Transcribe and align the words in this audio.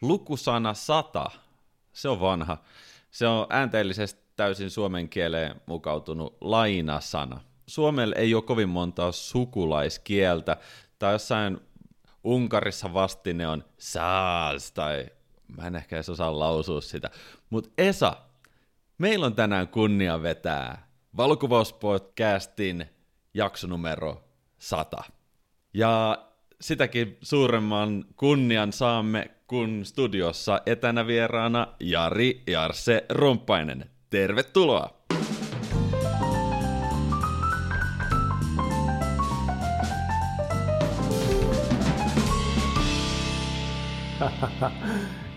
lukusana 0.00 0.74
sata. 0.74 1.30
Se 1.92 2.08
on 2.08 2.20
vanha. 2.20 2.58
Se 3.10 3.26
on 3.26 3.46
äänteellisesti 3.50 4.20
täysin 4.36 4.70
suomen 4.70 5.08
kieleen 5.08 5.60
mukautunut 5.66 6.36
lainasana. 6.40 7.40
Suomella 7.66 8.14
ei 8.16 8.34
ole 8.34 8.42
kovin 8.42 8.68
montaa 8.68 9.12
sukulaiskieltä, 9.12 10.56
tai 10.98 11.12
jossain 11.12 11.60
Unkarissa 12.24 12.94
vastine 12.94 13.48
on 13.48 13.64
saas, 13.78 14.72
tai 14.72 15.06
mä 15.56 15.66
en 15.66 15.76
ehkä 15.76 15.96
edes 15.96 16.08
osaa 16.08 16.38
lausua 16.38 16.80
sitä. 16.80 17.10
Mutta 17.50 17.70
Esa, 17.78 18.16
meillä 18.98 19.26
on 19.26 19.34
tänään 19.34 19.68
kunnia 19.68 20.22
vetää 20.22 20.88
valokuvauspodcastin 21.16 22.86
jaksonumero 23.34 24.24
100. 24.58 25.04
Ja 25.74 26.24
sitäkin 26.60 27.18
suuremman 27.22 28.04
kunnian 28.16 28.72
saamme, 28.72 29.30
kun 29.50 29.84
studiossa 29.84 30.60
etänä 30.66 31.06
vieraana 31.06 31.66
Jari 31.80 32.42
Jarse 32.46 33.04
Romppainen. 33.08 33.84
Tervetuloa! 34.10 34.90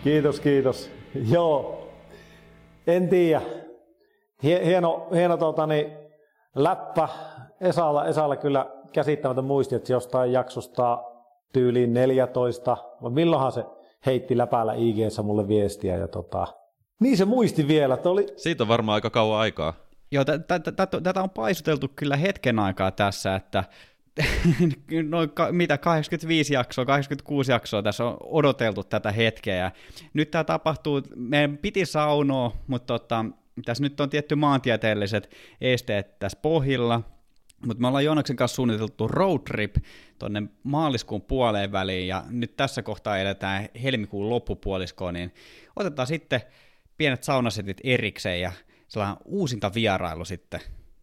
kiitos, 0.04 0.40
kiitos. 0.40 0.91
Joo, 1.32 1.88
en 2.88 3.09
tiedä. 3.09 3.41
Hieno, 4.43 5.07
hieno 5.13 5.38
totani, 5.38 5.93
läppä 6.55 7.09
Esalla, 7.62 8.05
Esalla 8.05 8.35
kyllä 8.35 8.66
käsittämätön 8.91 9.45
muisti, 9.45 9.76
että 9.76 9.93
jostain 9.93 10.32
jaksosta 10.32 11.04
tyyliin 11.54 11.93
14, 11.93 12.77
vai 13.02 13.12
milloinhan 13.12 13.52
se 13.52 13.66
heitti 14.05 14.38
läpäällä 14.38 14.73
ig 14.73 14.98
mulle 15.23 15.48
viestiä. 15.48 15.98
Ja 15.98 16.07
tota, 16.07 16.48
niin 16.99 17.17
se 17.17 17.25
muisti 17.25 17.67
vielä. 17.67 17.93
Että 17.93 18.09
oli... 18.09 18.27
Siitä 18.35 18.63
on 18.63 18.68
varmaan 18.68 18.95
aika 18.95 19.10
kauan 19.10 19.40
aikaa. 19.40 19.73
Joo, 20.12 20.26
tätä 21.04 21.23
on 21.23 21.29
paisuteltu 21.29 21.87
kyllä 21.95 22.18
hetken 22.18 22.60
aikaa 22.60 22.91
tässä, 22.91 23.35
että 23.35 23.63
noin 25.10 25.32
mitä 25.51 25.77
85 25.77 26.54
jaksoa, 26.54 26.85
86 26.85 27.51
jaksoa 27.51 27.84
tässä 27.84 28.05
on 28.05 28.18
odoteltu 28.21 28.84
tätä 28.84 29.12
hetkeä. 29.12 29.55
Ja 29.55 29.71
nyt 30.13 30.32
tämä 30.32 30.43
tapahtuu, 30.43 31.01
meidän 31.15 31.57
piti 31.57 31.85
saunoa, 31.85 32.51
mutta 32.67 32.99
tota, 32.99 33.26
tässä 33.65 33.84
nyt 33.84 33.99
on 33.99 34.10
tietty 34.10 34.35
maantieteelliset 34.35 35.29
esteet 35.62 36.20
tässä 36.20 36.40
pohjilla, 36.41 37.01
mutta 37.66 37.82
me 37.82 37.88
ollaan 37.88 38.06
Joonaksen 38.06 38.36
kanssa 38.36 38.56
suunniteltu 38.56 39.08
road 39.08 39.40
trip 39.48 39.76
tuonne 40.20 40.44
maaliskuun 40.64 41.22
puoleen 41.22 41.72
väliin, 41.72 42.08
ja 42.08 42.24
nyt 42.30 42.56
tässä 42.56 42.84
kohtaa 42.84 43.18
edetään 43.18 43.70
helmikuun 43.84 44.30
loppupuoliskoon, 44.30 45.14
niin 45.14 45.34
otetaan 45.76 46.08
sitten 46.08 46.41
pienet 46.98 47.24
saunasetit 47.24 47.78
erikseen 47.84 48.41
ja 48.41 48.52
sellainen 48.88 49.18
uusinta 49.26 49.72
vierailu 49.74 50.26
sitten. 50.26 50.60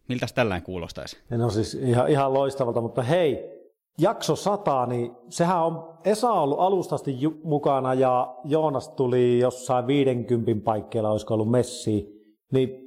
Miltä 0.07 0.25
tällainen 0.35 0.65
kuulostaisi? 0.65 1.17
No 1.29 1.49
siis 1.49 1.73
ihan, 1.73 2.09
ihan 2.09 2.33
loistavalta, 2.33 2.81
mutta 2.81 3.01
hei, 3.01 3.61
jakso 3.97 4.35
100, 4.35 4.85
niin 4.85 5.11
sehän 5.29 5.63
on 5.63 5.91
Esa 6.05 6.31
ollut 6.31 6.59
alustasti 6.59 7.17
mukana 7.43 7.93
ja 7.93 8.35
Joonas 8.45 8.89
tuli 8.89 9.39
jossain 9.39 9.87
50 9.87 10.63
paikkeilla, 10.63 11.11
olisiko 11.11 11.33
ollut 11.33 11.51
messi. 11.51 12.21
Niin 12.51 12.80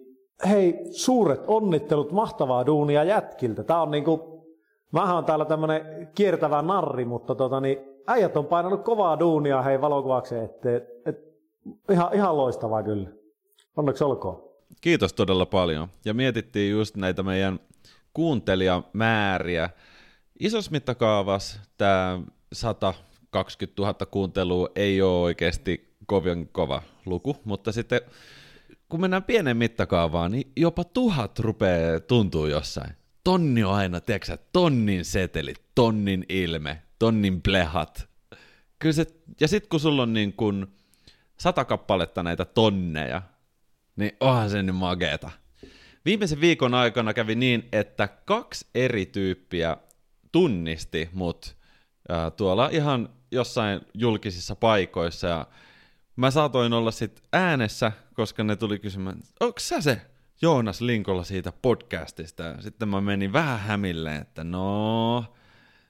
hei, 0.49 0.79
suuret 0.91 1.41
onnittelut, 1.47 2.13
mahtavaa 2.13 2.67
duunia 2.67 3.05
jätkiltä. 3.05 3.65
Tämä 3.65 3.83
on 3.83 3.91
niinku, 3.91 4.45
mähän 4.93 5.17
on 5.17 5.25
täällä 5.25 5.45
tämmönen 5.45 6.09
kiertävä 6.15 6.63
narri, 6.63 7.05
mutta 7.05 7.35
tota, 7.35 7.61
niin, 7.61 7.79
äijät 8.07 8.37
on 8.37 8.47
painanut 8.47 8.85
kovaa 8.85 9.19
duunia 9.19 9.63
hei 9.63 9.81
valokuvaukseen 9.81 10.45
eteen. 10.45 10.77
Et, 10.77 10.89
et, 11.07 11.19
ihan, 11.91 12.15
ihan 12.15 12.37
loistavaa 12.37 12.83
kyllä. 12.83 13.09
Onneksi 13.77 14.05
olkoon. 14.05 14.43
Kiitos 14.81 15.13
todella 15.13 15.47
paljon. 15.47 15.89
Ja 16.05 16.15
mietittiin 16.15 16.73
just 16.73 16.97
näitä 16.97 17.23
meidän 17.23 17.61
kuuntelijamääriä. 18.15 19.71
Isossa 20.41 20.71
mittakaavassa 20.71 21.61
tämä 21.79 22.21
120 22.53 23.83
000 23.83 23.95
kuuntelua 24.11 24.69
ei 24.77 25.03
ole 25.03 25.23
oikeasti 25.23 25.95
kovin 26.07 26.49
kova 26.53 26.83
luku, 27.07 27.37
mutta 27.45 27.73
sitten 27.73 28.01
kun 28.95 29.01
mennään 29.01 29.23
pienen 29.25 29.57
mittakaavaan, 29.57 30.31
niin 30.33 30.53
jopa 30.57 30.85
tuhat 30.85 31.39
rupeaa 31.39 32.01
tuntuu 32.01 32.47
jossain. 32.47 32.97
Tonni 33.25 33.65
on 33.65 33.75
aina, 33.75 34.01
tiedätkö 34.01 34.39
tonnin 34.53 35.05
seteli, 35.05 35.55
tonnin 35.75 36.25
ilme, 36.29 36.83
tonnin 36.99 37.43
plehat. 37.43 38.09
Kyllä 38.79 38.93
se, 38.93 39.07
ja 39.41 39.49
sitten 39.49 39.69
kun 39.69 39.81
sulla 39.81 40.03
on 40.03 40.13
niin 40.13 40.33
kuin 40.33 40.67
sata 41.39 41.65
kappaletta 41.65 42.23
näitä 42.23 42.45
tonneja, 42.45 43.23
niin 43.97 44.13
onhan 44.21 44.51
se 44.51 44.63
nyt 44.63 44.77
mageeta. 44.77 45.31
Viimeisen 46.05 46.41
viikon 46.41 46.75
aikana 46.75 47.15
kävi 47.15 47.35
niin, 47.35 47.69
että 47.73 48.09
kaksi 48.09 48.67
eri 48.75 49.07
tyyppiä 49.07 49.77
tunnisti 50.33 51.09
mut 51.13 51.57
ää, 52.09 52.31
tuolla 52.31 52.69
ihan 52.73 53.09
jossain 53.31 53.81
julkisissa 53.95 54.57
paikoissa 54.57 55.27
ja 55.27 55.47
mä 56.17 56.31
saatoin 56.31 56.73
olla 56.73 56.91
sit 56.91 57.23
äänessä, 57.33 57.93
koska 58.15 58.45
ne 58.45 58.57
tuli 58.57 58.79
kysymään, 58.79 59.19
onko 59.41 59.61
sä 59.61 59.81
se 59.81 60.01
Joonas 60.43 60.81
Linkolla 60.81 61.25
siitä 61.25 61.53
podcastista? 61.63 62.63
Sitten 62.63 62.89
mä 62.89 63.01
menin 63.01 63.33
vähän 63.33 63.61
hämilleen, 63.61 64.23
että 64.23 64.45
no, 64.45 65.25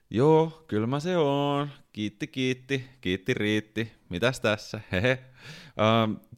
joo, 0.09 0.65
kyllä 0.67 0.87
mä 0.87 0.99
se 0.99 1.17
on. 1.17 1.69
Kiitti, 1.93 2.27
kiitti, 2.27 2.89
kiitti, 3.01 3.33
riitti. 3.33 3.91
Mitäs 4.09 4.39
tässä? 4.39 4.79
Hehe. 4.91 5.19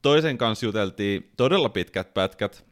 toisen 0.02 0.38
kanssa 0.38 0.66
juteltiin 0.66 1.32
todella 1.38 1.70
pitkät 1.70 2.14
pätkät. 2.14 2.66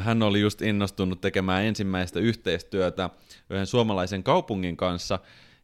hän 0.00 0.22
oli 0.22 0.40
just 0.40 0.62
innostunut 0.62 1.20
tekemään 1.20 1.64
ensimmäistä 1.64 2.20
yhteistyötä 2.20 3.10
yhden 3.50 3.66
suomalaisen 3.66 4.22
kaupungin 4.22 4.76
kanssa, 4.76 5.18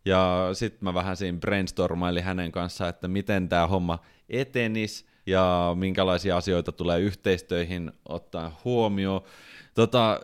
ja 0.04 0.50
sitten 0.52 0.84
mä 0.84 0.94
vähän 0.94 1.16
siinä 1.16 1.38
brainstormailin 1.38 2.24
hänen 2.24 2.52
kanssa, 2.52 2.88
että 2.88 3.08
miten 3.08 3.48
tämä 3.48 3.66
homma 3.66 3.98
etenis 4.28 5.06
ja 5.26 5.72
minkälaisia 5.78 6.36
asioita 6.36 6.72
tulee 6.72 7.00
yhteistöihin 7.00 7.92
ottaa 8.08 8.60
huomioon. 8.64 9.20
Tota, 9.74 10.20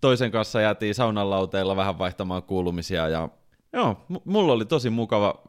toisen 0.00 0.30
kanssa 0.30 0.60
jäätiin 0.60 0.94
saunan 0.94 1.30
lauteilla 1.30 1.76
vähän 1.76 1.98
vaihtamaan 1.98 2.42
kuulumisia 2.42 3.08
ja 3.08 3.28
joo, 3.72 4.06
mulla 4.24 4.52
oli 4.52 4.64
tosi 4.64 4.90
mukava 4.90 5.42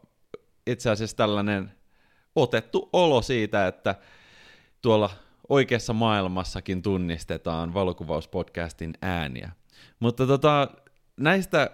itse 0.66 0.90
asiassa 0.90 1.16
tällainen 1.16 1.72
otettu 2.36 2.88
olo 2.92 3.22
siitä, 3.22 3.66
että 3.66 3.94
tuolla 4.82 5.10
oikeassa 5.48 5.92
maailmassakin 5.92 6.82
tunnistetaan 6.82 7.74
valokuvauspodcastin 7.74 8.94
ääniä. 9.02 9.50
Mutta 10.00 10.26
tota, 10.26 10.68
näistä 11.16 11.70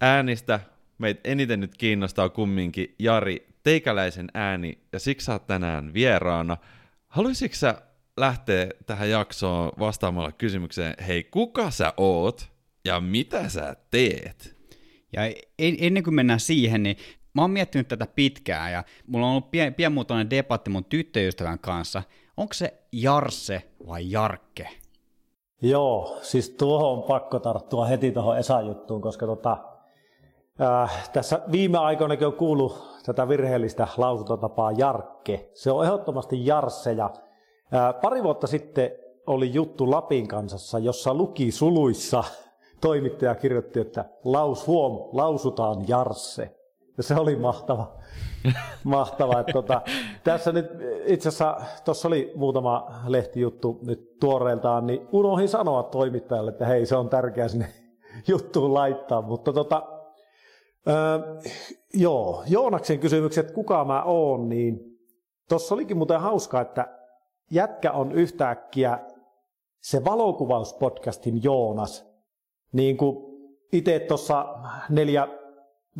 äänistä 0.00 0.60
meitä 0.98 1.20
eniten 1.24 1.60
nyt 1.60 1.76
kiinnostaa 1.76 2.28
kumminkin 2.28 2.94
Jari 2.98 3.51
teikäläisen 3.62 4.28
ääni, 4.34 4.78
ja 4.92 4.98
siksi 4.98 5.24
sä 5.24 5.32
oot 5.32 5.46
tänään 5.46 5.94
vieraana. 5.94 6.56
Haluaisitko 7.08 7.56
sä 7.56 7.82
lähteä 8.16 8.68
tähän 8.86 9.10
jaksoon 9.10 9.72
vastaamalla 9.78 10.32
kysymykseen, 10.32 10.94
hei, 11.06 11.24
kuka 11.24 11.70
sä 11.70 11.92
oot 11.96 12.48
ja 12.84 13.00
mitä 13.00 13.48
sä 13.48 13.76
teet? 13.90 14.56
Ja 15.12 15.22
ennen 15.58 16.04
kuin 16.04 16.14
mennään 16.14 16.40
siihen, 16.40 16.82
niin 16.82 16.96
mä 17.34 17.42
oon 17.42 17.50
miettinyt 17.50 17.88
tätä 17.88 18.06
pitkään, 18.06 18.72
ja 18.72 18.84
mulla 19.06 19.26
on 19.26 19.32
ollut 19.32 19.50
pien, 19.50 19.74
pienmuotoinen 19.74 20.30
debatti 20.30 20.70
mun 20.70 20.84
tyttöystävän 20.84 21.58
kanssa. 21.58 22.02
Onko 22.36 22.54
se 22.54 22.74
Jarse 22.92 23.62
vai 23.86 24.10
Jarkke? 24.10 24.68
Joo, 25.62 26.18
siis 26.22 26.50
tuohon 26.50 26.98
on 26.98 27.02
pakko 27.02 27.38
tarttua 27.38 27.86
heti 27.86 28.12
tuohon 28.12 28.38
Esa-juttuun, 28.38 29.02
koska 29.02 29.26
tota, 29.26 29.71
Äh, 30.60 31.10
tässä 31.12 31.40
viime 31.52 31.78
aikoinakin 31.78 32.26
on 32.26 32.32
kuullut 32.32 32.98
tätä 33.06 33.28
virheellistä 33.28 33.88
lausuntotapaa 33.96 34.72
Jarkke. 34.72 35.50
Se 35.54 35.70
on 35.70 35.84
ehdottomasti 35.84 36.46
Jarsse 36.46 36.92
ja 36.92 37.10
äh, 37.74 38.00
pari 38.02 38.22
vuotta 38.22 38.46
sitten 38.46 38.90
oli 39.26 39.54
juttu 39.54 39.90
Lapin 39.90 40.28
kansassa, 40.28 40.78
jossa 40.78 41.14
luki 41.14 41.52
suluissa 41.52 42.24
toimittaja 42.80 43.34
kirjoitti, 43.34 43.80
että 43.80 44.04
laus 44.24 44.66
huom, 44.66 45.08
lausutaan 45.12 45.88
Jarsse. 45.88 46.54
Ja 46.96 47.02
se 47.02 47.14
oli 47.14 47.36
mahtava. 47.36 47.92
mahtava. 48.84 49.40
Että 49.40 49.52
tota, 49.52 49.82
tässä 50.24 50.52
nyt 50.52 50.66
itse 51.06 51.28
asiassa, 51.28 51.56
tuossa 51.84 52.08
oli 52.08 52.32
muutama 52.36 52.90
lehtijuttu 53.06 53.78
nyt 53.82 54.18
tuoreeltaan, 54.20 54.86
niin 54.86 55.08
unohdin 55.12 55.48
sanoa 55.48 55.82
toimittajalle, 55.82 56.50
että 56.50 56.66
hei, 56.66 56.86
se 56.86 56.96
on 56.96 57.08
tärkeää 57.08 57.48
sinne 57.48 57.68
juttuun 58.28 58.74
laittaa. 58.74 59.22
Mutta 59.22 59.52
tota, 59.52 59.91
Öö, 60.88 61.40
joo, 61.94 62.44
Joonaksen 62.46 62.98
kysymykset, 62.98 63.50
kuka 63.50 63.84
mä 63.84 64.02
oon, 64.02 64.48
niin 64.48 64.80
tuossa 65.48 65.74
olikin 65.74 65.96
muuten 65.96 66.20
hauska, 66.20 66.60
että 66.60 66.98
jätkä 67.50 67.92
on 67.92 68.12
yhtäkkiä 68.12 68.98
se 69.82 70.04
valokuvauspodcastin 70.04 71.42
Joonas. 71.42 72.12
Niin 72.72 72.96
kuin 72.96 73.16
itse 73.72 73.98
tuossa 73.98 74.46
neljä, 74.90 75.28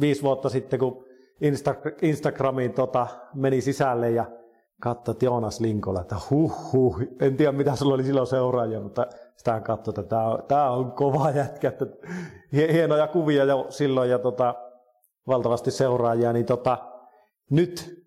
viisi 0.01 0.23
vuotta 0.23 0.49
sitten, 0.49 0.79
kun 0.79 1.05
Insta- 1.43 1.95
Instagramiin 2.03 2.73
tota, 2.73 3.07
meni 3.35 3.61
sisälle 3.61 4.11
ja 4.11 4.25
katsoi 4.81 5.15
Joonas 5.23 5.61
Linkola, 5.61 6.01
että 6.01 6.17
huh 6.31 6.73
huh, 6.73 7.03
en 7.21 7.37
tiedä 7.37 7.53
mitä 7.53 7.77
sulla 7.77 7.95
oli 7.95 8.05
silloin 8.05 8.27
seuraajia, 8.27 8.81
mutta 8.81 9.07
sitä 9.37 9.61
katsoi, 9.61 9.93
että 9.93 10.03
tämä 10.03 10.27
on, 10.27 10.43
tämä 10.49 10.71
on 10.71 10.93
kova 10.93 11.31
jätkä, 11.31 11.69
että 11.69 11.87
hienoja 12.53 13.07
kuvia 13.07 13.45
jo 13.45 13.67
silloin 13.69 14.11
ja 14.11 14.19
tota, 14.19 14.55
valtavasti 15.27 15.71
seuraajia, 15.71 16.33
niin 16.33 16.47
tota, 16.47 16.79
nyt, 17.51 18.05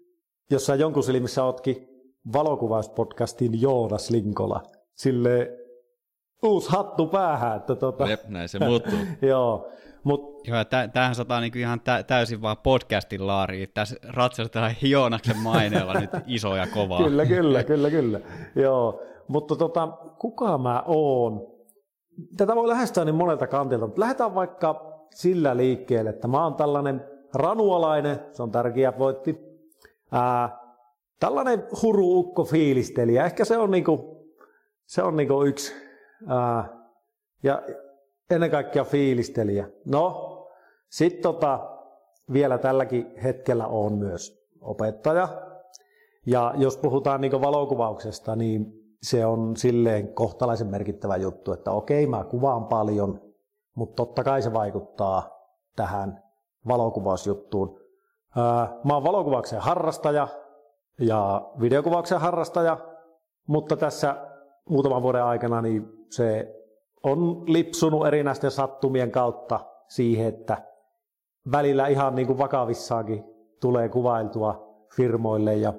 jos 0.52 0.66
sä 0.66 0.76
jonkun 0.76 1.04
silmissä 1.04 1.44
ootkin 1.44 1.88
valokuvauspodcastin 2.34 3.62
Joonas 3.62 4.10
Linkola, 4.10 4.64
sille 4.96 5.52
uusi 6.44 6.70
hattu 6.70 7.08
päähän. 7.08 7.58
Että 7.58 7.76
tota... 7.76 8.08
Jep, 8.08 8.28
näin 8.28 8.50
se 8.50 8.60
muuttuu. 8.60 9.00
Joo, 9.22 9.72
Mut... 10.06 10.48
Joo, 10.48 10.66
tä, 10.66 10.88
tämähän 10.88 11.16
sataa 11.16 11.42
niinku 11.42 11.58
ihan 11.58 11.82
tä, 11.82 12.04
täysin 12.04 12.42
vaan 12.42 12.58
podcastin 12.58 13.28
laariin. 13.28 13.70
Tässä 13.74 13.96
ratsastetaan 14.08 14.76
Joonaksen 14.82 15.38
maineella 15.38 15.94
nyt 16.00 16.10
iso 16.28 16.56
ja 16.56 16.68
kovaa. 16.74 17.04
kyllä, 17.04 17.26
kyllä, 17.26 17.64
kyllä, 17.64 17.90
kyllä. 17.90 18.20
Joo, 18.56 19.02
mutta 19.28 19.56
tota, 19.56 19.88
kuka 20.20 20.58
mä 20.58 20.84
oon? 20.86 21.42
Tätä 22.38 22.56
voi 22.56 22.68
lähestyä 22.68 23.06
niin 23.06 23.16
monelta 23.16 23.48
kantilta, 23.48 23.86
mutta 23.86 24.02
lähdetään 24.02 24.36
vaikka 24.36 24.95
sillä 25.16 25.58
liikkeelle, 25.58 26.10
että 26.10 26.28
mä 26.28 26.44
oon 26.44 26.56
tällainen 26.56 27.02
ranualainen, 27.34 28.20
se 28.32 28.44
on 28.44 28.52
tärkeä 28.52 28.94
voitti. 29.00 29.38
Ää, 30.12 30.60
tällainen 31.20 31.64
huru-ukko 31.82 32.44
fiilistelijä, 32.44 33.26
ehkä 33.26 33.46
se 33.46 33.58
on 33.58 33.72
niinku, 33.72 34.26
se 34.86 35.04
on 35.04 35.16
niinku 35.16 35.44
yksi. 35.44 35.74
Ää, 36.28 36.86
ja 37.44 37.64
ennen 38.30 38.52
kaikkea 38.52 38.84
fiilistelijä. 38.84 39.70
No, 39.86 40.32
sitten 40.90 41.22
tota, 41.22 41.60
vielä 42.34 42.58
tälläkin 42.58 43.20
hetkellä 43.24 43.68
on 43.68 43.98
myös 43.98 44.50
opettaja. 44.62 45.28
Ja 46.26 46.54
jos 46.58 46.78
puhutaan 46.78 47.22
niin 47.22 47.42
valokuvauksesta, 47.42 48.36
niin 48.36 48.66
se 49.04 49.26
on 49.26 49.58
silleen 49.58 50.14
kohtalaisen 50.14 50.68
merkittävä 50.68 51.16
juttu, 51.16 51.52
että 51.52 51.72
okei, 51.72 52.08
mä 52.08 52.24
kuvaan 52.24 52.66
paljon, 52.66 53.22
mutta 53.76 53.96
totta 53.96 54.24
kai 54.24 54.42
se 54.42 54.54
vaikuttaa 54.54 55.30
tähän 55.76 56.24
valokuvausjuttuun. 56.68 57.80
Mä 58.84 58.94
oon 58.94 59.04
valokuvauksen 59.04 59.60
harrastaja 59.60 60.28
ja 61.00 61.52
videokuvauksen 61.62 62.20
harrastaja, 62.20 62.78
mutta 63.48 63.78
tässä 63.78 64.16
muutaman 64.70 65.02
vuoden 65.02 65.24
aikana 65.24 65.62
niin 65.62 66.06
se 66.10 66.56
on 67.04 67.44
lipsunut 67.48 68.08
erinäisten 68.08 68.52
sattumien 68.52 69.12
kautta 69.12 69.60
siihen, 69.88 70.28
että 70.28 70.58
välillä 71.52 71.88
ihan 71.88 72.16
niin 72.16 72.28
kuin 72.28 72.38
vakavissaankin 72.38 73.24
tulee 73.62 73.90
kuvailtua 73.90 74.76
firmoille. 74.96 75.56
Ja 75.56 75.74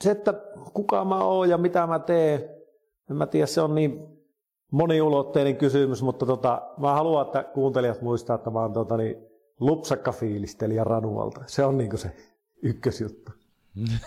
se, 0.00 0.10
että 0.10 0.34
kuka 0.74 1.04
mä 1.04 1.24
oon 1.24 1.48
ja 1.48 1.58
mitä 1.58 1.86
mä 1.86 1.98
teen, 1.98 2.50
en 3.10 3.16
mä 3.16 3.26
tiedä, 3.26 3.46
se 3.46 3.60
on 3.60 3.74
niin 3.74 4.17
moniulotteinen 4.70 5.56
kysymys, 5.56 6.02
mutta 6.02 6.26
tota, 6.26 6.62
mä 6.78 6.92
haluan, 6.92 7.26
että 7.26 7.44
kuuntelijat 7.44 8.02
muistaa, 8.02 8.36
että 8.36 8.50
mä 8.50 8.60
oon 8.60 8.72
tota, 8.72 8.96
niin, 8.96 9.16
lupsakka 9.60 10.12
fiilistelijä 10.12 10.84
Ranualta. 10.84 11.40
Se 11.46 11.64
on 11.64 11.78
niin 11.78 11.98
se 11.98 12.16
ykkösjuttu. 12.62 13.32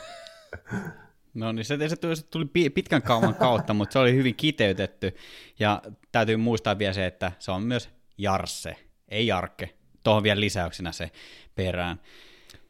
No 1.34 1.52
niin, 1.52 1.66
se, 1.66 1.78
se 1.90 1.96
tuli, 2.30 2.70
pitkän 2.70 3.02
kauan 3.02 3.36
kautta, 3.36 3.74
mutta 3.74 3.94
se 3.94 4.00
oli 4.00 4.16
hyvin 4.16 4.36
kiteytetty. 4.36 5.16
Ja 5.60 5.82
täytyy 6.12 6.38
muistaa 6.38 6.78
vielä 6.78 6.94
se, 6.94 7.06
että 7.06 7.32
se 7.40 7.52
on 7.52 7.64
myös 7.64 7.90
Jarsse, 8.18 8.76
ei 9.10 9.28
Jarkke. 9.28 9.70
Tuohon 10.04 10.24
vielä 10.24 10.40
lisäyksenä 10.40 10.92
se 10.92 11.12
perään. 11.56 12.00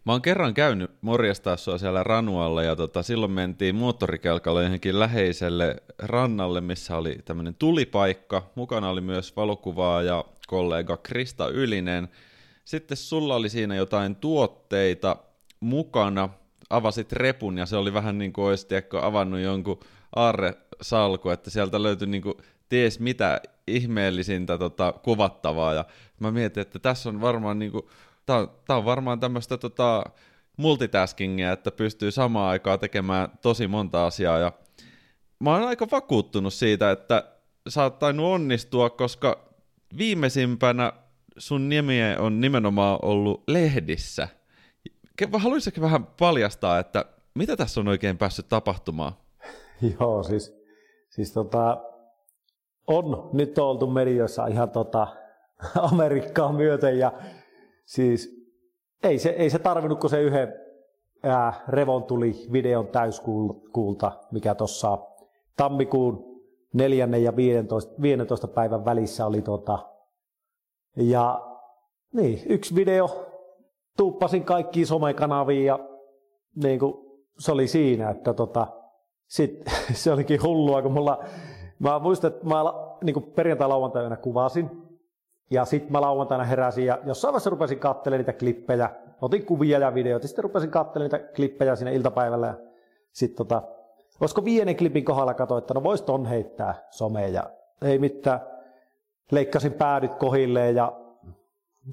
Mä 0.05 0.11
oon 0.11 0.21
kerran 0.21 0.53
käynyt 0.53 0.91
morjastaa 1.01 1.57
sua 1.57 1.77
siellä 1.77 2.03
Ranualla 2.03 2.63
ja 2.63 2.75
tota, 2.75 3.03
silloin 3.03 3.31
mentiin 3.31 3.75
moottorikelkalla 3.75 4.61
johonkin 4.61 4.99
läheiselle 4.99 5.75
rannalle, 5.99 6.61
missä 6.61 6.97
oli 6.97 7.17
tämmöinen 7.25 7.55
tulipaikka. 7.55 8.51
Mukana 8.55 8.89
oli 8.89 9.01
myös 9.01 9.35
valokuvaa 9.35 10.01
ja 10.01 10.25
kollega 10.47 10.97
Krista 10.97 11.47
Ylinen. 11.47 12.07
Sitten 12.65 12.97
sulla 12.97 13.35
oli 13.35 13.49
siinä 13.49 13.75
jotain 13.75 14.15
tuotteita 14.15 15.15
mukana, 15.59 16.29
avasit 16.69 17.11
repun 17.13 17.57
ja 17.57 17.65
se 17.65 17.75
oli 17.77 17.93
vähän 17.93 18.17
niin 18.17 18.33
kuin 18.33 18.45
olisi 18.47 18.67
tiedätkö, 18.67 19.05
avannut 19.05 19.39
jonkun 19.39 19.79
aarresalku, 20.15 21.29
että 21.29 21.49
sieltä 21.49 21.83
löytyi 21.83 22.07
niin 22.07 22.23
kuin, 22.23 22.35
ties 22.69 22.99
mitä 22.99 23.41
ihmeellisintä 23.67 24.57
tota, 24.57 24.93
kuvattavaa 25.03 25.73
ja 25.73 25.85
mä 26.19 26.31
mietin, 26.31 26.61
että 26.61 26.79
tässä 26.79 27.09
on 27.09 27.21
varmaan 27.21 27.59
niin 27.59 27.71
kuin, 27.71 27.85
tää 28.67 28.77
on 28.77 28.85
varmaan 28.85 29.19
tämmöistä 29.19 29.57
tota, 29.57 30.03
multitaskingia, 30.57 31.51
että 31.51 31.71
pystyy 31.71 32.11
samaan 32.11 32.49
aikaan 32.49 32.79
tekemään 32.79 33.29
tosi 33.41 33.67
monta 33.67 34.05
asiaa 34.05 34.37
ja 34.37 34.51
mä 35.39 35.51
oon 35.53 35.67
aika 35.67 35.87
vakuuttunut 35.91 36.53
siitä, 36.53 36.91
että 36.91 37.23
sä 37.69 37.83
oot 37.83 37.99
tainnut 37.99 38.25
onnistua, 38.25 38.89
koska 38.89 39.39
viimeisimpänä 39.97 40.93
sun 41.37 41.69
nimi 41.69 41.99
on 42.19 42.41
nimenomaan 42.41 42.99
ollut 43.01 43.43
lehdissä– 43.47 44.27
haluaisitko 45.33 45.81
vähän 45.81 46.05
paljastaa, 46.05 46.79
että 46.79 47.05
mitä 47.33 47.57
tässä 47.57 47.81
on 47.81 47.87
oikein 47.87 48.17
päässyt 48.17 48.49
tapahtumaan? 48.49 49.13
Joo, 49.99 50.23
siis, 50.23 50.53
siis 51.09 51.33
tota, 51.33 51.77
on 52.87 53.29
nyt 53.33 53.57
oltu 53.57 53.87
medioissa 53.87 54.47
ihan 54.47 54.69
tota, 54.69 55.07
Amerikkaa 55.91 56.53
myöten 56.53 56.99
ja 56.99 57.11
siis 57.91 58.41
ei 59.03 59.19
se, 59.19 59.29
ei 59.29 59.49
se 59.49 59.59
tarvinnut 59.59 59.99
kuin 59.99 60.11
se 60.11 60.21
yhden 60.21 60.53
ää, 61.23 61.53
revontuli 61.67 62.35
videon 62.51 62.87
täyskuulta, 62.87 64.11
mikä 64.31 64.55
tuossa 64.55 64.97
tammikuun 65.57 66.41
4. 66.73 67.05
ja 67.05 67.35
15, 67.35 68.01
15 68.01 68.47
päivän 68.47 68.85
välissä 68.85 69.25
oli 69.25 69.41
tota, 69.41 69.79
ja 70.97 71.41
niin, 72.13 72.41
yksi 72.49 72.75
video 72.75 73.25
tuuppasin 73.97 74.43
kaikkiin 74.43 74.87
somekanaviin 74.87 75.65
ja 75.65 75.79
niin 76.63 76.79
kuin, 76.79 76.93
se 77.39 77.51
oli 77.51 77.67
siinä, 77.67 78.09
että 78.09 78.33
tota, 78.33 78.67
sit, 79.27 79.63
se 79.93 80.11
olikin 80.11 80.43
hullua, 80.43 80.81
kun 80.81 80.91
mulla, 80.91 81.23
mä 81.79 81.99
muistan, 81.99 82.31
että 82.31 82.45
mä 82.45 82.63
niin 83.03 83.31
perjantai-lauantaina 83.35 84.17
kuvasin, 84.17 84.80
ja 85.51 85.65
sitten 85.65 85.91
mä 85.91 86.01
lauantaina 86.01 86.43
heräsin 86.43 86.85
ja 86.85 86.99
jossain 87.05 87.31
vaiheessa 87.31 87.49
rupesin 87.49 87.79
katselemaan 87.79 88.19
niitä 88.19 88.39
klippejä, 88.39 88.89
otin 89.21 89.45
kuvia 89.45 89.79
ja 89.79 89.93
videoita, 89.93 90.27
sitten 90.27 90.43
rupesin 90.43 90.71
katselemaan 90.71 91.19
niitä 91.19 91.33
klippejä 91.33 91.75
siinä 91.75 91.91
iltapäivällä 91.91 92.47
ja 92.47 92.53
sitten 93.11 93.37
tota, 93.37 93.63
olisiko 94.21 94.45
viiden 94.45 94.77
klipin 94.77 95.05
kohdalla 95.05 95.33
katsoa, 95.33 95.57
että 95.57 95.73
no 95.73 95.83
vois 95.83 96.01
ton 96.01 96.25
heittää 96.25 96.87
someen 96.89 97.33
ja 97.33 97.49
ei 97.81 97.99
mitään, 97.99 98.39
leikkasin 99.31 99.73
päädyt 99.73 100.15
kohilleen 100.15 100.75
ja 100.75 101.01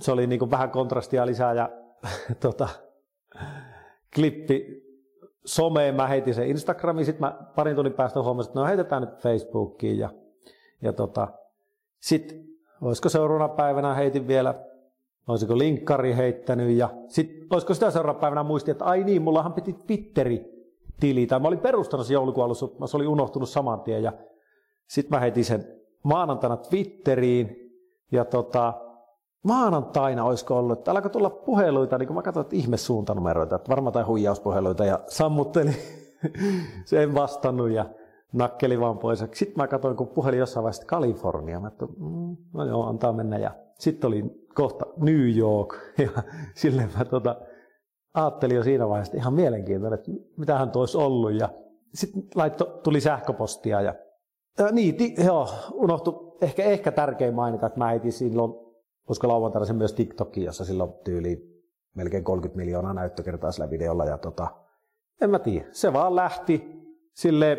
se 0.00 0.12
oli 0.12 0.26
niin 0.26 0.50
vähän 0.50 0.71
kontrastia 0.71 1.26
lisää 1.26 1.52
ja 1.52 1.71
tota, 2.40 2.68
klippi 4.14 4.82
someen, 5.44 5.94
mä 5.94 6.06
heitin 6.06 6.35
sen 6.35 6.47
Instagramiin, 6.47 7.06
sitten 7.06 7.21
mä 7.21 7.38
parin 7.54 7.76
tunnin 7.76 7.94
päästä 7.94 8.23
huomasin, 8.23 8.50
että 8.50 8.61
no 8.61 8.66
heitetään 8.66 9.02
nyt 9.02 9.18
Facebookiin 9.18 9.99
ja, 9.99 10.11
ja 10.82 10.92
tota, 10.92 11.28
sitten 12.00 12.48
olisiko 12.82 13.08
seuraavana 13.08 13.49
päivänä 13.49 13.94
heitin 13.94 14.28
vielä, 14.28 14.54
olisiko 15.28 15.58
linkkari 15.58 16.16
heittänyt 16.16 16.76
ja 16.76 16.88
sitten 17.06 17.47
olisiko 17.50 17.75
sitä 17.75 17.90
seuraavana 17.90 18.20
päivänä 18.20 18.42
muistin, 18.42 18.73
että 18.73 18.85
ai 18.85 19.04
niin, 19.04 19.23
mullahan 19.23 19.52
piti 19.52 19.73
Twitteri 19.73 20.58
tili, 21.00 21.26
tai 21.26 21.40
mä 21.40 21.49
olin 21.49 21.58
perustanut 21.58 22.06
sen 22.06 22.14
joulukuun 22.14 22.44
alussa, 22.44 22.68
se 22.87 22.97
oli 22.97 23.06
unohtunut 23.06 23.49
saman 23.49 23.80
tien 23.80 24.02
ja 24.02 24.12
sitten 24.87 25.16
mä 25.16 25.20
heitin 25.20 25.44
sen 25.44 25.64
maanantaina 26.02 26.56
Twitteriin 26.56 27.56
ja 28.12 28.25
tota, 28.25 28.75
maanantaina 29.42 30.25
olisiko 30.25 30.58
ollut, 30.58 30.78
että 30.78 30.90
alkoi 30.90 31.11
tulla 31.11 31.30
puheluita, 31.30 31.99
niin 31.99 32.06
kun 32.06 32.16
mä 32.16 32.23
katsoin, 32.23 32.44
että 32.44 32.56
ihme 32.56 32.76
suuntanumeroita, 32.76 33.56
että 33.56 33.68
varmaan 33.68 33.92
tai 33.92 34.02
huijauspuheluita 34.02 34.85
ja 34.85 35.00
sammutteli, 35.06 35.70
se 36.85 37.02
en 37.02 37.14
vastannut 37.14 37.70
ja 37.70 37.87
nakkeli 38.32 38.80
vaan 38.80 38.99
pois. 38.99 39.18
Sitten 39.18 39.56
mä 39.56 39.68
katsoin, 39.68 39.97
kun 39.97 40.08
puhelin 40.08 40.38
jossain 40.38 40.64
vaiheessa 40.64 40.87
Kalifornia, 40.87 41.61
mä 41.61 41.68
että 41.68 41.87
mm, 41.87 42.37
no 42.54 42.64
joo, 42.64 42.87
antaa 42.87 43.12
mennä. 43.12 43.38
Ja 43.38 43.50
sitten 43.78 44.08
oli 44.08 44.25
kohta 44.54 44.87
New 44.97 45.37
York 45.37 45.75
ja 45.99 46.23
silleen 46.54 46.90
mä 46.99 47.04
tota, 47.04 47.37
ajattelin 48.14 48.56
jo 48.56 48.62
siinä 48.62 48.88
vaiheessa, 48.88 49.11
että 49.11 49.23
ihan 49.23 49.35
mielenkiintoinen, 49.35 49.99
että 49.99 50.11
mitähän 50.37 50.70
tuossa 50.70 50.99
ollut. 50.99 51.32
Ja 51.32 51.49
sitten 51.94 52.23
laitto, 52.35 52.64
tuli 52.64 53.00
sähköpostia 53.00 53.80
ja, 53.80 53.94
ja 54.58 54.68
niin, 54.73 54.94
ti, 54.94 55.14
joo, 55.25 55.49
unohtu 55.73 56.38
ehkä, 56.42 56.64
ehkä 56.64 56.92
tärkein 56.92 57.35
mainita, 57.35 57.66
että 57.66 57.78
mä 57.78 57.92
etin 57.92 58.12
silloin 58.12 58.68
koska 59.08 59.28
lauantaina 59.28 59.66
se 59.66 59.73
myös 59.73 59.92
TikTokiin, 59.92 60.47
jossa 60.47 60.64
silloin 60.64 60.92
tyyli 61.04 61.62
melkein 61.94 62.25
30 62.25 62.56
miljoonaa 62.56 62.94
näyttökertaa 62.94 63.52
sillä 63.52 63.70
videolla. 63.70 64.04
Ja 64.04 64.18
tota, 64.18 64.49
en 65.20 65.30
mä 65.30 65.38
tiedä, 65.38 65.66
se 65.70 65.92
vaan 65.92 66.16
lähti 66.16 66.82
sille 67.14 67.58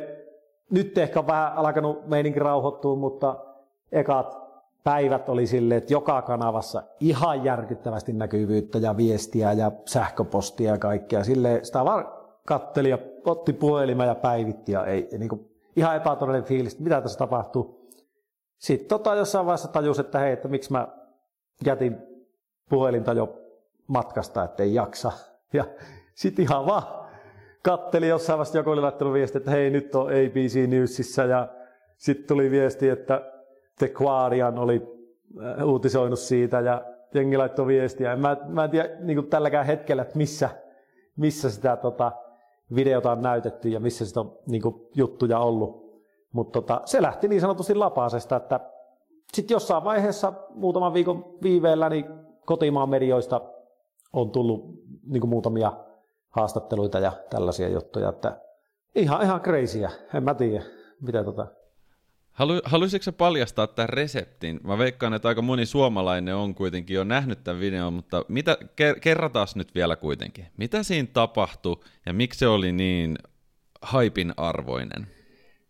nyt 0.69 0.97
ehkä 0.97 1.27
vähän 1.27 1.53
alkanut 1.53 2.07
meininki 2.07 2.39
rauhoittua, 2.39 2.95
mutta 2.95 3.35
ekat 3.91 4.37
päivät 4.83 5.29
oli 5.29 5.47
sille, 5.47 5.75
että 5.75 5.93
joka 5.93 6.21
kanavassa 6.21 6.83
ihan 6.99 7.43
järkyttävästi 7.43 8.13
näkyvyyttä 8.13 8.77
ja 8.77 8.97
viestiä 8.97 9.53
ja 9.53 9.71
sähköpostia 9.85 10.71
ja 10.71 10.77
kaikkea. 10.77 11.23
Sille 11.23 11.59
sitä 11.63 11.85
vaan 11.85 12.05
katteli 12.45 12.89
ja 12.89 12.97
otti 13.25 13.53
puhelimen 13.53 14.07
ja 14.07 14.15
päivitti 14.15 14.71
ja 14.71 14.85
ei, 14.85 15.09
niin 15.17 15.29
kuin, 15.29 15.49
ihan 15.75 15.95
epätodellinen 15.95 16.47
fiilis, 16.47 16.79
mitä 16.79 17.01
tässä 17.01 17.17
tapahtuu. 17.17 17.89
Sitten 18.57 18.89
tota, 18.89 19.15
jossain 19.15 19.45
vaiheessa 19.45 19.67
tajus, 19.67 19.99
että 19.99 20.19
hei, 20.19 20.33
että 20.33 20.47
miksi 20.47 20.71
mä 20.71 20.87
jätin 21.65 21.97
puhelinta 22.69 23.13
jo 23.13 23.39
matkasta, 23.87 24.43
ettei 24.43 24.73
jaksa. 24.73 25.11
Ja 25.53 25.65
sitten 26.15 26.43
ihan 26.43 26.65
vaan 26.65 26.83
katteli 27.63 28.07
jossain 28.07 28.37
vaiheessa, 28.37 28.57
joku 28.57 28.69
oli 28.69 28.81
laittanut 28.81 29.13
viesti, 29.13 29.37
että 29.37 29.51
hei, 29.51 29.69
nyt 29.69 29.95
on 29.95 30.07
ABC 30.07 30.67
Newsissä 30.67 31.23
ja 31.23 31.47
sitten 31.97 32.27
tuli 32.27 32.51
viesti, 32.51 32.89
että 32.89 33.31
The 33.77 33.87
Guardian 33.87 34.59
oli 34.59 34.81
äh, 35.43 35.67
uutisoinut 35.67 36.19
siitä 36.19 36.59
ja 36.59 36.83
jengi 37.13 37.37
laittoi 37.37 37.67
viestiä. 37.67 38.15
Mä, 38.15 38.37
mä 38.47 38.63
en 38.63 38.69
tiedä 38.69 38.89
niin 38.99 39.27
tälläkään 39.27 39.65
hetkellä, 39.65 40.01
että 40.01 40.17
missä, 40.17 40.49
missä 41.15 41.49
sitä 41.49 41.77
tota, 41.77 42.11
videota 42.75 43.11
on 43.11 43.21
näytetty 43.21 43.69
ja 43.69 43.79
missä 43.79 44.05
sitä 44.05 44.19
on 44.19 44.37
niin 44.47 44.61
kuin, 44.61 44.75
juttuja 44.95 45.39
ollut. 45.39 45.89
Mutta 46.31 46.61
tota, 46.61 46.81
se 46.85 47.01
lähti 47.01 47.27
niin 47.27 47.41
sanotusti 47.41 47.75
lapaasesta, 47.75 48.35
että 48.35 48.59
sitten 49.33 49.55
jossain 49.55 49.83
vaiheessa 49.83 50.33
muutaman 50.49 50.93
viikon 50.93 51.35
viiveellä 51.43 51.89
niin 51.89 52.05
kotimaan 52.45 52.89
medioista 52.89 53.41
on 54.13 54.31
tullut 54.31 54.65
niin 55.07 55.21
kuin 55.21 55.29
muutamia 55.29 55.73
haastatteluita 56.29 56.99
ja 56.99 57.11
tällaisia 57.29 57.69
juttuja, 57.69 58.09
että 58.09 58.41
ihan, 58.95 59.21
ihan 59.21 59.41
crazyä, 59.41 59.91
en 60.13 60.23
mä 60.23 60.33
tiedä, 60.33 60.63
mitä 61.01 61.23
tota... 61.23 61.47
Halu, 62.31 62.53
haluaisitko 62.65 63.11
paljastaa 63.11 63.67
tämän 63.67 63.89
reseptin? 63.89 64.59
Mä 64.63 64.77
veikkaan, 64.77 65.13
että 65.13 65.27
aika 65.27 65.41
moni 65.41 65.65
suomalainen 65.65 66.35
on 66.35 66.55
kuitenkin 66.55 66.95
jo 66.95 67.03
nähnyt 67.03 67.43
tämän 67.43 67.59
videon, 67.59 67.93
mutta 67.93 68.25
mitä, 68.27 68.57
kerrataan 69.01 69.47
nyt 69.55 69.75
vielä 69.75 69.95
kuitenkin. 69.95 70.47
Mitä 70.57 70.83
siinä 70.83 71.07
tapahtui 71.13 71.77
ja 72.05 72.13
miksi 72.13 72.39
se 72.39 72.47
oli 72.47 72.71
niin 72.71 73.17
haipin 73.81 74.33
arvoinen? 74.37 75.07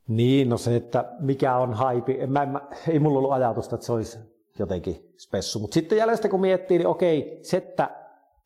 Niin, 0.08 0.50
no 0.50 0.58
se, 0.58 0.75
että 0.75 1.06
mikä 1.20 1.58
on 1.58 1.74
haipi, 1.74 2.18
en 2.20 2.32
mä, 2.32 2.44
en 2.44 2.50
mä, 2.50 2.62
ei 2.88 3.00
mulla 3.00 3.18
ollut 3.18 3.32
ajatusta, 3.32 3.75
että 3.75 3.86
se 3.86 3.92
olisi 3.92 4.20
jotenkin 4.60 5.13
spessu. 5.18 5.60
Mutta 5.60 5.74
sitten 5.74 5.98
jälleen 5.98 6.30
kun 6.30 6.42
miettii, 6.42 6.78
niin 6.78 6.88
okei, 6.88 7.39
se, 7.42 7.58
että 7.58 7.89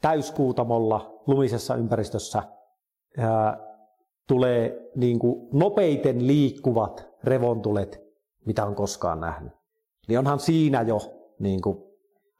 täyskuutamolla 0.04 1.24
lumisessa 1.28 1.76
ympäristössä 1.76 2.44
ää, 3.18 3.58
tulee 4.28 4.92
niin 4.96 5.20
kuin 5.20 5.50
nopeiten 5.54 6.28
liikkuvat 6.28 7.10
revontulet, 7.24 8.04
mitä 8.46 8.66
on 8.66 8.76
koskaan 8.76 9.20
nähnyt. 9.20 9.54
Niin 10.08 10.20
onhan 10.20 10.40
siinä 10.40 10.82
jo 10.82 11.00
niin 11.40 11.62
kuin, 11.62 11.78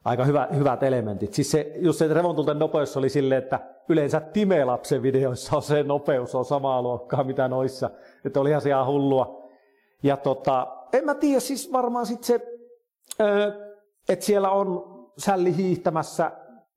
aika 0.04 0.24
hyvä, 0.24 0.48
hyvät 0.54 0.82
elementit. 0.82 1.34
Siis 1.34 1.50
se, 1.50 1.72
just 1.76 1.98
se 1.98 2.08
revontulten 2.08 2.58
nopeus 2.58 2.96
oli 2.96 3.08
silleen, 3.08 3.42
että 3.42 3.60
yleensä 3.88 4.20
Time-lapsen 4.20 5.02
videoissa 5.02 5.56
on 5.56 5.62
se 5.62 5.82
nopeus 5.82 6.34
on 6.34 6.44
samaa 6.44 6.82
luokkaa 6.82 7.24
mitä 7.24 7.48
noissa. 7.48 7.90
Että 8.24 8.40
oli 8.40 8.50
ihan 8.66 8.86
hullua. 8.86 9.48
Ja 10.02 10.16
tota, 10.16 10.66
en 10.92 11.04
mä 11.04 11.14
tiedä, 11.14 11.40
siis 11.40 11.72
varmaan 11.72 12.06
sitten 12.06 12.26
se, 12.26 12.40
että 14.08 14.24
siellä 14.24 14.50
on 14.50 14.94
sälli 15.18 15.56
hiihtämässä, 15.56 16.32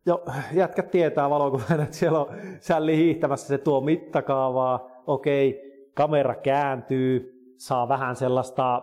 jo, 0.08 0.24
jätkät 0.54 0.92
tietää 0.92 1.30
valokuvan, 1.30 1.80
että 1.84 1.96
siellä 1.96 2.20
on 2.20 2.28
sälli 2.60 2.98
hiihtämässä, 2.98 3.48
se 3.48 3.58
tuo 3.58 3.82
mittakaavaa, 3.82 5.04
okei, 5.08 5.62
kamera 5.94 6.36
kääntyy, 6.36 7.34
saa 7.58 7.88
vähän 7.88 8.16
sellaista 8.16 8.82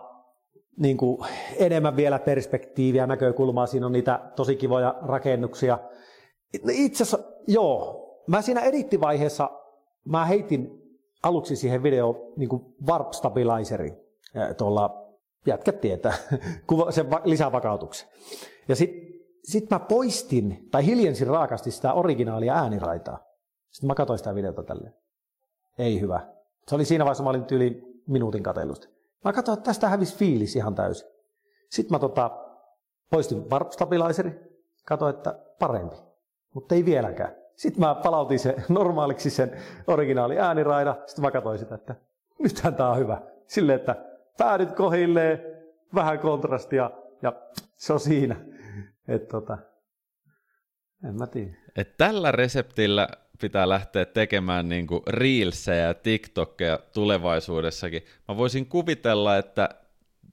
niin 0.77 0.97
kuin 0.97 1.17
enemmän 1.57 1.95
vielä 1.95 2.19
perspektiiviä, 2.19 3.07
näkökulmaa, 3.07 3.65
siinä 3.65 3.85
on 3.85 3.91
niitä 3.91 4.19
tosi 4.35 4.55
kivoja 4.55 4.95
rakennuksia. 5.01 5.79
Itse 6.71 7.03
asiassa, 7.03 7.31
joo, 7.47 8.01
mä 8.27 8.41
siinä 8.41 8.61
edittivaiheessa, 8.61 9.49
mä 10.05 10.25
heitin 10.25 10.81
aluksi 11.23 11.55
siihen 11.55 11.83
video 11.83 12.33
niin 12.37 12.49
kuin 12.49 12.61
warp 12.87 13.13
stabilizeri, 13.13 13.93
tuolla 14.57 15.05
jätkät 15.47 15.81
tietää, 15.81 16.13
sen 16.89 17.05
lisävakautuksen. 17.23 18.09
Ja 18.67 18.75
sitten 18.75 19.04
sit 19.45 19.69
mä 19.69 19.79
poistin, 19.79 20.67
tai 20.71 20.85
hiljensin 20.85 21.27
raakasti 21.27 21.71
sitä 21.71 21.93
originaalia 21.93 22.55
ääniraitaa. 22.55 23.23
Sitten 23.71 23.87
mä 23.87 23.95
katsoin 23.95 24.17
sitä 24.17 24.35
videota 24.35 24.63
tälleen. 24.63 24.93
Ei 25.77 26.01
hyvä. 26.01 26.27
Se 26.67 26.75
oli 26.75 26.85
siinä 26.85 27.05
vaiheessa, 27.05 27.23
mä 27.23 27.29
olin 27.29 27.45
yli 27.51 28.01
minuutin 28.07 28.43
katellusta. 28.43 28.87
Mä 29.25 29.33
katsoin, 29.33 29.57
että 29.57 29.65
tästä 29.65 29.89
hävisi 29.89 30.17
fiilis 30.17 30.55
ihan 30.55 30.75
täysin. 30.75 31.07
Sitten 31.69 31.95
mä 31.95 31.99
tota, 31.99 32.31
poistin 33.11 33.49
warp 33.49 33.69
katsoin, 34.85 35.15
että 35.15 35.39
parempi, 35.59 35.95
mutta 36.53 36.75
ei 36.75 36.85
vieläkään. 36.85 37.35
Sitten 37.55 37.79
mä 37.79 37.95
palautin 37.95 38.39
se 38.39 38.55
normaaliksi 38.69 39.29
sen 39.29 39.51
originaali 39.87 40.39
ääniraida. 40.39 40.95
Sitten 41.05 41.25
mä 41.25 41.31
katsoin 41.31 41.59
sitä, 41.59 41.75
että 41.75 41.95
nythän 42.39 42.75
tää 42.75 42.89
on 42.89 42.97
hyvä. 42.97 43.21
Silleen, 43.47 43.79
että 43.79 43.95
päädyt 44.37 44.71
kohilleen, 44.71 45.41
vähän 45.95 46.19
kontrastia 46.19 46.91
ja 47.21 47.33
se 47.75 47.93
on 47.93 47.99
siinä. 47.99 48.35
Et 49.07 49.27
tota, 49.27 49.57
en 51.07 51.15
mä 51.15 51.27
tiedä. 51.27 51.55
Et 51.75 51.97
tällä 51.97 52.31
reseptillä 52.31 53.07
pitää 53.41 53.69
lähteä 53.69 54.05
tekemään 54.05 54.69
niinku 54.69 55.03
reelsejä 55.07 55.87
ja 55.87 55.93
TikTokia 55.93 56.79
tulevaisuudessakin. 56.93 58.05
Mä 58.27 58.37
voisin 58.37 58.65
kuvitella, 58.65 59.37
että 59.37 59.69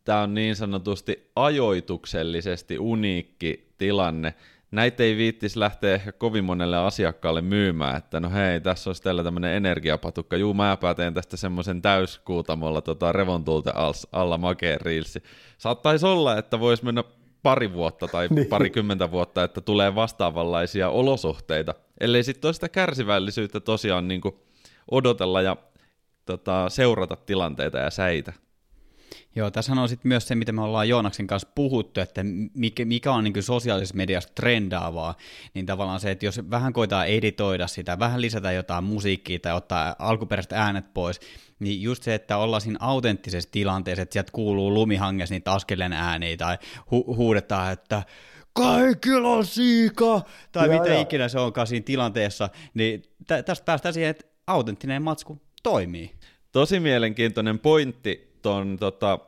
tämä 0.05 0.23
on 0.23 0.35
niin 0.35 0.57
sanotusti 0.57 1.31
ajoituksellisesti 1.37 2.79
uniikki 2.79 3.75
tilanne, 3.79 4.35
näitä 4.73 5.03
ei 5.03 5.17
viittisi 5.17 5.61
lähteä 5.61 5.95
ehkä 5.95 6.13
kovin 6.13 6.45
monelle 6.45 6.77
asiakkaalle 6.77 7.43
myymään, 7.43 7.97
että 7.97 8.21
no 8.21 8.31
hei, 8.31 8.61
tässä 8.61 8.91
olisi 8.91 9.03
tällä 9.03 9.25
tämmöinen 9.25 9.55
energiapatukka, 9.55 10.37
juu 10.37 10.55
mä 10.55 10.79
teen 10.97 11.15
tästä 11.15 11.37
semmoisen 11.37 11.83
täyskuutamolla 11.83 12.81
tota, 12.81 13.13
revontulta 13.13 13.73
alla 14.13 14.39
makeen 14.39 14.81
riilsi. 14.81 15.23
Saattaisi 15.59 16.07
olla, 16.07 16.39
että 16.39 16.61
voisi 16.61 16.85
mennä 16.85 17.05
pari 17.43 17.73
vuotta 17.73 18.09
tai 18.09 18.29
niin. 18.31 18.47
parikymmentä 18.47 19.11
vuotta, 19.11 19.45
että 19.45 19.61
tulee 19.61 19.95
vastaavanlaisia 19.95 20.89
olosuhteita, 20.89 21.75
ellei 22.01 22.25
sitten 22.25 22.49
ole 22.49 22.55
sitä 22.55 22.69
kärsivällisyyttä 22.69 23.61
tosiaan 23.61 24.09
niin 24.09 24.21
odotella 24.91 25.43
ja 25.43 25.57
tota, 26.27 26.69
seurata 26.69 27.17
tilanteita 27.17 27.79
ja 27.79 27.91
säitä. 27.91 28.33
Joo, 29.37 29.51
tässä 29.51 29.73
on 29.73 29.89
sitten 29.89 30.09
myös 30.09 30.29
se, 30.29 30.35
mitä 30.35 30.53
me 30.53 30.63
ollaan 30.63 30.89
Joonaksen 30.89 31.27
kanssa 31.27 31.49
puhuttu, 31.55 32.01
että 32.01 32.21
mikä, 32.55 32.85
mikä 32.85 33.13
on 33.13 33.25
niin 33.25 33.43
sosiaalisessa 33.43 33.97
mediassa 33.97 34.31
trendaavaa, 34.35 35.15
niin 35.55 35.67
tavallaan 35.67 36.01
se, 36.01 36.11
että 36.11 36.27
jos 36.27 36.51
vähän 36.51 36.73
koitaan 36.73 37.09
editoida 37.09 37.67
sitä, 37.67 37.99
vähän 37.99 38.21
lisätä 38.21 38.53
jotain 38.53 38.85
musiikkia 38.85 39.39
tai 39.39 39.53
ottaa 39.53 39.97
alkuperäiset 39.99 40.53
äänet 40.53 40.95
pois, 40.95 41.21
niin 41.65 41.83
just 41.83 42.03
se, 42.03 42.15
että 42.15 42.37
ollaan 42.37 42.61
siinä 42.61 42.79
autenttisessa 42.81 43.51
tilanteessa, 43.53 44.03
että 44.03 44.13
sieltä 44.13 44.33
kuuluu 44.33 44.75
lumihangessa 44.75 45.35
niitä 45.35 45.53
askelen 45.53 45.93
ääniä 45.93 46.37
tai 46.37 46.59
hu- 46.79 47.17
huudetaan, 47.17 47.73
että 47.73 48.03
kaikilla 48.53 49.29
on 49.29 49.47
siika, 49.47 50.21
tai 50.53 50.69
ja, 50.69 50.81
mitä 50.81 50.95
ja. 50.95 51.01
ikinä 51.01 51.29
se 51.29 51.39
onkaan 51.39 51.67
siinä 51.67 51.85
tilanteessa, 51.85 52.49
niin 52.75 53.03
tä- 53.27 53.43
tästä 53.43 53.65
päästään 53.65 53.95
siihen, 53.95 54.11
että 54.11 54.27
autenttinen 54.47 55.03
matsku 55.03 55.43
toimii. 55.63 56.11
Tosi 56.53 56.81
mielenkiintoinen 56.81 57.59
pointti 57.59 58.39
ton 58.43 58.77
tota, 58.81 59.19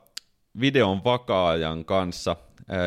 videon 0.59 1.03
vakaajan 1.03 1.85
kanssa 1.85 2.35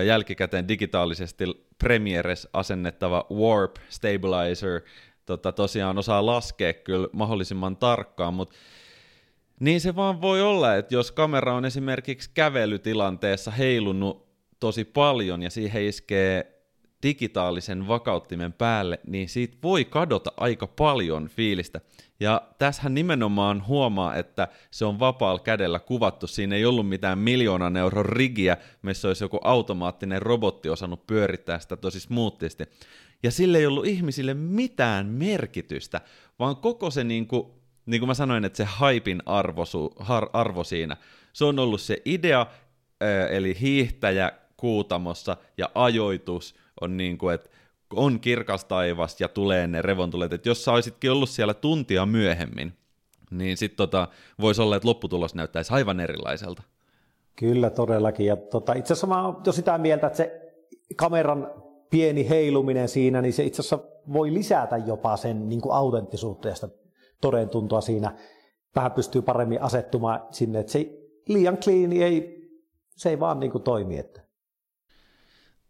jälkikäteen 0.06 0.68
digitaalisesti 0.68 1.44
Premieres 1.78 2.48
asennettava 2.52 3.26
Warp 3.32 3.76
Stabilizer 3.88 4.80
tota, 5.26 5.52
tosiaan 5.52 5.98
osaa 5.98 6.26
laskea 6.26 6.72
kyllä 6.72 7.08
mahdollisimman 7.12 7.76
tarkkaan, 7.76 8.34
mutta 8.34 8.56
niin 9.60 9.80
se 9.80 9.96
vaan 9.96 10.20
voi 10.20 10.42
olla, 10.42 10.74
että 10.74 10.94
jos 10.94 11.12
kamera 11.12 11.54
on 11.54 11.64
esimerkiksi 11.64 12.30
kävelytilanteessa 12.34 13.50
heilunut 13.50 14.28
tosi 14.60 14.84
paljon 14.84 15.42
ja 15.42 15.50
siihen 15.50 15.84
iskee 15.84 16.58
digitaalisen 17.02 17.88
vakauttimen 17.88 18.52
päälle, 18.52 19.00
niin 19.06 19.28
siitä 19.28 19.56
voi 19.62 19.84
kadota 19.84 20.32
aika 20.36 20.66
paljon 20.66 21.28
fiilistä. 21.28 21.80
Ja 22.20 22.42
tässähän 22.58 22.94
nimenomaan 22.94 23.66
huomaa, 23.66 24.16
että 24.16 24.48
se 24.70 24.84
on 24.84 24.98
vapaalla 24.98 25.40
kädellä 25.40 25.78
kuvattu. 25.78 26.26
Siinä 26.26 26.56
ei 26.56 26.64
ollut 26.64 26.88
mitään 26.88 27.18
miljoonan 27.18 27.76
euron 27.76 28.06
rigiä, 28.06 28.56
missä 28.82 29.08
olisi 29.08 29.24
joku 29.24 29.38
automaattinen 29.42 30.22
robotti 30.22 30.68
osannut 30.68 31.06
pyörittää 31.06 31.58
sitä 31.58 31.76
tosi 31.76 32.00
smoothisti. 32.00 32.64
Ja 33.22 33.30
sille 33.30 33.58
ei 33.58 33.66
ollut 33.66 33.86
ihmisille 33.86 34.34
mitään 34.34 35.06
merkitystä, 35.06 36.00
vaan 36.38 36.56
koko 36.56 36.90
se 36.90 37.04
niin 37.04 37.26
kuin, 37.26 37.46
niin 37.88 38.00
kuin 38.00 38.08
mä 38.08 38.14
sanoin, 38.14 38.44
että 38.44 38.56
se 38.56 38.64
haipin 38.64 39.22
arvo, 39.26 39.64
har, 39.98 40.28
arvo 40.32 40.64
siinä, 40.64 40.96
se 41.32 41.44
on 41.44 41.58
ollut 41.58 41.80
se 41.80 42.02
idea, 42.04 42.46
eli 43.30 43.56
hiihtäjä 43.60 44.32
kuutamossa 44.56 45.36
ja 45.58 45.70
ajoitus 45.74 46.54
on 46.80 46.96
niin 46.96 47.18
kuin, 47.18 47.34
että 47.34 47.50
on 47.92 48.20
kirkas 48.20 48.64
taivas 48.64 49.20
ja 49.20 49.28
tulee 49.28 49.66
ne 49.66 49.82
revontulet, 49.82 50.32
että 50.32 50.48
jos 50.48 50.64
sä 50.64 50.72
olisitkin 50.72 51.10
ollut 51.12 51.28
siellä 51.28 51.54
tuntia 51.54 52.06
myöhemmin, 52.06 52.72
niin 53.30 53.56
sitten 53.56 53.76
tota, 53.76 54.08
voisi 54.40 54.62
olla, 54.62 54.76
että 54.76 54.88
lopputulos 54.88 55.34
näyttäisi 55.34 55.74
aivan 55.74 56.00
erilaiselta. 56.00 56.62
Kyllä 57.36 57.70
todellakin, 57.70 58.26
ja 58.26 58.36
tota, 58.36 58.72
itse 58.72 58.92
asiassa 58.92 59.06
mä 59.06 59.26
oon 59.26 59.40
jo 59.46 59.52
sitä 59.52 59.78
mieltä, 59.78 60.06
että 60.06 60.16
se 60.16 60.52
kameran 60.96 61.50
pieni 61.90 62.28
heiluminen 62.28 62.88
siinä, 62.88 63.22
niin 63.22 63.32
se 63.32 63.44
itse 63.44 63.62
asiassa 63.62 63.78
voi 64.12 64.34
lisätä 64.34 64.76
jopa 64.76 65.16
sen 65.16 65.48
niin 65.48 65.60
kuin 65.60 65.74
autenttisuutta 65.74 66.48
ja 66.48 66.54
sitä 66.54 66.68
todentuntoa 67.20 67.80
siinä. 67.80 68.16
Vähän 68.76 68.92
pystyy 68.92 69.22
paremmin 69.22 69.62
asettumaan 69.62 70.22
sinne, 70.30 70.58
että 70.58 70.72
se 70.72 70.90
liian 71.28 71.56
clean 71.56 71.92
ei, 71.92 72.38
se 72.96 73.08
ei 73.08 73.20
vaan 73.20 73.40
niin 73.40 73.52
kuin 73.52 73.64
toimi. 73.64 73.98
Että. 73.98 74.20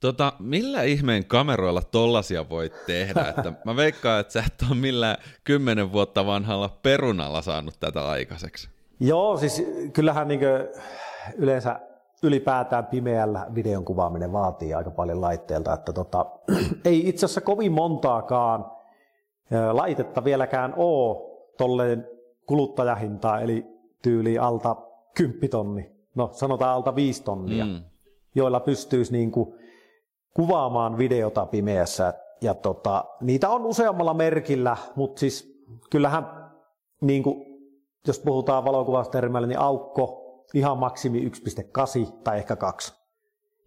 Tota, 0.01 0.33
millä 0.39 0.83
ihmeen 0.83 1.25
kameroilla 1.25 1.83
tollasia 1.83 2.49
voi 2.49 2.71
tehdä? 2.87 3.25
Että 3.37 3.53
mä 3.65 3.77
veikkaan, 3.77 4.21
että 4.21 4.33
sä 4.33 4.45
et 4.47 4.71
ole 4.71 4.79
millään 4.79 5.17
kymmenen 5.45 5.93
vuotta 5.93 6.27
vanhalla 6.27 6.79
perunalla 6.83 7.43
saanut 7.43 7.75
tätä 7.81 8.09
aikaiseksi. 8.09 8.69
Joo, 9.01 9.37
siis 9.37 9.63
kyllähän 9.93 10.29
niin 10.29 10.41
yleensä 11.37 11.81
ylipäätään 12.23 12.87
pimeällä 12.87 13.47
videon 13.55 13.85
kuvaaminen 13.85 14.33
vaatii 14.33 14.75
aika 14.75 14.91
paljon 14.91 15.21
laitteelta, 15.21 15.75
että 15.75 15.93
tota, 15.93 16.27
ei 16.85 17.09
itse 17.09 17.27
asiassa 17.27 17.41
kovin 17.41 17.73
montaakaan 17.73 18.71
laitetta 19.73 20.25
vieläkään 20.25 20.75
ole 20.77 21.28
tolleen 21.59 22.09
kuluttajahintaa, 22.47 23.41
eli 23.41 23.67
tyyli 24.03 24.39
alta 24.39 24.77
10 25.17 25.51
tonni, 25.51 25.93
no 26.15 26.31
sanotaan 26.33 26.75
alta 26.75 26.95
5 26.95 27.23
tonnia, 27.23 27.65
mm. 27.65 27.81
joilla 28.35 28.61
pystyisi 28.61 29.13
niin 29.13 29.33
kuin 29.33 29.55
kuvaamaan 30.35 30.99
videota 30.99 31.47
pimeässä. 31.47 32.15
Ja 32.41 32.55
tota, 32.55 33.05
niitä 33.21 33.49
on 33.49 33.67
useammalla 33.67 34.15
merkillä, 34.15 34.77
mutta 34.97 35.21
siis 35.21 35.65
kyllähän, 35.91 36.51
niin 37.01 37.23
kuin, 37.23 37.45
jos 38.07 38.19
puhutaan 38.19 38.65
valokuvaustermeillä, 38.65 39.49
niin 39.49 39.59
aukko 39.59 40.25
ihan 40.55 40.79
maksimi 40.79 41.29
1.8 41.29 42.13
tai 42.25 42.39
ehkä 42.39 42.57
2. 42.57 42.95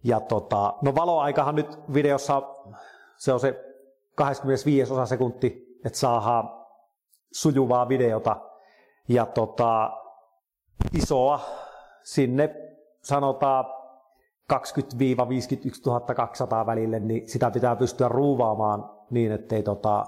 Ja 0.04 0.20
tota, 0.20 0.74
no 0.82 0.94
valoaikahan 0.94 1.54
nyt 1.54 1.78
videossa, 1.94 2.42
se 3.16 3.32
on 3.32 3.40
se 3.40 3.64
25 4.14 4.92
osa 4.92 5.06
sekunti, 5.06 5.78
että 5.84 5.98
saadaan 5.98 6.61
sujuvaa 7.32 7.88
videota. 7.88 8.36
Ja 9.08 9.26
tota, 9.26 9.90
isoa 10.94 11.40
sinne 12.02 12.54
sanotaan 13.02 13.64
20 14.48 15.28
51 15.28 15.82
200 16.16 16.66
välille, 16.66 17.00
niin 17.00 17.28
sitä 17.28 17.50
pitää 17.50 17.76
pystyä 17.76 18.08
ruuvaamaan 18.08 18.90
niin, 19.10 19.32
ettei 19.32 19.62
tota, 19.62 20.04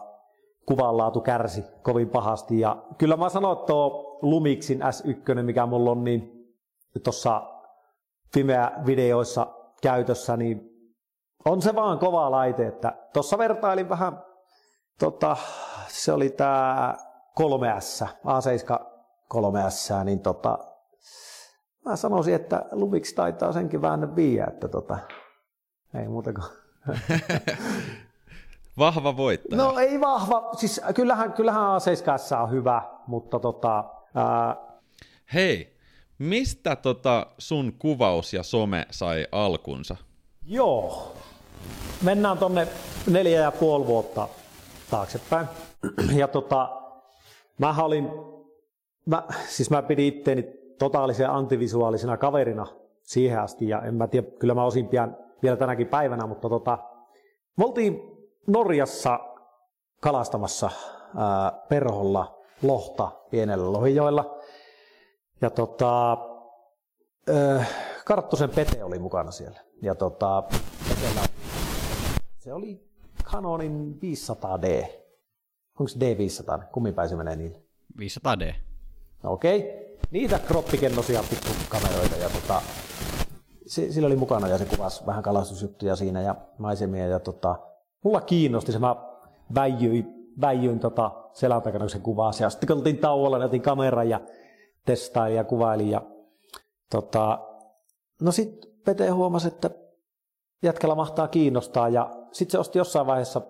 kuvanlaatu 0.67 1.21
kärsi 1.21 1.65
kovin 1.83 2.11
pahasti. 2.11 2.61
Ja 2.61 2.83
kyllä 2.99 3.17
mä 3.17 3.29
sanon, 3.29 3.53
että 3.53 3.67
tuo 3.67 4.19
Lumixin 4.23 4.81
S1, 4.83 5.43
mikä 5.43 5.67
mulla 5.67 5.91
on, 5.91 6.05
niin 6.05 6.49
tuossa 7.05 7.43
Fimea-videoissa 8.35 9.47
käytössä, 9.83 10.37
niin 10.37 10.71
on 11.45 11.63
se 11.63 11.75
vaan 11.75 11.99
kova 11.99 12.31
laite, 12.31 12.67
että 12.67 12.93
tuossa 13.13 13.39
vertailin 13.39 13.89
vähän, 13.89 14.23
tota, 14.99 15.37
se 15.89 16.13
oli 16.13 16.31
tämä 16.31 16.95
3S, 17.41 18.07
A7 18.07 18.95
3S, 19.35 20.05
niin 20.05 20.21
tota, 20.21 20.59
mä 21.85 21.97
sanoisin, 21.97 22.35
että 22.35 22.67
Lumix 22.73 23.13
taitaa 23.15 23.53
senkin 23.53 23.83
vähän 23.83 24.17
viiä, 24.17 24.47
että 24.47 24.69
tota, 24.69 24.99
ei 26.01 26.09
muuta 26.09 26.33
kuin... 26.33 26.45
vahva 28.79 29.17
voittaja. 29.17 29.63
No 29.63 29.79
ei 29.79 30.01
vahva, 30.01 30.51
siis 30.57 30.81
kyllähän, 30.95 31.33
kyllähän 31.33 31.63
A7 31.63 32.43
on 32.43 32.51
hyvä, 32.51 32.83
mutta 33.07 33.39
tota... 33.39 33.85
Ää... 34.15 34.57
Hei, 35.35 35.77
mistä 36.19 36.77
tota 36.77 37.27
sun 37.39 37.73
kuvaus 37.79 38.33
ja 38.33 38.43
some 38.43 38.87
sai 38.91 39.27
alkunsa? 39.33 39.97
Joo, 40.47 41.13
mennään 42.03 42.39
tonne 42.39 42.69
neljä 43.07 43.41
ja 43.41 43.53
puoli 43.53 43.87
vuotta 43.87 44.29
taaksepäin. 44.91 45.47
Ja 46.17 46.29
tota, 46.29 46.84
mä 47.59 47.75
olin, 47.85 48.11
mä, 49.07 49.23
siis 49.49 49.71
mä 49.71 49.83
pidin 49.83 50.07
itteeni 50.07 50.43
totaalisen 50.79 51.31
antivisuaalisena 51.31 52.17
kaverina 52.17 52.67
siihen 53.03 53.41
asti, 53.41 53.69
ja 53.69 53.83
en 53.83 53.95
mä 53.95 54.07
tiedä, 54.07 54.27
kyllä 54.39 54.55
mä 54.55 54.65
osin 54.65 54.89
pian 54.89 55.17
vielä 55.43 55.57
tänäkin 55.57 55.87
päivänä, 55.87 56.27
mutta 56.27 56.49
tota, 56.49 56.79
me 57.57 57.65
oltiin 57.65 58.03
Norjassa 58.47 59.21
kalastamassa 60.01 60.71
ää, 61.17 61.53
perholla 61.69 62.39
lohta 62.63 63.11
pienellä 63.31 63.73
lohijoilla, 63.73 64.39
ja 65.41 65.51
tota, 65.51 66.19
ää, 67.29 67.65
Karttusen 68.05 68.51
Pete 68.51 68.85
oli 68.85 68.99
mukana 68.99 69.31
siellä, 69.31 69.61
ja 69.83 69.95
tota, 69.95 70.43
se 72.39 72.53
oli 72.53 72.85
Canonin 73.25 73.99
500D, 74.03 74.89
onko 75.79 75.89
se 75.89 75.99
D500, 75.99 76.65
kummin 76.73 76.95
se 77.09 77.17
menee 77.17 77.37
niille? 77.37 77.63
500D. 77.99 78.55
Okei. 79.25 79.59
Okay 79.59 79.85
niitä 80.11 80.39
kroppikennosia 80.39 81.25
pikkukameroita 81.31 82.17
ja 82.17 82.31
tota, 82.31 82.63
sillä 83.67 84.07
oli 84.07 84.17
mukana 84.17 84.49
ja 84.49 84.59
se 84.59 84.65
kuvasi 84.65 85.07
vähän 85.07 85.23
kalastusjuttuja 85.23 85.97
siinä 85.97 86.23
ja 86.23 86.35
maisemia 86.59 87.07
ja 87.07 87.21
tota, 87.21 87.59
mulla 88.05 88.21
kiinnosti 88.21 88.73
se, 88.73 88.79
mä 88.79 88.97
väijyin, 89.55 90.07
väijyin 90.41 90.81
tota 90.81 91.11
selän 91.33 91.63
takana, 91.63 91.83
kun 91.83 91.91
se 91.91 91.99
kuvasi 91.99 92.43
ja 92.43 92.51
sitten 92.51 92.67
kun 92.67 92.77
oltiin 92.77 92.99
tauolla, 92.99 93.39
niin 93.39 93.47
otin 93.47 93.63
kameran 93.63 94.09
ja 94.09 94.21
testailin 94.87 95.37
ja 95.37 95.45
kuvailin 95.45 95.91
ja 95.91 96.03
tota, 96.91 97.39
no 98.23 98.33
sitten 98.33 98.71
Pete 98.85 99.09
huomasi, 99.09 99.49
että 99.49 99.71
jätkällä 100.63 100.95
mahtaa 100.95 101.29
kiinnostaa 101.29 101.89
ja 101.89 102.11
sitten 102.33 102.53
se 102.53 102.59
osti 102.59 102.79
jossain 102.79 103.07
vaiheessa 103.07 103.43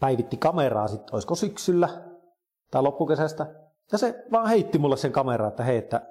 päivitti 0.00 0.36
kameraa, 0.36 0.88
sitten 0.88 1.14
olisiko 1.14 1.34
syksyllä 1.34 1.88
tai 2.70 2.82
loppukesästä, 2.82 3.46
ja 3.92 3.98
se 3.98 4.24
vaan 4.32 4.48
heitti 4.48 4.78
mulle 4.78 4.96
sen 4.96 5.12
kameran, 5.12 5.48
että 5.48 5.62
hei, 5.62 5.76
että 5.76 6.02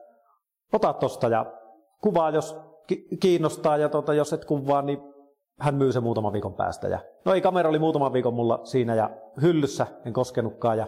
ota 0.74 0.94
tosta 0.94 1.28
ja 1.28 1.46
kuvaa, 2.02 2.30
jos 2.30 2.58
kiinnostaa 3.20 3.78
ja 3.78 3.90
tota, 3.90 4.14
jos 4.14 4.34
et 4.34 4.46
kuvaa, 4.46 4.82
niin 4.82 5.00
hän 5.60 5.76
myy 5.76 5.92
se 5.92 6.00
muutaman 6.00 6.34
viikon 6.34 6.54
päästä. 6.54 6.88
Ja, 6.88 7.00
no 7.26 7.34
ei, 7.34 7.42
kamera 7.42 7.70
oli 7.70 7.80
muutaman 7.80 8.14
viikon 8.14 8.34
mulla 8.34 8.60
siinä 8.64 8.96
ja 8.96 9.10
hyllyssä, 9.42 9.88
en 10.06 10.14
koskenutkaan. 10.14 10.78
Ja 10.78 10.88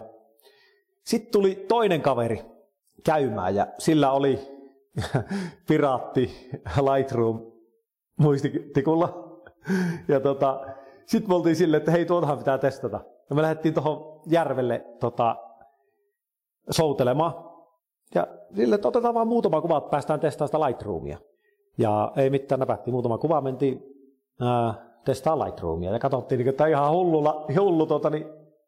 sitten 1.04 1.32
tuli 1.32 1.64
toinen 1.68 2.02
kaveri 2.02 2.44
käymään 3.04 3.54
ja 3.54 3.66
sillä 3.78 4.12
oli 4.12 4.38
piraatti 5.68 6.50
Lightroom 6.76 7.52
muistitikulla. 8.16 9.30
Ja 10.08 10.20
tota, 10.20 10.60
sitten 11.10 11.30
me 11.30 11.34
oltiin 11.34 11.56
silleen, 11.56 11.78
että 11.78 11.90
hei, 11.90 12.06
tuotahan 12.06 12.38
pitää 12.38 12.58
testata. 12.58 13.00
Ja 13.30 13.36
me 13.36 13.42
lähdettiin 13.42 13.74
tuohon 13.74 14.22
järvelle 14.26 14.86
tota, 15.00 15.36
soutelemaan. 16.70 17.34
Ja 18.14 18.26
sille, 18.54 18.74
että 18.74 18.88
otetaan 18.88 19.14
vaan 19.14 19.28
muutama 19.28 19.60
kuva, 19.60 19.78
että 19.78 19.90
päästään 19.90 20.20
testaamaan 20.20 20.48
sitä 20.48 20.60
Lightroomia. 20.60 21.18
Ja 21.78 22.12
ei 22.16 22.30
mitään, 22.30 22.58
näpätti 22.58 22.90
muutama 22.90 23.18
kuva, 23.18 23.40
mentiin 23.40 23.82
ää, 24.40 24.74
testaa 25.04 25.44
Lightroomia 25.44 25.92
ja 25.92 25.98
katsottiin, 25.98 26.48
että 26.48 26.66
ihan 26.66 26.90
hullulla, 26.90 27.46
hullu 27.58 27.86
tuota, 27.86 28.10
niin 28.10 28.26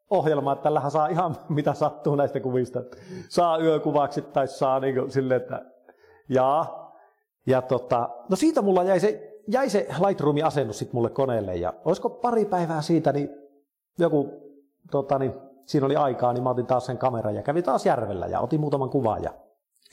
ohjelma, 0.09 0.53
että 0.53 0.63
tällähän 0.63 0.91
saa 0.91 1.07
ihan 1.07 1.35
mitä 1.49 1.73
sattuu 1.73 2.15
näistä 2.15 2.39
kuvista. 2.39 2.79
Saa 3.29 3.57
yökuvaksi 3.57 4.21
tai 4.21 4.47
saa 4.47 4.79
niin 4.79 4.95
kuin, 4.95 5.11
silleen, 5.11 5.41
että 5.41 5.65
jaa. 6.29 6.83
Ja 7.47 7.61
tota, 7.61 8.09
no 8.29 8.35
siitä 8.35 8.61
mulla 8.61 8.83
jäi 8.83 8.99
se, 8.99 9.32
jäi 9.47 9.69
se 9.69 9.87
Lightroomin 10.07 10.45
asennus 10.45 10.79
sitten 10.79 10.95
mulle 10.95 11.09
koneelle 11.09 11.55
ja 11.55 11.73
olisiko 11.85 12.09
pari 12.09 12.45
päivää 12.45 12.81
siitä, 12.81 13.11
niin 13.11 13.29
joku 13.97 14.29
tota, 14.91 15.19
niin, 15.19 15.33
siinä 15.65 15.85
oli 15.85 15.95
aikaa, 15.95 16.33
niin 16.33 16.43
mä 16.43 16.49
otin 16.49 16.65
taas 16.65 16.85
sen 16.85 16.97
kameran 16.97 17.35
ja 17.35 17.43
kävin 17.43 17.63
taas 17.63 17.85
järvellä 17.85 18.27
ja 18.27 18.39
otin 18.39 18.59
muutaman 18.59 18.89
kuvan. 18.89 19.23
Ja 19.23 19.33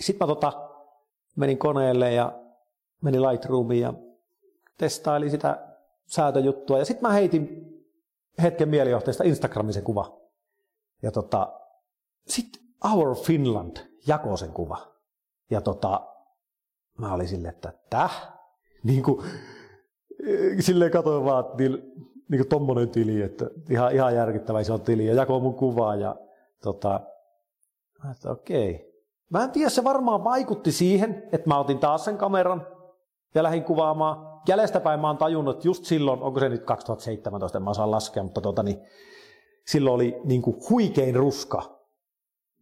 sitten 0.01 0.27
mä 0.27 0.35
tota, 0.35 0.53
menin 1.37 1.59
koneelle 1.59 2.13
ja 2.13 2.33
menin 3.01 3.23
Lightroomiin 3.23 3.81
ja 3.81 3.95
testailin 4.77 5.31
sitä 5.31 5.67
säätöjuttua. 6.07 6.79
Ja 6.79 6.85
sitten 6.85 7.09
mä 7.09 7.13
heitin 7.13 7.71
hetken 8.43 8.69
mielijohteesta 8.69 9.25
Instagramiin 9.25 9.75
sen 9.75 9.85
kuva. 9.85 10.21
Ja 11.03 11.11
tota, 11.11 11.53
sitten 12.27 12.63
Our 12.93 13.17
Finland 13.17 13.77
jakoi 14.07 14.39
sen 14.39 14.53
kuva. 14.53 14.79
Ja 15.51 15.61
tota, 15.61 16.07
mä 16.99 17.15
olin 17.15 17.29
silleen, 17.29 17.55
että 17.55 17.73
täh? 17.91 18.40
Niin 18.83 19.03
kuin, 19.03 19.23
silleen 20.61 20.91
katsoin 20.91 21.25
vaan, 21.25 21.45
että 21.45 21.57
niin 22.29 22.39
kuin 22.39 22.49
tommonen 22.49 22.89
tili, 22.89 23.23
että 23.23 23.51
ihan, 23.71 23.95
ihan 23.95 24.15
järkyttävä 24.15 24.61
iso 24.61 24.79
tili 24.79 25.07
ja 25.07 25.15
jakoi 25.15 25.41
mun 25.41 25.55
kuvaa 25.55 25.97
ja 25.97 26.17
tota, 26.63 27.01
että 28.11 28.31
okei. 28.31 28.91
Mä 29.31 29.45
en 29.45 29.51
tiedä, 29.51 29.71
se 29.71 29.85
varmaan 29.85 30.25
vaikutti 30.25 30.73
siihen, 30.73 31.29
että 31.33 31.49
mä 31.49 31.59
otin 31.59 31.79
taas 31.79 32.05
sen 32.05 32.19
kameran 32.19 32.67
ja 33.35 33.43
lähdin 33.43 33.65
kuvaamaan. 33.65 34.41
Jäljestäpäin 34.49 35.01
mä 35.01 35.07
oon 35.07 35.17
tajunnut, 35.17 35.57
että 35.57 35.69
just 35.69 35.85
silloin, 35.85 36.23
onko 36.23 36.41
se 36.41 36.49
nyt 36.49 36.65
2017, 36.65 37.59
en 37.59 37.65
mä 37.65 37.71
osaa 37.71 37.91
laskea, 37.91 38.23
mutta 38.23 38.41
tota, 38.41 38.63
niin, 38.63 38.81
silloin 39.67 39.95
oli 39.95 40.21
niin 40.25 40.43
kuin 40.43 40.57
huikein 40.71 41.17
ruska, 41.17 41.81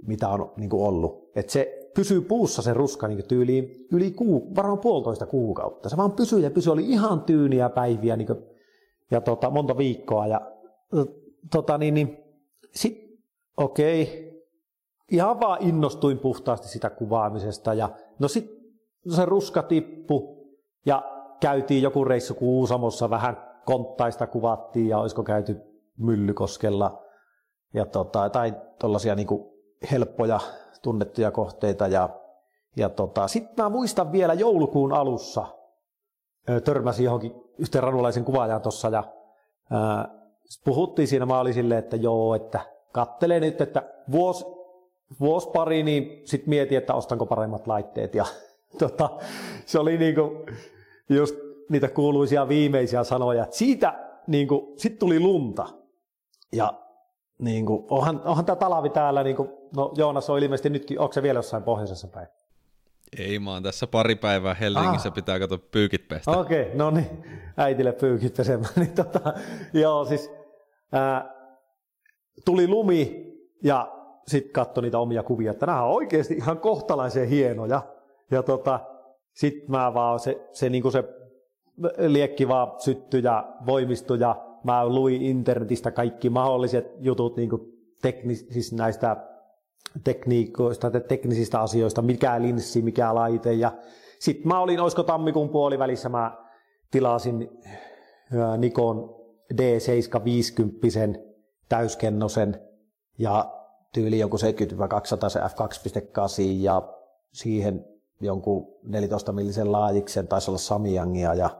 mitä 0.07 0.29
on 0.29 0.53
niin 0.57 0.71
kuin 0.71 0.83
ollut. 0.83 1.31
Että 1.37 1.53
se 1.53 1.78
pysyy 1.95 2.21
puussa 2.21 2.63
se 2.63 2.75
ruska 2.75 3.09
niin 3.09 3.29
tyyliin 3.29 3.87
yli 3.93 4.11
kuu, 4.11 4.55
varmaan 4.57 4.79
puolitoista 4.79 5.27
kuukautta. 5.27 5.89
Se 5.89 5.97
vaan 5.97 6.13
pysyy 6.13 6.39
ja 6.39 6.51
pysyy, 6.51 6.73
oli 6.73 6.91
ihan 6.91 7.21
tyyniä 7.21 7.69
päiviä 7.69 8.17
niin 8.17 8.27
kuin 8.27 8.39
ja 9.11 9.21
tota, 9.21 9.51
monta 9.51 9.79
viikkoa. 9.79 10.27
Ja 10.27 10.41
tota, 11.53 11.79
niin, 11.79 11.95
niin, 11.95 12.19
sit, 12.75 13.21
okei, 13.57 14.29
ihan 15.11 15.41
vaan 15.41 15.63
innostuin 15.63 16.19
puhtaasti 16.19 16.69
sitä 16.69 16.91
kuvaamisesta. 16.91 17.75
Ja 17.75 17.89
no 18.19 18.29
sitten 18.29 18.57
se 19.15 19.25
ruska 19.25 19.63
tippu 19.63 20.47
ja 20.87 21.03
käytiin 21.41 21.83
joku 21.83 22.05
reissu 22.05 22.35
Kuusamossa 22.35 23.11
vähän 23.11 23.37
konttaista 23.65 24.27
kuvattiin 24.27 24.89
ja 24.89 24.99
olisiko 24.99 25.23
käyty 25.23 25.57
Myllykoskella 25.99 27.03
ja 27.75 27.87
tota, 27.87 28.31
tai 28.31 28.55
tuollaisia 28.81 29.15
niinku 29.15 29.59
helppoja 29.91 30.41
tunnettuja 30.83 31.31
kohteita. 31.31 31.87
Ja, 31.87 32.09
ja 32.77 32.89
tota, 32.89 33.29
sitten 33.29 33.65
mä 33.65 33.69
muistan 33.69 34.13
vielä 34.13 34.35
joulukuun 34.35 34.93
alussa, 34.93 35.47
törmäsin 36.65 37.05
johonkin 37.05 37.33
yhteen 37.59 37.85
ranulaisen 37.85 38.25
kuvaajan 38.25 38.63
tuossa 38.63 38.89
ja 38.89 39.05
ää, 39.71 40.09
puhuttiin 40.65 41.09
siinä, 41.09 41.27
mä 41.27 41.41
olin 41.41 41.55
silleen, 41.55 41.79
että 41.79 41.97
joo, 41.97 42.35
että 42.35 42.61
kattelee 42.93 43.41
nyt, 43.41 43.61
että 43.61 43.83
vuosi, 44.11 44.45
vuosi 45.21 45.49
pari, 45.51 45.83
niin 45.83 46.23
sitten 46.25 46.49
mietin, 46.49 46.79
että 46.79 46.95
ostanko 46.95 47.27
paremmat 47.27 47.67
laitteet 47.67 48.15
ja 48.15 48.25
tota, 48.79 49.11
se 49.67 49.79
oli 49.79 49.99
niinku 49.99 50.47
just 51.09 51.37
niitä 51.69 51.89
kuuluisia 51.89 52.49
viimeisiä 52.49 53.05
sanoja, 53.05 53.45
että 53.45 53.57
siitä 53.57 54.09
niinku, 54.27 54.75
sit 54.77 54.99
tuli 54.99 55.21
lunta 55.21 55.67
ja 56.53 56.73
niinku, 57.39 57.87
onhan, 57.91 58.23
onhan 58.25 58.45
tämä 58.45 58.57
talavi 58.57 58.91
täällä, 58.91 59.23
niinku, 59.23 59.58
no 59.77 59.93
Joonas 59.97 60.31
on 60.31 60.39
ilmeisesti 60.39 60.71
nytkin, 60.71 61.01
onko 61.01 61.13
se 61.13 61.23
vielä 61.23 61.39
jossain 61.39 61.63
pohjoisessa 61.63 62.09
päin? 62.09 62.29
Ei, 63.19 63.39
mä 63.39 63.53
oon 63.53 63.63
tässä 63.63 63.87
pari 63.87 64.15
päivää 64.15 64.55
Helsingissä, 64.55 65.09
ah. 65.09 65.15
pitää 65.15 65.39
katsoa 65.39 65.59
pyykit 65.59 66.09
pestä. 66.09 66.31
Okei, 66.31 66.63
okay, 66.63 66.77
no 66.77 66.91
niin, 66.91 67.25
äitille 67.57 67.93
pyykit 67.93 68.35
pesemään. 68.37 68.73
niin 68.77 68.93
tota, 68.93 69.35
joo, 69.73 70.05
siis 70.05 70.31
ää, 70.93 71.35
tuli 72.45 72.69
lumi 72.69 73.33
ja 73.65 73.93
sitten 74.27 74.53
katsoi 74.53 74.83
niitä 74.83 74.99
omia 74.99 75.23
kuvia, 75.23 75.51
että 75.51 75.67
nämä 75.67 75.83
on 75.83 75.95
oikeasti 75.95 76.35
ihan 76.35 76.59
kohtalaisen 76.59 77.29
hienoja. 77.29 77.83
Ja 78.31 78.43
tota, 78.43 78.81
sitten 79.33 79.71
mä 79.71 79.95
vaan, 79.95 80.21
se, 80.21 80.49
se, 80.53 80.69
niinku 80.69 80.91
se 80.91 81.05
liekki 81.99 82.49
vaan 82.49 82.81
syttyi 82.81 83.23
ja 83.23 83.53
voimistui 83.67 84.21
ja 84.21 84.37
mä 84.65 84.89
luin 84.89 85.23
internetistä 85.23 85.91
kaikki 85.91 86.31
mahdolliset 86.31 86.87
jutut 86.99 87.37
niinku 87.37 87.69
teknis, 88.03 88.47
siis 88.51 88.73
näistä 88.73 89.17
tekniikoista, 90.05 90.91
teknisistä 90.91 91.61
asioista, 91.61 92.03
mikä 92.03 92.43
linssi, 92.43 92.83
mikä 92.83 93.15
laite. 93.15 93.53
Ja 93.53 93.73
sitten 94.19 94.49
mä 94.49 94.61
olin, 94.61 94.81
olisiko 94.81 95.03
tammikuun 95.03 95.49
puolivälissä, 95.49 96.09
mä 96.09 96.37
tilasin 96.91 97.51
Nikon 98.59 99.17
D750 99.55 101.19
täyskennosen 101.69 102.61
ja 103.19 103.55
tyyli 103.93 104.19
joku 104.19 104.37
70-200 104.37 104.41
se 105.29 105.41
f2.8 105.41 105.45
ja 106.61 106.83
siihen 107.33 107.85
jonkun 108.21 108.67
14 108.83 109.33
millisen 109.33 109.73
laajiksen, 109.73 110.29
taisi 110.29 110.51
olla 110.51 110.59
Samyangia 110.59 111.35
ja, 111.35 111.51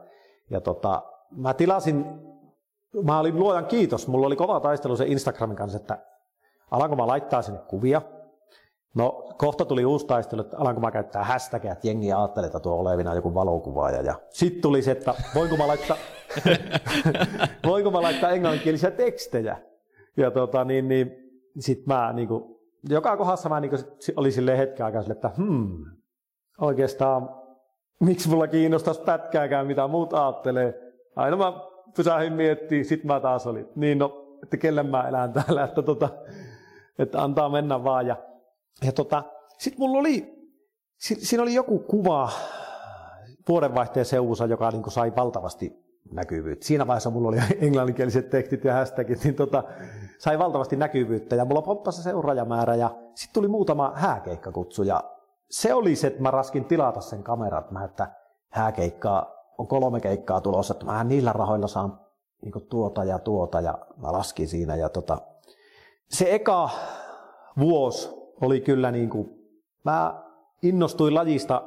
ja 0.49 0.61
tota, 0.61 1.03
mä 1.31 1.53
tilasin, 1.53 2.05
mä 3.03 3.19
olin 3.19 3.39
luojan 3.39 3.65
kiitos, 3.65 4.07
mulla 4.07 4.27
oli 4.27 4.35
kova 4.35 4.59
taistelu 4.59 4.97
se 4.97 5.05
Instagramin 5.05 5.57
kanssa, 5.57 5.77
että 5.77 5.97
alanko 6.71 6.95
mä 6.95 7.07
laittaa 7.07 7.41
sinne 7.41 7.59
kuvia, 7.67 8.01
No 8.95 9.29
kohta 9.37 9.65
tuli 9.65 9.85
uusi 9.85 10.07
taistelu, 10.07 10.41
että 10.41 10.57
alanko 10.57 10.81
mä 10.81 10.91
käyttää 10.91 11.23
hashtagia, 11.23 11.71
että 11.71 11.87
jengi 11.87 12.13
ajattelee, 12.13 12.47
että 12.47 12.59
tuo 12.59 12.75
olevina 12.75 13.15
joku 13.15 13.33
valokuvaaja. 13.33 14.01
Ja 14.01 14.15
sitten 14.29 14.61
tuli 14.61 14.81
se, 14.81 14.91
että 14.91 15.13
voinko 15.35 15.57
mä 15.57 15.67
laittaa, 15.67 15.97
voinko 17.69 17.91
mä 17.91 18.01
laittaa 18.01 18.29
englanninkielisiä 18.29 18.91
tekstejä. 18.91 19.57
Ja 20.17 20.31
tota, 20.31 20.63
niin, 20.63 20.87
niin, 20.87 21.11
sitten 21.59 21.85
mä 21.87 22.13
niin 22.13 22.27
kuin, 22.27 22.43
joka 22.89 23.17
kohdassa 23.17 23.49
mä 23.49 23.59
niin 23.59 23.69
kuin, 23.69 23.81
oli 24.15 24.31
silleen 24.31 24.57
hetken 24.57 24.85
aikaa 24.85 25.01
sille, 25.01 25.13
että 25.13 25.31
hmm, 25.37 25.85
oikeastaan 26.61 27.29
miksi 27.99 28.29
mulla 28.29 28.47
kiinnostaisi 28.47 29.01
pätkääkään, 29.01 29.67
mitä 29.67 29.87
muut 29.87 30.13
ajattelee. 30.13 30.73
Aina 31.15 31.37
mä 31.37 31.53
pysähdyin 31.95 32.33
miettimään, 32.33 32.85
sit 32.85 33.03
mä 33.03 33.19
taas 33.19 33.47
olin, 33.47 33.67
niin 33.75 33.97
no, 33.97 34.37
että 34.43 34.57
kelle 34.57 34.83
mä 34.83 35.07
elän 35.07 35.33
täällä, 35.33 35.63
että, 35.63 35.81
tota, 35.81 36.09
että 36.99 37.23
antaa 37.23 37.49
mennä 37.49 37.83
vaan. 37.83 38.07
Ja 38.07 38.17
ja 38.85 38.91
tota, 38.91 39.23
sitten 39.57 39.79
mulla 39.79 39.99
oli, 39.99 40.33
si, 40.97 41.15
siinä 41.15 41.43
oli 41.43 41.53
joku 41.53 41.79
kuva 41.79 42.29
vuodenvaihteen 43.49 44.05
seuvussa, 44.05 44.45
joka 44.45 44.71
niin 44.71 44.91
sai 44.91 45.13
valtavasti 45.15 45.89
näkyvyyttä. 46.11 46.65
Siinä 46.65 46.87
vaiheessa 46.87 47.09
mulla 47.09 47.27
oli 47.27 47.37
englanninkieliset 47.65 48.29
tekstit 48.29 48.63
ja 48.63 48.73
hashtagit, 48.73 49.23
niin 49.23 49.35
tota, 49.35 49.63
sai 50.17 50.39
valtavasti 50.39 50.75
näkyvyyttä. 50.75 51.35
Ja 51.35 51.45
mulla 51.45 51.61
pomppasi 51.61 52.03
seuraajamäärä 52.03 52.75
ja 52.75 52.89
sitten 53.15 53.33
tuli 53.33 53.47
muutama 53.47 53.91
hääkeikkakutsu. 53.95 54.83
Ja 54.83 55.03
se 55.49 55.73
oli 55.73 55.95
se, 55.95 56.07
että 56.07 56.21
mä 56.21 56.31
raskin 56.31 56.65
tilata 56.65 57.01
sen 57.01 57.23
kamerat. 57.23 57.71
Mä, 57.71 57.85
että 57.85 58.11
hääkeikkaa 58.49 59.33
on 59.57 59.67
kolme 59.67 59.99
keikkaa 59.99 60.41
tulossa, 60.41 60.73
että 60.73 60.85
mä 60.85 61.03
niillä 61.03 61.33
rahoilla 61.33 61.67
saan 61.67 61.99
niin 62.41 62.67
tuota 62.69 63.03
ja 63.03 63.19
tuota. 63.19 63.61
Ja 63.61 63.77
mä 63.97 64.11
laskin 64.11 64.47
siinä. 64.47 64.75
Ja 64.75 64.89
tota, 64.89 65.17
se 66.09 66.35
eka 66.35 66.69
vuosi 67.59 68.18
oli 68.41 68.61
kyllä 68.61 68.91
niin 68.91 69.09
kuin, 69.09 69.29
mä 69.83 70.23
innostuin 70.63 71.13
lajista, 71.13 71.63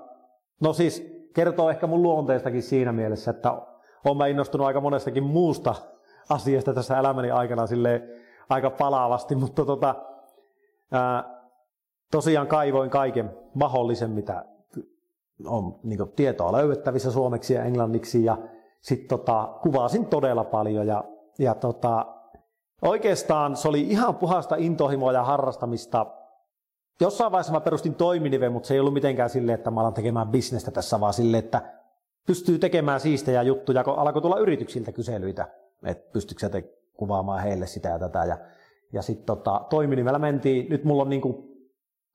no 0.61 0.73
siis 0.73 1.13
kertoo 1.35 1.71
ehkä 1.71 1.87
mun 1.87 2.03
luonteestakin 2.03 2.63
siinä 2.63 2.93
mielessä, 2.93 3.31
että 3.31 3.53
olen 4.05 4.17
mä 4.17 4.27
innostunut 4.27 4.67
aika 4.67 4.81
monestakin 4.81 5.25
muusta 5.25 5.75
asiasta 6.29 6.75
tässä 6.75 6.99
elämäni 6.99 7.31
aikana 7.31 7.67
sille 7.67 8.03
aika 8.49 8.71
palaavasti, 8.71 9.35
mutta 9.35 9.65
tota, 9.65 9.95
ää, 10.93 11.43
tosiaan 12.11 12.47
kaivoin 12.47 12.91
kaiken 12.91 13.31
mahdollisen, 13.55 14.11
mitä 14.11 14.45
on 15.47 15.79
niin 15.83 16.13
tietoa 16.17 16.53
löydettävissä 16.53 17.11
suomeksi 17.11 17.55
ja 17.55 17.65
englanniksi 17.65 18.25
ja 18.25 18.39
sitten 18.81 19.09
tota, 19.09 19.59
kuvasin 19.63 20.07
todella 20.07 20.45
paljon 20.45 20.87
ja, 20.87 21.05
ja 21.39 21.55
tota, 21.55 22.07
oikeastaan 22.83 23.57
se 23.57 23.69
oli 23.69 23.81
ihan 23.81 24.15
puhasta 24.17 24.57
intohimoa 24.59 25.13
ja 25.13 25.25
harrastamista 25.25 26.07
Jossain 27.01 27.33
vaiheessa 27.33 27.53
mä 27.53 27.61
perustin 27.61 27.95
toiminiven, 27.95 28.53
mutta 28.53 28.67
se 28.67 28.75
ei 28.75 28.81
ollut 28.81 28.95
mitenkään 28.95 29.31
silleen, 29.31 29.55
että 29.55 29.71
mä 29.71 29.81
alan 29.81 29.95
tekemään 29.95 30.29
bisnestä 30.29 30.71
tässä, 30.71 31.01
vaan 31.01 31.13
silleen, 31.13 31.45
että 31.45 31.63
pystyy 32.27 32.59
tekemään 32.59 33.01
siistejä 33.01 33.43
juttuja, 33.43 33.85
kun 33.85 33.95
alkoi 33.95 34.23
tulla 34.23 34.39
yrityksiltä 34.39 34.93
kyselyitä, 34.93 35.49
että 35.85 36.13
pystytkö 36.13 36.49
te 36.49 36.65
kuvaamaan 36.93 37.43
heille 37.43 37.67
sitä 37.67 37.89
ja 37.89 37.99
tätä. 37.99 38.25
Ja, 38.25 38.39
ja 38.93 39.03
sitten 39.03 39.27
tota, 39.27 39.67
toiminimellä 39.71 40.19
mentiin, 40.19 40.71
nyt 40.71 40.85
mulla 40.85 41.03
on 41.03 41.11
niinku 41.11 41.57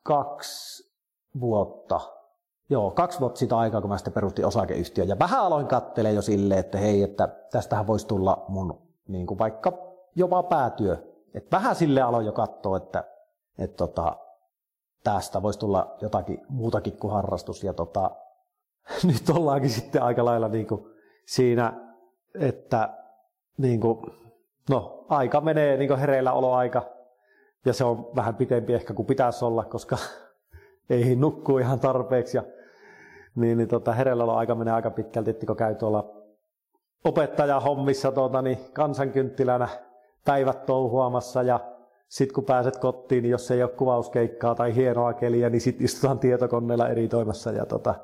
kaksi 0.04 0.92
vuotta, 1.40 2.00
joo, 2.70 2.92
kaksi 2.92 3.20
vuotta 3.20 3.40
sitä 3.40 3.58
aikaa, 3.58 3.82
kun 3.82 3.90
mä 3.90 3.98
sitten 3.98 4.14
perustin 4.14 4.46
osakeyhtiön. 4.46 5.08
Ja 5.08 5.20
vähän 5.20 5.42
aloin 5.42 5.68
kattelee 5.68 6.14
jo 6.14 6.22
silleen, 6.22 6.60
että 6.60 6.78
hei, 6.78 7.04
että 7.04 7.28
tästähän 7.52 7.88
voisi 7.88 8.08
tulla 8.08 8.46
mun 8.48 8.82
niin 9.08 9.28
kuin 9.28 9.40
vaikka 9.40 9.74
jopa 10.16 10.44
päätyö. 10.44 10.98
Et 11.34 11.52
vähän 11.52 11.76
sille 11.76 12.02
aloin 12.02 12.26
jo 12.26 12.32
katsoa, 12.32 12.78
että, 12.78 13.04
että 13.58 13.78
tota, 13.78 14.18
tästä 15.04 15.42
voisi 15.42 15.60
tulla 15.60 15.96
jotakin 16.02 16.42
muutakin 16.50 16.98
kuin 16.98 17.14
harrastus. 17.14 17.64
Ja 17.64 17.74
tota, 17.74 18.12
nyt 19.08 19.30
ollaankin 19.30 19.70
sitten 19.70 20.04
aika 20.04 20.26
lailla 20.26 20.48
niin 20.48 20.68
kuin 20.68 20.86
siinä, 21.26 21.74
että 22.40 22.90
niin 23.58 23.82
kuin, 23.82 24.00
no, 24.70 25.06
aika 25.10 25.42
menee 25.42 25.78
niin 25.78 25.88
kuin 25.88 26.00
hereillä 26.00 26.34
oloaika, 26.34 26.86
ja 27.66 27.74
se 27.74 27.84
on 27.84 28.12
vähän 28.16 28.36
pitempi 28.36 28.74
ehkä 28.74 28.94
kuin 28.94 29.06
pitäisi 29.06 29.46
olla, 29.46 29.64
koska 29.66 29.98
ei 30.90 31.16
nukkuu 31.16 31.58
ihan 31.58 31.80
tarpeeksi. 31.80 32.38
Ja, 32.38 32.44
niin, 33.36 33.58
niin 33.58 33.68
tota, 33.68 33.94
hereillä 33.94 34.34
aika 34.34 34.56
menee 34.56 34.74
aika 34.74 34.90
pitkälti, 34.90 35.34
kun 35.34 35.56
käy 35.56 35.76
tuolla 35.76 36.18
opettajahommissa 37.04 38.12
tuota, 38.12 38.42
niin 38.42 38.58
kansankynttilänä 38.74 39.68
päivät 40.26 40.66
touhuamassa 40.66 41.44
ja 41.44 41.60
sitten 42.08 42.36
kun 42.36 42.46
pääset 42.46 42.78
kotiin, 42.78 43.24
niin 43.24 43.32
jos 43.32 43.52
ei 43.52 43.64
ole 43.64 43.72
kuvauskeikkaa 43.72 44.56
tai 44.56 44.76
hienoa 44.76 45.14
keliä, 45.14 45.50
niin 45.50 45.62
sitten 45.62 45.86
istutaan 45.86 46.20
tietokoneella 46.20 46.90
eri 46.90 47.08
toimessa. 47.08 47.52
Ja 47.52 47.66
tota, 47.66 47.96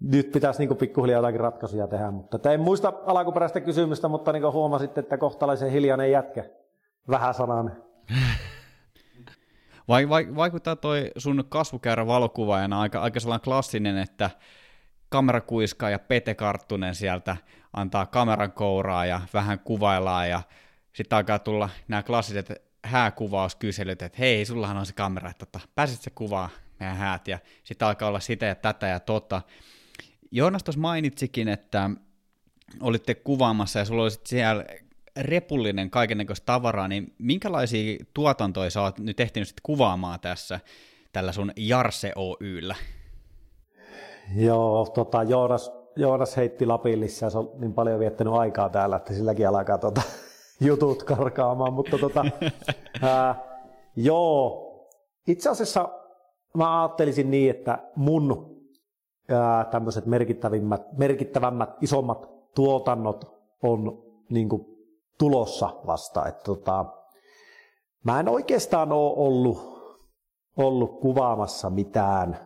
nyt 0.00 0.32
pitäisi 0.32 0.66
niin 0.66 0.76
pikkuhiljaa 0.76 1.18
jotakin 1.18 1.40
ratkaisuja 1.40 1.88
tehdä. 1.88 2.10
Mutta 2.10 2.52
en 2.52 2.60
muista 2.60 2.92
alkuperäistä 3.06 3.60
kysymystä, 3.60 4.08
mutta 4.08 4.32
niin 4.32 4.52
huomasit, 4.52 4.98
että 4.98 5.18
kohtalaisen 5.18 5.70
hiljainen 5.70 6.10
jätkä. 6.10 6.44
Vähän 7.10 7.34
sanan. 7.34 7.76
Vai, 9.88 10.08
vai, 10.08 10.26
vaikuttaa 10.36 10.76
toi 10.76 11.10
sun 11.16 11.44
kasvukäyrä 11.48 12.06
valokuvaajana 12.06 12.80
aika, 12.80 13.00
aika 13.00 13.20
sellainen 13.20 13.44
klassinen, 13.44 13.98
että 13.98 14.30
kamerakuiska 15.08 15.90
ja 15.90 15.98
Pete 15.98 16.34
Karttunen 16.34 16.94
sieltä 16.94 17.36
antaa 17.72 18.06
kameran 18.06 18.52
kouraa 18.52 19.06
ja 19.06 19.20
vähän 19.34 19.58
kuvaillaan 19.58 20.28
ja 20.28 20.42
sitten 20.92 21.16
alkaa 21.16 21.38
tulla 21.38 21.68
nämä 21.88 22.02
klassiset 22.02 22.67
hääkuvauskyselyt, 22.88 24.02
että 24.02 24.18
hei, 24.18 24.44
sullahan 24.44 24.76
on 24.76 24.86
se 24.86 24.92
kamera, 24.92 25.30
että 25.30 25.46
tota, 25.46 25.68
pääsit 25.74 26.02
se 26.02 26.10
kuvaa 26.10 26.48
meidän 26.80 26.96
häät, 26.96 27.28
ja 27.28 27.38
sitten 27.64 27.88
alkaa 27.88 28.08
olla 28.08 28.20
sitä 28.20 28.46
ja 28.46 28.54
tätä 28.54 28.86
ja 28.86 29.00
tota. 29.00 29.42
Joonas 30.30 30.62
tuossa 30.62 30.80
mainitsikin, 30.80 31.48
että 31.48 31.90
olitte 32.80 33.14
kuvaamassa 33.14 33.78
ja 33.78 33.84
sulla 33.84 34.02
oli 34.02 34.10
siellä 34.24 34.64
repullinen 35.16 35.90
kaikennäköistä 35.90 36.46
tavaraa, 36.46 36.88
niin 36.88 37.14
minkälaisia 37.18 38.04
tuotantoja 38.14 38.70
sä 38.70 38.82
oot 38.82 38.98
nyt 38.98 39.20
ehtinyt 39.20 39.48
sitten 39.48 39.62
kuvaamaan 39.62 40.20
tässä? 40.20 40.60
tällä 41.12 41.32
sun 41.32 41.52
Jarse 41.56 42.12
Oyllä? 42.16 42.74
Joo, 44.36 44.86
tota, 44.94 45.22
Joonas, 45.22 45.72
Joonas 45.96 46.36
heitti 46.36 46.66
Lapillissa 46.66 47.26
ja 47.26 47.30
se 47.30 47.38
on 47.38 47.50
niin 47.58 47.74
paljon 47.74 48.00
viettänyt 48.00 48.32
aikaa 48.32 48.68
täällä, 48.68 48.96
että 48.96 49.14
silläkin 49.14 49.48
alkaa 49.48 49.78
tota, 49.78 50.02
jutut 50.60 51.02
karkaamaan, 51.02 51.72
mutta 51.72 51.98
tota, 51.98 52.24
ää, 53.02 53.34
joo, 53.96 54.64
itse 55.26 55.50
asiassa 55.50 55.88
mä 56.54 56.82
ajattelisin 56.82 57.30
niin, 57.30 57.50
että 57.50 57.78
mun 57.96 58.58
tämmöiset 59.70 60.06
merkittävimmät, 60.06 60.98
merkittävämmät, 60.98 61.70
isommat 61.80 62.28
tuotannot 62.54 63.38
on 63.62 64.02
niin 64.30 64.48
kuin, 64.48 64.66
tulossa 65.18 65.80
vasta. 65.86 66.26
Että, 66.26 66.44
tota, 66.44 66.84
mä 68.04 68.20
en 68.20 68.28
oikeastaan 68.28 68.92
ole 68.92 69.12
ollut, 69.16 69.58
ollut 70.56 71.00
kuvaamassa 71.00 71.70
mitään. 71.70 72.38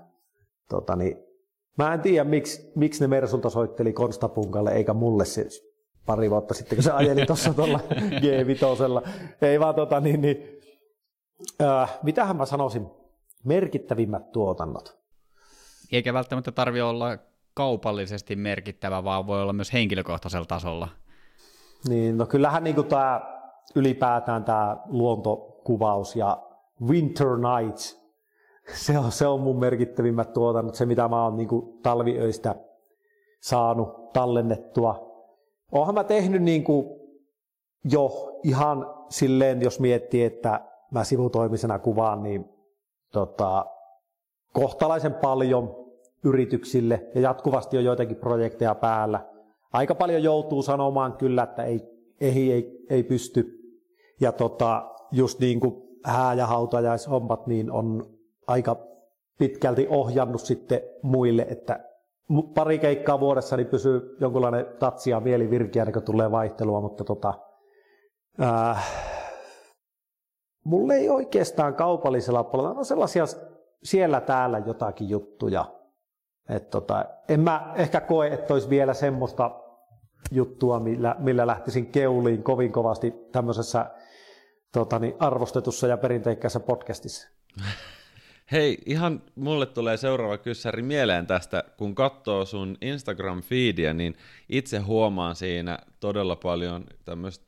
Tota, 0.68 0.96
niin, 0.96 1.16
mä 1.78 1.94
en 1.94 2.00
tiedä, 2.00 2.24
miksi, 2.24 2.72
miksi 2.74 3.00
ne 3.00 3.06
Mersulta 3.06 3.50
soitteli 3.50 3.92
Konstapunkalle 3.92 4.72
eikä 4.72 4.94
mulle 4.94 5.24
se 5.24 5.46
pari 6.06 6.30
vuotta 6.30 6.54
sitten, 6.54 6.76
kun 6.76 6.82
se 6.82 6.90
ajeli 6.90 7.26
tuossa 7.26 7.54
tuolla 7.54 7.80
G5. 7.94 9.08
Ei 9.42 9.60
vaan 9.60 9.74
tota, 9.74 10.00
niin, 10.00 10.20
niin, 10.20 10.60
äh, 11.62 11.98
mitähän 12.02 12.36
mä 12.36 12.46
sanoisin, 12.46 12.86
merkittävimmät 13.44 14.32
tuotannot. 14.32 14.98
Eikä 15.92 16.14
välttämättä 16.14 16.52
tarvi 16.52 16.80
olla 16.80 17.18
kaupallisesti 17.54 18.36
merkittävä, 18.36 19.04
vaan 19.04 19.26
voi 19.26 19.42
olla 19.42 19.52
myös 19.52 19.72
henkilökohtaisella 19.72 20.46
tasolla. 20.46 20.88
Niin, 21.88 22.18
no 22.18 22.26
kyllähän 22.26 22.64
niin 22.64 22.84
tämä 22.84 23.20
ylipäätään 23.74 24.44
tämä 24.44 24.76
luontokuvaus 24.86 26.16
ja 26.16 26.42
Winter 26.86 27.28
Nights, 27.28 28.02
se 28.74 28.98
on, 28.98 29.12
se 29.12 29.26
on 29.26 29.40
mun 29.40 29.60
merkittävimmät 29.60 30.32
tuotannot, 30.32 30.74
se 30.74 30.86
mitä 30.86 31.08
mä 31.08 31.24
oon 31.24 31.36
niin 31.36 31.48
talviöistä 31.82 32.54
saanut 33.40 34.12
tallennettua. 34.12 35.11
Oonhan 35.72 35.94
mä 35.94 36.04
tehnyt 36.04 36.42
niin 36.42 36.64
kuin 36.64 36.86
jo 37.84 38.38
ihan 38.42 38.94
silleen, 39.08 39.62
jos 39.62 39.80
miettii, 39.80 40.24
että 40.24 40.60
mä 40.90 41.04
sivutoimisena 41.04 41.78
kuvaan, 41.78 42.22
niin 42.22 42.44
tota, 43.12 43.66
kohtalaisen 44.52 45.14
paljon 45.14 45.76
yrityksille 46.24 47.10
ja 47.14 47.20
jatkuvasti 47.20 47.76
on 47.76 47.84
joitakin 47.84 48.16
projekteja 48.16 48.74
päällä. 48.74 49.26
Aika 49.72 49.94
paljon 49.94 50.22
joutuu 50.22 50.62
sanomaan 50.62 51.12
kyllä, 51.12 51.42
että 51.42 51.64
ei, 51.64 51.80
ei, 52.20 52.52
ei, 52.52 52.86
ei 52.90 53.02
pysty. 53.02 53.58
Ja 54.20 54.32
tota, 54.32 54.90
just 55.12 55.40
niin 55.40 55.60
kuin 55.60 55.74
hää- 56.04 56.34
ja 56.34 56.46
hautajaishommat, 56.46 57.46
niin 57.46 57.70
on 57.70 58.06
aika 58.46 58.76
pitkälti 59.38 59.86
ohjannut 59.90 60.40
sitten 60.40 60.80
muille, 61.02 61.46
että 61.50 61.91
pari 62.54 62.78
keikkaa 62.78 63.20
vuodessa 63.20 63.56
niin 63.56 63.66
pysyy 63.66 64.16
jonkunlainen 64.20 64.66
tatsi 64.78 65.10
ja 65.10 65.20
mieli 65.20 65.50
virkeä, 65.50 65.92
kun 65.92 66.02
tulee 66.02 66.30
vaihtelua, 66.30 66.80
mutta 66.80 67.04
tota, 67.04 67.34
äh, 68.42 68.92
mulle 70.64 70.94
ei 70.94 71.10
oikeastaan 71.10 71.74
kaupallisella 71.74 72.44
puolella, 72.44 72.78
on 72.78 72.84
sellaisia 72.84 73.24
siellä 73.82 74.20
täällä 74.20 74.58
jotakin 74.58 75.08
juttuja. 75.08 75.64
Et 76.48 76.70
tota, 76.70 77.04
en 77.28 77.40
mä 77.40 77.72
ehkä 77.76 78.00
koe, 78.00 78.26
että 78.26 78.54
olisi 78.54 78.70
vielä 78.70 78.94
semmoista 78.94 79.50
juttua, 80.30 80.80
millä, 80.80 81.16
millä 81.18 81.46
lähtisin 81.46 81.86
keuliin 81.86 82.42
kovin 82.42 82.72
kovasti 82.72 83.14
tämmöisessä 83.32 83.86
tota, 84.72 84.98
niin 84.98 85.14
arvostetussa 85.18 85.86
ja 85.86 85.96
perinteikkäässä 85.96 86.60
podcastissa. 86.60 87.28
Hei, 88.52 88.78
ihan 88.86 89.22
mulle 89.34 89.66
tulee 89.66 89.96
seuraava 89.96 90.38
kyssäri 90.38 90.82
mieleen 90.82 91.26
tästä, 91.26 91.64
kun 91.76 91.94
katsoo 91.94 92.44
sun 92.44 92.76
Instagram-feedia, 92.80 93.92
niin 93.94 94.16
itse 94.48 94.78
huomaan 94.78 95.36
siinä 95.36 95.78
todella 96.00 96.36
paljon 96.36 96.84
tämmöistä 97.04 97.44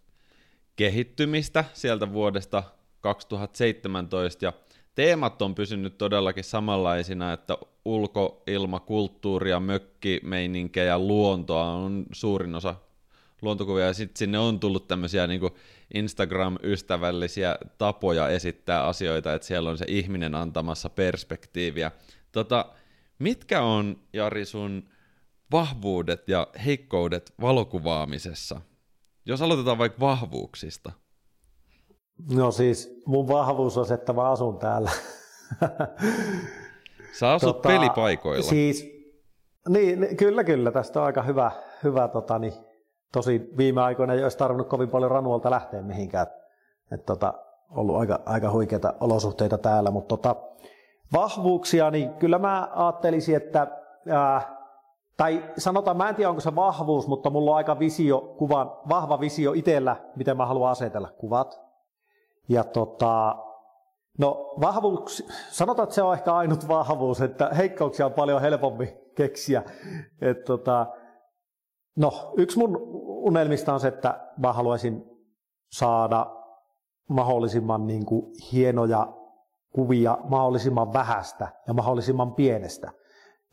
kehittymistä 0.77 1.65
sieltä 1.73 2.13
vuodesta 2.13 2.63
2017, 3.01 4.45
ja 4.45 4.53
teemat 4.95 5.43
on 5.43 5.55
pysynyt 5.55 5.99
todellakin 5.99 6.45
samanlaisina, 6.45 7.33
että 7.33 7.59
ulkoilma, 7.85 8.81
kulttuuria, 8.81 9.61
mökkimeininkiä, 9.61 10.99
luontoa 10.99 11.65
on 11.65 12.07
suurin 12.13 12.55
osa 12.55 12.75
luontokuvia, 13.43 13.87
ja 13.87 13.95
sitten 13.95 14.19
sinne 14.19 14.39
on 14.39 14.61
tullut 14.61 14.89
tämmöisiä 14.89 15.27
niin 15.27 15.41
Instagram-ystävällisiä 15.95 17.59
tapoja 17.79 18.29
esittää 18.29 18.85
asioita, 18.87 19.35
että 19.35 19.47
siellä 19.47 19.71
on 19.71 19.79
se 19.79 19.85
ihminen 19.89 20.35
antamassa 20.35 20.91
perspektiiviä. 20.91 21.91
Tota, 22.33 22.67
mitkä 23.19 23.63
on, 23.63 23.97
Jari, 24.13 24.45
sun 24.45 24.89
vahvuudet 25.53 26.29
ja 26.29 26.47
heikkoudet 26.65 27.35
valokuvaamisessa? 27.41 28.61
Jos 29.27 29.43
aloitetaan 29.43 29.79
vaikka 29.79 30.01
vahvuuksista. 30.01 30.93
No 32.31 32.51
siis 32.51 33.03
mun 33.07 33.29
vahvuus 33.29 33.79
on 33.79 33.87
se, 33.87 33.95
että 33.95 34.13
mä 34.13 34.31
asun 34.31 34.59
täällä. 34.59 34.91
Sä 37.19 37.33
asut 37.33 37.57
tota, 37.57 37.69
pelipaikoilla. 37.69 38.43
Siis, 38.43 38.87
niin, 39.69 40.17
kyllä, 40.17 40.45
kyllä. 40.45 40.73
Tästä 40.73 41.01
on 41.01 41.07
aika 41.07 41.23
hyvä, 41.23 41.53
hyvä 41.85 42.09
tota, 42.09 42.39
niin, 42.39 42.53
tosi 43.15 43.51
viime 43.57 43.83
aikoina 43.83 44.13
ei 44.13 44.23
olisi 44.23 44.39
tarvinnut 44.39 44.69
kovin 44.69 44.89
paljon 44.89 45.11
ranuolta 45.11 45.51
lähteä 45.51 45.83
mihinkään. 45.83 46.27
Et, 46.93 47.07
tota, 47.07 47.35
ollut 47.71 47.97
aika, 47.97 48.21
aika 48.27 48.51
huikeita 48.51 48.95
olosuhteita 49.01 49.59
täällä, 49.59 49.91
mutta 49.91 50.17
tota, 50.17 50.37
vahvuuksia, 51.13 51.91
niin 51.91 52.15
kyllä 52.15 52.39
mä 52.39 52.69
ajattelisin, 52.75 53.37
että 53.37 53.67
ää, 54.11 54.57
tai 55.17 55.45
sanotaan, 55.59 55.97
mä 55.97 56.09
en 56.09 56.15
tiedä 56.15 56.29
onko 56.29 56.41
se 56.41 56.55
vahvuus, 56.55 57.07
mutta 57.07 57.31
mulla 57.31 57.51
on 57.51 57.57
aika 57.57 57.79
visio, 57.79 58.21
kuvan, 58.21 58.73
vahva 58.89 59.21
visio 59.21 59.53
itsellä, 59.53 59.97
miten 60.17 60.37
mä 60.37 60.47
haluan 60.47 60.71
asetella 60.71 61.09
kuvat. 61.19 61.61
Ja 62.49 62.65
tota, 62.65 63.37
no 64.19 64.55
vahvuus, 64.61 65.27
sanotaan, 65.51 65.85
että 65.85 65.95
se 65.95 66.03
on 66.03 66.15
ehkä 66.15 66.35
ainut 66.35 66.69
vahvuus, 66.69 67.21
että 67.21 67.49
heikkouksia 67.49 68.07
on 68.07 68.13
paljon 68.13 68.41
helpompi 68.41 68.97
keksiä. 69.15 69.63
Et 70.21 70.45
tota, 70.45 70.87
no, 71.97 72.33
yksi 72.37 72.59
mun 72.59 72.79
unelmista 73.05 73.75
on 73.75 73.81
se, 73.81 73.89
että 73.89 74.29
mä 74.39 74.53
haluaisin 74.53 75.05
saada 75.73 76.27
mahdollisimman 77.09 77.87
niin 77.87 78.07
kuin, 78.07 78.33
hienoja 78.53 79.13
kuvia 79.75 80.19
mahdollisimman 80.25 80.93
vähästä 80.93 81.49
ja 81.67 81.75
mahdollisimman 81.75 82.35
pienestä. 82.35 82.93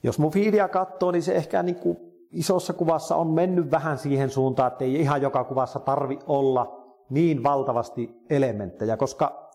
Jos 0.03 0.19
mun 0.19 0.31
fiidia 0.31 0.67
katsoo, 0.67 1.11
niin 1.11 1.23
se 1.23 1.35
ehkä 1.35 1.63
niin 1.63 1.75
kuin 1.75 1.97
isossa 2.31 2.73
kuvassa 2.73 3.15
on 3.15 3.27
mennyt 3.27 3.71
vähän 3.71 3.97
siihen 3.97 4.29
suuntaan, 4.29 4.71
että 4.71 4.83
ei 4.83 4.95
ihan 4.95 5.21
joka 5.21 5.43
kuvassa 5.43 5.79
tarvi 5.79 6.19
olla 6.27 6.81
niin 7.09 7.43
valtavasti 7.43 8.15
elementtejä, 8.29 8.97
koska 8.97 9.51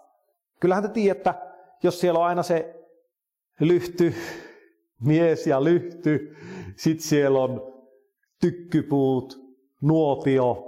kyllähän 0.61 0.85
te 0.85 0.89
tiedätte, 0.89 1.35
jos 1.83 2.01
siellä 2.01 2.21
on 2.21 2.27
aina 2.27 2.43
se 2.43 2.85
lyhty, 3.61 4.15
mies 5.01 5.47
ja 5.47 5.65
lyhty, 5.65 6.37
sitten 6.77 7.09
siellä 7.09 7.39
on 7.39 7.76
tykkypuut, 8.41 9.39
nuotio, 9.83 10.63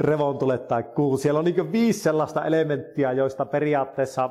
revontulet 0.00 0.68
tai 0.68 0.82
kuu. 0.82 1.16
Siellä 1.16 1.38
on 1.38 1.44
niin 1.44 1.72
viisi 1.72 2.00
sellaista 2.00 2.44
elementtiä, 2.44 3.12
joista 3.12 3.46
periaatteessa 3.46 4.30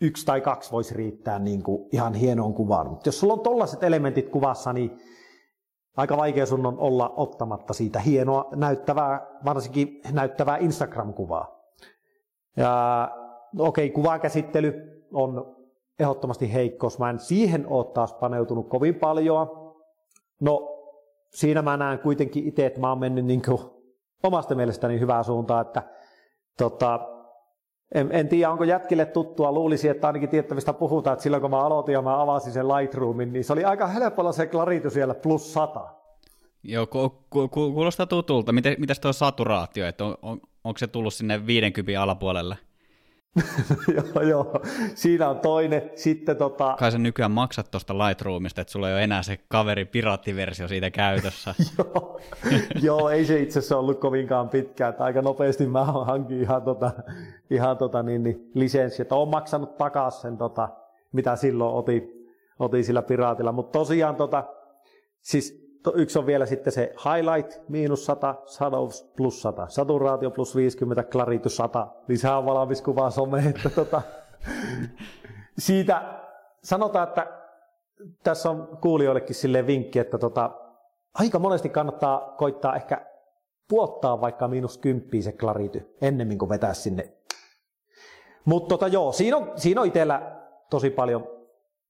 yksi 0.00 0.26
tai 0.26 0.40
kaksi 0.40 0.72
voisi 0.72 0.94
riittää 0.94 1.38
niin 1.38 1.62
kuin 1.62 1.88
ihan 1.92 2.14
hienoon 2.14 2.54
kuvaan. 2.54 2.90
Mutta 2.90 3.08
jos 3.08 3.20
sulla 3.20 3.32
on 3.32 3.40
tollaiset 3.40 3.82
elementit 3.82 4.28
kuvassa, 4.28 4.72
niin 4.72 4.98
aika 5.96 6.16
vaikea 6.16 6.46
sun 6.46 6.66
on 6.66 6.78
olla 6.78 7.14
ottamatta 7.16 7.72
siitä 7.72 8.00
hienoa 8.00 8.48
näyttävää, 8.54 9.26
varsinkin 9.44 10.00
näyttävää 10.12 10.56
Instagram-kuvaa. 10.56 11.56
Ja 12.56 13.08
no 13.52 13.64
okei, 13.64 13.90
kuvakäsittely 13.90 14.74
on 15.12 15.56
ehdottomasti 15.98 16.52
heikkous. 16.52 16.98
Mä 16.98 17.10
en 17.10 17.18
siihen 17.18 17.66
ole 17.66 17.86
taas 17.94 18.14
paneutunut 18.14 18.68
kovin 18.68 18.94
paljon. 18.94 19.74
No, 20.40 20.75
siinä 21.30 21.62
mä 21.62 21.76
näen 21.76 21.98
kuitenkin 21.98 22.48
itse, 22.48 22.66
että 22.66 22.80
mä 22.80 22.88
oon 22.88 22.98
mennyt 22.98 23.24
niin 23.24 23.42
kuin 23.42 23.58
omasta 24.22 24.54
mielestäni 24.54 25.00
hyvää 25.00 25.22
suuntaan, 25.22 25.66
että 25.66 25.82
tota, 26.58 27.00
en, 27.94 28.08
en 28.12 28.28
tiedä, 28.28 28.50
onko 28.50 28.64
jätkille 28.64 29.06
tuttua. 29.06 29.52
Luulisi, 29.52 29.88
että 29.88 30.06
ainakin 30.06 30.28
tiettävistä 30.28 30.72
puhutaan, 30.72 31.14
että 31.14 31.22
silloin 31.22 31.40
kun 31.40 31.50
mä 31.50 31.60
aloitin 31.60 31.92
ja 31.92 32.02
mä 32.02 32.22
avasin 32.22 32.52
sen 32.52 32.68
Lightroomin, 32.68 33.32
niin 33.32 33.44
se 33.44 33.52
oli 33.52 33.64
aika 33.64 33.86
helpolla 33.86 34.32
se 34.32 34.46
clarity 34.46 34.90
siellä 34.90 35.14
plus 35.14 35.52
100. 35.52 35.88
Joo, 36.62 36.86
ku, 36.86 37.24
ku, 37.30 37.48
kuulostaa 37.48 38.06
tutulta. 38.06 38.52
Miten, 38.52 38.76
mitäs 38.78 39.00
tuo 39.00 39.12
saturaatio, 39.12 39.86
että 39.86 40.04
on, 40.04 40.14
on, 40.22 40.40
onko 40.64 40.78
se 40.78 40.86
tullut 40.86 41.14
sinne 41.14 41.46
50 41.46 42.02
alapuolelle? 42.02 42.56
joo, 43.96 44.22
joo. 44.22 44.60
Siinä 44.94 45.28
on 45.28 45.38
toinen. 45.40 45.90
Sitten 45.94 46.36
tota... 46.36 46.76
Kai 46.78 46.92
sä 46.92 46.98
nykyään 46.98 47.30
maksat 47.30 47.70
tuosta 47.70 47.98
Lightroomista, 47.98 48.60
että 48.60 48.72
sulla 48.72 48.88
ei 48.88 48.94
ole 48.94 49.04
enää 49.04 49.22
se 49.22 49.38
kaveri 49.48 49.84
piraattiversio 49.84 50.68
siitä 50.68 50.90
käytössä. 50.90 51.54
joo. 51.78 52.20
joo, 52.82 53.10
ei 53.10 53.24
se 53.24 53.40
itse 53.40 53.58
asiassa 53.58 53.78
ollut 53.78 54.00
kovinkaan 54.00 54.48
pitkään. 54.48 54.90
Että 54.90 55.04
aika 55.04 55.22
nopeasti 55.22 55.66
mä 55.66 55.84
hankin 55.84 56.40
ihan, 56.40 56.62
tota, 56.62 56.90
ihan 57.50 57.76
tota, 57.76 58.02
niin, 58.02 58.22
niin, 58.22 58.50
lisenssi. 58.54 59.02
Että 59.02 59.14
olen 59.14 59.28
maksanut 59.28 59.76
takaisin 59.76 60.20
sen 60.20 60.36
tota, 60.36 60.68
mitä 61.12 61.36
silloin 61.36 61.74
otin, 61.74 62.28
otin 62.58 62.84
sillä 62.84 63.02
piraatilla. 63.02 63.52
Mutta 63.52 63.78
tosiaan 63.78 64.16
tota, 64.16 64.44
siis 65.22 65.65
yksi 65.94 66.18
on 66.18 66.26
vielä 66.26 66.46
sitten 66.46 66.72
se 66.72 66.94
highlight, 67.04 67.68
miinus 67.68 68.06
100, 68.06 68.34
shadows 68.46 69.12
plus 69.16 69.42
100, 69.42 69.68
saturaatio 69.68 70.30
plus 70.30 70.56
50, 70.56 71.02
claritus 71.02 71.56
100, 71.56 71.88
lisää 72.08 72.44
valmis 72.44 72.82
kuvaa 72.82 73.10
some, 73.10 73.38
että 73.50 73.70
tota, 73.70 74.02
siitä 75.58 76.20
sanotaan, 76.62 77.08
että 77.08 77.26
tässä 78.22 78.50
on 78.50 78.78
kuulijoillekin 78.80 79.34
sille 79.34 79.66
vinkki, 79.66 79.98
että 79.98 80.18
tota, 80.18 80.50
aika 81.14 81.38
monesti 81.38 81.68
kannattaa 81.68 82.34
koittaa 82.38 82.76
ehkä 82.76 83.06
puottaa 83.68 84.20
vaikka 84.20 84.48
miinus 84.48 84.78
kymppiä 84.78 85.22
se 85.22 85.32
klarity 85.32 85.96
ennemmin 86.00 86.38
kuin 86.38 86.48
vetää 86.48 86.74
sinne. 86.74 87.12
Mutta 88.44 88.68
tota, 88.68 88.88
joo, 88.88 89.12
siinä 89.12 89.36
on, 89.36 89.52
siinä 89.56 89.80
on 89.80 89.86
itsellä 89.86 90.36
tosi 90.70 90.90
paljon, 90.90 91.28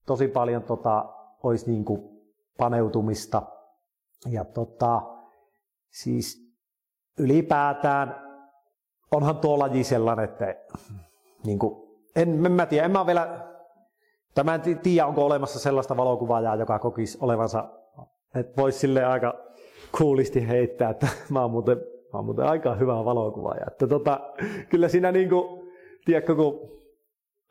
tosi 0.07 0.29
paljon 0.29 0.63
tota, 0.63 1.05
olisi 1.43 1.71
niinku 1.71 2.23
paneutumista. 2.59 3.43
Ja 4.31 4.45
tota, 4.45 5.03
siis 5.91 6.55
ylipäätään 7.19 8.27
onhan 9.15 9.39
tuo 9.39 9.59
laji 9.59 9.85
sellainen, 9.85 10.25
että 10.25 10.55
niin 11.45 11.59
kuin, 11.59 12.01
en, 12.17 12.47
en 12.47 12.53
mä 12.53 12.67
tiedä, 12.67 12.85
en 12.85 12.91
mä 12.91 13.07
vielä, 13.07 13.47
tämä 14.35 14.55
en 14.55 14.79
tiedä, 14.83 15.07
onko 15.07 15.27
olemassa 15.27 15.59
sellaista 15.59 15.97
valokuvaajaa, 15.97 16.57
joka 16.57 16.79
kokisi 16.79 17.19
olevansa, 17.21 17.69
että 18.35 18.63
voisi 18.63 18.79
sille 18.79 19.05
aika 19.05 19.35
kuulisti 19.99 20.49
heittää, 20.49 20.91
että 20.91 21.09
mä 21.31 21.43
oon 21.43 21.51
muuten, 21.51 21.77
mä 21.77 22.19
oon 22.19 22.25
muuten 22.25 22.47
aika 22.47 22.75
hyvä 22.75 23.05
valokuvaaja. 23.05 23.67
Että 23.67 23.87
tota, 23.87 24.21
kyllä 24.69 24.89
siinä 24.89 25.13
niin 25.13 25.29
kuin, 25.29 25.73
tiedätkö, 26.05 26.35
kun 26.37 26.77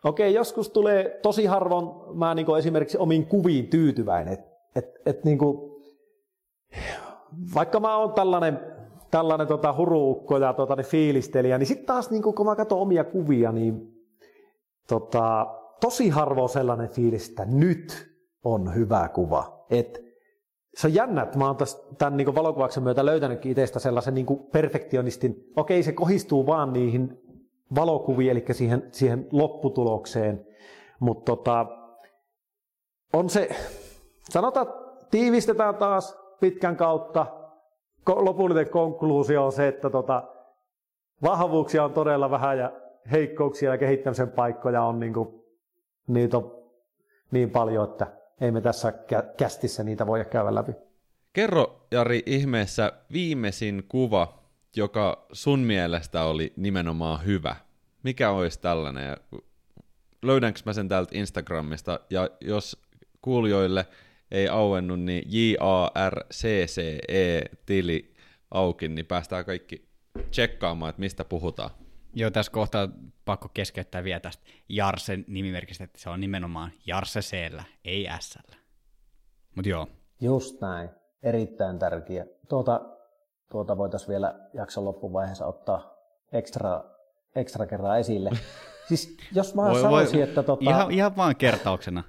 Okei, 0.06 0.34
joskus 0.34 0.70
tulee 0.70 1.20
tosi 1.22 1.46
harvoin 1.46 2.18
mä 2.18 2.36
niin 2.36 2.58
esimerkiksi 2.58 2.98
omiin 2.98 3.26
kuviin 3.26 3.68
tyytyväinen. 3.68 4.34
Et, 4.34 4.40
et, 4.76 4.86
et 5.06 5.24
niin 5.24 5.38
vaikka 7.56 7.80
mä 7.80 7.98
oon 7.98 8.14
tällainen, 8.14 8.60
tällainen 9.12 9.48
tota, 9.48 9.74
huruukko 9.74 10.38
ja 10.38 10.54
tota, 10.54 10.76
niin 10.76 10.86
fiilistelijä, 10.86 11.58
niin 11.58 11.68
sitten 11.68 11.86
taas 11.86 12.12
niin 12.12 12.24
kun 12.24 12.46
mä 12.46 12.56
katson 12.56 12.80
omia 12.80 13.04
kuvia, 13.04 13.52
niin 13.52 13.96
tota, 14.88 15.48
tosi 15.82 16.10
harvoin 16.10 16.50
sellainen 16.50 16.90
fiilis, 16.90 17.30
että 17.30 17.46
nyt 17.46 18.16
on 18.44 18.76
hyvä 18.76 19.10
kuva. 19.14 19.66
Et, 19.70 20.06
se 20.76 20.88
on 20.88 20.94
jännä, 20.94 21.22
että 21.22 21.38
mä 21.38 21.46
oon 21.46 21.58
tämän 21.98 22.18
niin 22.18 22.36
valokuvauksen 22.36 22.84
myötä 22.84 23.06
löytänytkin 23.06 23.52
itsestä 23.52 23.80
sellaisen 23.80 24.14
niin 24.14 24.26
perfektionistin. 24.52 25.36
Okei, 25.56 25.84
se 25.84 25.92
kohistuu 25.92 26.48
vaan 26.48 26.74
niihin 26.74 27.22
valokuviin, 27.76 28.32
eli 28.32 28.46
siihen, 28.52 28.90
siihen 28.92 29.28
lopputulokseen. 29.32 30.48
Mutta 31.00 31.36
tota, 31.36 31.66
on 33.14 33.30
se, 33.30 33.50
sanotaan, 34.30 34.68
tiivistetään 35.12 35.76
taas 35.76 36.25
pitkän 36.40 36.76
kautta. 36.76 37.26
Lopullinen 38.08 38.70
konkluusio 38.70 39.46
on 39.46 39.52
se, 39.52 39.68
että 39.68 39.90
tota, 39.90 40.24
vahvuuksia 41.24 41.84
on 41.84 41.94
todella 41.94 42.32
vähän 42.32 42.58
ja 42.58 42.72
heikkouksia 43.12 43.72
ja 43.72 43.78
kehittämisen 43.78 44.30
paikkoja 44.30 44.84
on, 44.84 45.00
niin 45.00 45.14
kuin, 45.14 45.42
niitä 46.08 46.38
on 46.38 46.56
niin 47.32 47.50
paljon, 47.50 47.90
että 47.90 48.08
ei 48.42 48.52
me 48.52 48.62
tässä 48.62 48.94
kästissä 49.38 49.84
niitä 49.84 50.08
voi 50.08 50.26
käydä 50.26 50.56
läpi. 50.56 50.72
Kerro 51.34 51.88
Jari 51.92 52.24
ihmeessä 52.26 52.94
viimeisin 53.12 53.84
kuva, 53.90 54.40
joka 54.76 55.26
sun 55.32 55.60
mielestä 55.60 56.24
oli 56.24 56.54
nimenomaan 56.56 57.26
hyvä. 57.26 57.56
Mikä 58.04 58.32
olisi 58.32 58.60
tällainen? 58.60 59.18
Löydänkö 60.22 60.60
mä 60.66 60.74
sen 60.74 60.88
täältä 60.88 61.18
Instagramista? 61.18 62.00
Ja 62.10 62.30
jos 62.42 62.82
kuulijoille 63.22 63.86
ei 64.36 64.48
auennut, 64.48 65.00
niin 65.00 65.24
J-A-R-C-C-E-tili 65.26 68.14
auki, 68.52 68.88
niin 68.88 69.06
päästään 69.06 69.46
kaikki 69.46 69.90
tsekkaamaan, 70.32 70.90
että 70.90 71.00
mistä 71.00 71.26
puhutaan. 71.26 71.70
Joo, 72.14 72.32
tässä 72.32 72.52
kohtaa 72.52 72.90
pakko 73.26 73.50
keskeyttää 73.54 74.04
vielä 74.04 74.20
tästä 74.20 74.44
Jarsen 74.70 75.26
nimimerkistä, 75.28 75.84
että 75.84 76.00
se 76.00 76.10
on 76.10 76.20
nimenomaan 76.20 76.72
Jarse 76.86 77.20
c 77.20 77.34
ei 77.86 78.08
s 78.20 78.40
Mutta 79.56 79.70
joo. 79.70 79.88
Just 80.22 80.62
näin. 80.62 80.90
Erittäin 81.24 81.80
tärkeä. 81.80 82.26
Tuota, 82.50 82.82
tuota 83.52 83.78
voitaisiin 83.78 84.10
vielä 84.10 84.40
jakson 84.54 84.86
loppuvaiheessa 84.86 85.46
ottaa 85.46 85.96
ekstra, 86.32 86.84
ekstra 87.36 87.66
kerran 87.66 88.00
esille. 88.00 88.30
Siis 88.88 89.18
jos 89.34 89.56
mä 89.56 89.62
voi, 89.62 89.82
sanoisin, 89.82 90.20
voi, 90.20 90.30
että... 90.30 90.44
Tota... 90.44 90.70
Ihan, 90.70 90.92
ihan 90.92 91.16
vaan 91.16 91.36
kertauksena, 91.36 92.04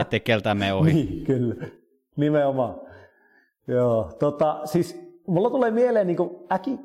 ettei 0.00 0.20
keltään 0.20 0.58
mene 0.58 0.72
ohi. 0.74 0.92
niin, 0.92 1.24
kyllä. 1.24 1.54
Nimenomaan. 2.16 2.80
Joo, 3.68 4.12
tota, 4.18 4.60
siis 4.64 5.00
mulla 5.26 5.50
tulee 5.50 5.70
mieleen 5.70 6.06
niin 6.06 6.18
äki, 6.52 6.78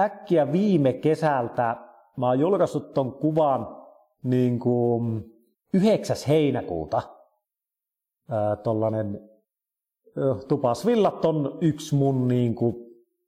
äkkiä 0.00 0.52
viime 0.52 0.92
kesältä, 0.92 1.76
mä 2.16 2.26
oon 2.26 2.40
julkaissut 2.40 2.94
ton 2.94 3.12
kuvan 3.12 3.76
niin 4.22 4.58
kuin 4.58 5.34
9. 5.74 6.16
heinäkuuta. 6.28 7.02
Ää, 8.28 8.56
tollanen 8.56 9.30
Tupasvillat 10.48 11.24
on 11.24 11.58
yksi 11.60 11.94
mun 11.94 12.28
niin 12.28 12.54
kuin, 12.54 12.76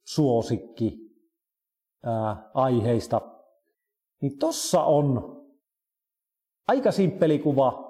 suosikki 0.03 1.15
ää, 2.03 2.49
aiheista. 2.53 3.21
Niin 4.21 4.37
tossa 4.37 4.83
on 4.83 5.41
aika 6.67 6.91
simppeli 6.91 7.39
kuva. 7.39 7.82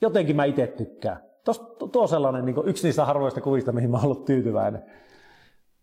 Jotenkin 0.00 0.36
mä 0.36 0.44
itse 0.44 0.66
tykkään. 0.66 1.22
Tos, 1.44 1.60
tuo 1.92 2.02
on 2.02 2.08
sellainen 2.08 2.44
niin 2.44 2.56
yksi 2.64 2.86
niistä 2.86 3.04
harvoista 3.04 3.40
kuvista, 3.40 3.72
mihin 3.72 3.90
mä 3.90 3.96
oon 3.96 4.04
ollut 4.04 4.24
tyytyväinen. 4.24 4.82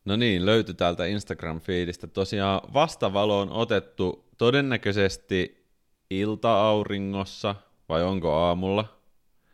No 0.06 0.16
niin, 0.16 0.46
löytyi 0.46 0.74
täältä 0.76 1.04
Instagram-fiidistä. 1.06 2.08
Tosiaan 2.08 2.62
vastavalo 2.74 3.40
on 3.40 3.52
otettu 3.52 4.26
todennäköisesti 4.38 5.68
ilta-auringossa, 6.10 7.56
vai 7.90 8.04
onko 8.04 8.34
aamulla? 8.34 8.86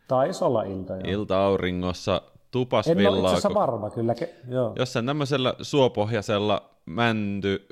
Taisi 0.08 0.44
olla 0.44 0.62
ilta, 0.62 0.92
joo. 0.92 1.02
Ilta-auringossa 1.04 2.22
tupasvillaa. 2.50 3.18
En 3.18 3.24
ole 3.24 3.32
itse 3.34 3.54
varma 3.54 3.90
kyllä. 3.90 4.14
Joo. 4.48 4.72
Jossain 4.78 5.06
tämmöisellä 5.06 5.54
suopohjaisella 5.62 6.70
mäntymetsän 6.86 7.70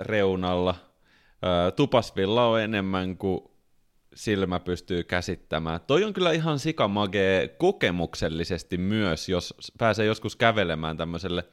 reunalla. 0.00 0.74
Tupasvilla 1.76 2.46
on 2.46 2.60
enemmän 2.60 3.16
kuin 3.16 3.40
silmä 4.18 4.60
pystyy 4.60 5.02
käsittämään. 5.02 5.80
Toi 5.86 6.04
on 6.04 6.12
kyllä 6.12 6.32
ihan 6.32 6.58
sikamagee 6.58 7.48
kokemuksellisesti 7.48 8.78
myös, 8.78 9.28
jos 9.28 9.54
pääsee 9.78 10.06
joskus 10.06 10.36
kävelemään 10.36 10.96
tämmöiselle 10.96 11.44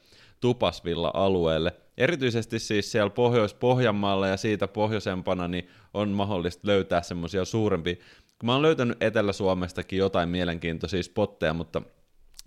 Tupasvilla-alueelle. 0.41 1.73
Erityisesti 1.97 2.59
siis 2.59 2.91
siellä 2.91 3.09
Pohjois-Pohjanmaalla 3.09 4.27
ja 4.27 4.37
siitä 4.37 4.67
pohjoisempana 4.67 5.47
niin 5.47 5.69
on 5.93 6.09
mahdollista 6.09 6.67
löytää 6.67 7.01
semmoisia 7.01 7.45
suurempia. 7.45 7.95
Mä 8.43 8.53
oon 8.53 8.61
löytänyt 8.61 9.03
Etelä-Suomestakin 9.03 9.99
jotain 9.99 10.29
mielenkiintoisia 10.29 11.03
spotteja, 11.03 11.53
mutta 11.53 11.81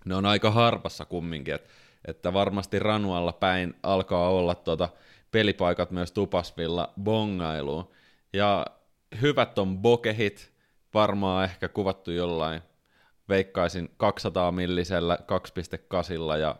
ne 0.05 0.15
on 0.15 0.27
aika 0.27 0.51
harvassa 0.51 1.05
kumminkin, 1.05 1.55
että, 1.55 1.69
että 2.05 2.33
varmasti 2.33 2.79
Ranualla 2.79 3.33
päin 3.33 3.75
alkaa 3.83 4.31
olla 4.31 4.55
tuota 4.55 4.89
pelipaikat 5.31 5.91
myös 5.91 6.13
Tupasvilla 6.13 6.93
bongailuun. 7.03 7.91
Ja 8.33 8.67
hyvät 9.23 9.59
on 9.59 9.79
bokehit, 9.79 10.53
varmaan 10.94 11.44
ehkä 11.44 11.68
kuvattu 11.68 12.11
jollain, 12.11 12.62
veikkaisin 13.29 13.90
200 13.97 14.53
millisellä 14.53 15.18
2.8 16.33 16.38
ja 16.40 16.57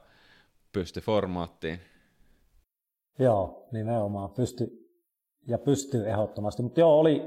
pysty 0.73 1.01
formaattiin. 1.01 1.81
Joo, 3.19 3.69
nimenomaan 3.73 4.31
pysty 4.31 4.91
ja 5.47 5.59
pystyy 5.59 6.09
ehdottomasti. 6.09 6.63
Mutta 6.63 6.81
joo, 6.81 6.99
oli 6.99 7.23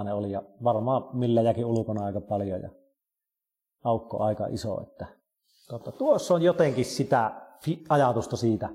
70-200 0.00 0.04
ne 0.04 0.12
oli 0.12 0.30
ja 0.30 0.42
varmaan 0.64 1.04
millä 1.12 1.42
jäkin 1.42 1.64
ulkona 1.64 2.04
aika 2.04 2.20
paljon 2.20 2.62
ja 2.62 2.70
aukko 3.84 4.22
aika 4.22 4.46
iso. 4.46 4.80
Että, 4.80 5.06
totta, 5.68 5.92
tuossa 5.92 6.34
on 6.34 6.42
jotenkin 6.42 6.84
sitä 6.84 7.30
ajatusta 7.88 8.36
siitä, 8.36 8.68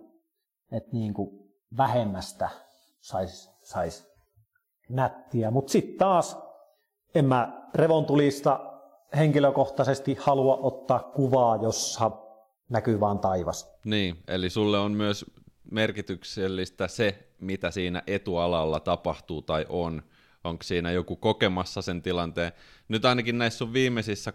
että 0.72 0.89
niin 0.91 1.13
kuin 1.13 1.53
vähemmästä 1.78 2.49
saisi 3.01 3.49
sais 3.61 4.16
nättiä. 4.89 5.51
Mutta 5.51 5.71
sitten 5.71 5.97
taas 5.97 6.38
en 7.15 7.25
mä 7.25 7.69
revontulista 7.75 8.59
henkilökohtaisesti 9.17 10.17
halua 10.19 10.57
ottaa 10.61 10.99
kuvaa, 10.99 11.55
jossa 11.55 12.11
näkyy 12.69 12.99
vaan 12.99 13.19
taivas. 13.19 13.69
Niin, 13.85 14.17
eli 14.27 14.49
sulle 14.49 14.79
on 14.79 14.91
myös 14.91 15.25
merkityksellistä 15.71 16.88
se, 16.88 17.27
mitä 17.41 17.71
siinä 17.71 18.03
etualalla 18.07 18.79
tapahtuu 18.79 19.41
tai 19.41 19.65
on. 19.69 20.03
Onko 20.43 20.63
siinä 20.63 20.91
joku 20.91 21.15
kokemassa 21.15 21.81
sen 21.81 22.01
tilanteen. 22.01 22.51
Nyt 22.88 23.05
ainakin 23.05 23.38
näissä 23.38 23.57
sun 23.57 23.73
viimeisissä 23.73 24.33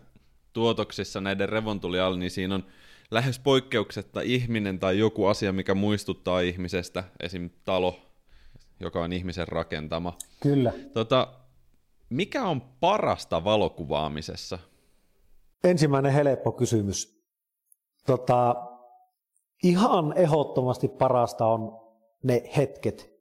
tuotoksissa 0.53 1.21
näiden 1.21 1.49
revontulialla, 1.49 2.17
niin 2.17 2.31
siinä 2.31 2.55
on 2.55 2.65
lähes 3.11 3.39
poikkeuksetta 3.39 4.21
ihminen 4.21 4.79
tai 4.79 4.99
joku 4.99 5.27
asia, 5.27 5.53
mikä 5.53 5.75
muistuttaa 5.75 6.41
ihmisestä, 6.41 7.05
esim. 7.21 7.51
talo, 7.65 8.12
joka 8.83 9.03
on 9.03 9.13
ihmisen 9.13 9.49
rakentama. 9.49 10.17
Kyllä. 10.41 10.73
Tota, 10.95 11.29
Mikä 12.13 12.45
on 12.45 12.61
parasta 12.81 13.45
valokuvaamisessa? 13.45 14.59
Ensimmäinen 15.65 16.13
helppo 16.13 16.53
kysymys. 16.53 17.23
Tota, 18.07 18.57
ihan 19.63 20.13
ehdottomasti 20.17 20.89
parasta 20.89 21.47
on 21.47 21.81
ne 22.23 22.43
hetket, 22.57 23.13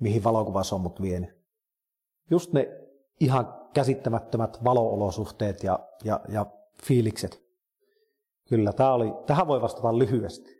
mihin 0.00 0.24
valokuvassa 0.24 0.74
on 0.76 0.80
mut 0.80 1.02
vienyt. 1.02 1.30
Just 2.30 2.52
ne 2.52 2.68
ihan 3.20 3.54
käsittämättömät 3.74 4.64
valoolosuhteet 4.64 5.62
ja, 5.62 5.78
ja, 6.04 6.20
ja 6.28 6.46
fiilikset. 6.82 7.42
Kyllä, 8.48 8.72
tää 8.72 8.94
oli, 8.94 9.14
tähän 9.26 9.46
voi 9.46 9.60
vastata 9.60 9.98
lyhyesti. 9.98 10.57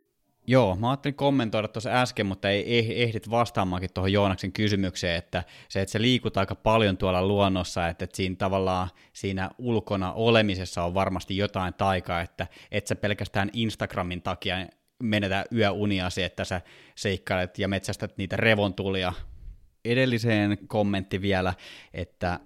Joo, 0.50 0.76
mä 0.76 0.90
ajattelin 0.90 1.14
kommentoida 1.14 1.68
tuossa 1.68 1.90
äsken, 1.90 2.26
mutta 2.26 2.50
ei 2.50 2.78
eh, 2.78 3.02
ehdit 3.02 3.30
vastaamaankin 3.30 3.90
tuohon 3.94 4.12
Joonaksen 4.12 4.52
kysymykseen, 4.52 5.16
että 5.16 5.44
se, 5.68 5.80
että 5.80 5.92
se 5.92 6.02
liikut 6.02 6.36
aika 6.36 6.54
paljon 6.54 6.96
tuolla 6.96 7.26
luonnossa, 7.26 7.88
että, 7.88 8.04
että 8.04 8.16
siinä 8.16 8.36
tavallaan 8.36 8.88
siinä 9.12 9.50
ulkona 9.58 10.12
olemisessa 10.12 10.84
on 10.84 10.94
varmasti 10.94 11.36
jotain 11.36 11.74
taikaa, 11.74 12.20
että 12.20 12.46
et 12.70 12.86
sä 12.86 12.96
pelkästään 12.96 13.50
Instagramin 13.52 14.22
takia 14.22 14.66
menetä 15.02 15.44
yöuniasi, 15.52 16.22
että 16.22 16.44
sä 16.44 16.60
seikkailet 16.94 17.58
ja 17.58 17.68
metsästät 17.68 18.16
niitä 18.16 18.36
revontulia. 18.36 19.12
Edelliseen 19.84 20.58
kommentti 20.68 21.22
vielä, 21.22 21.54
että 21.94 22.40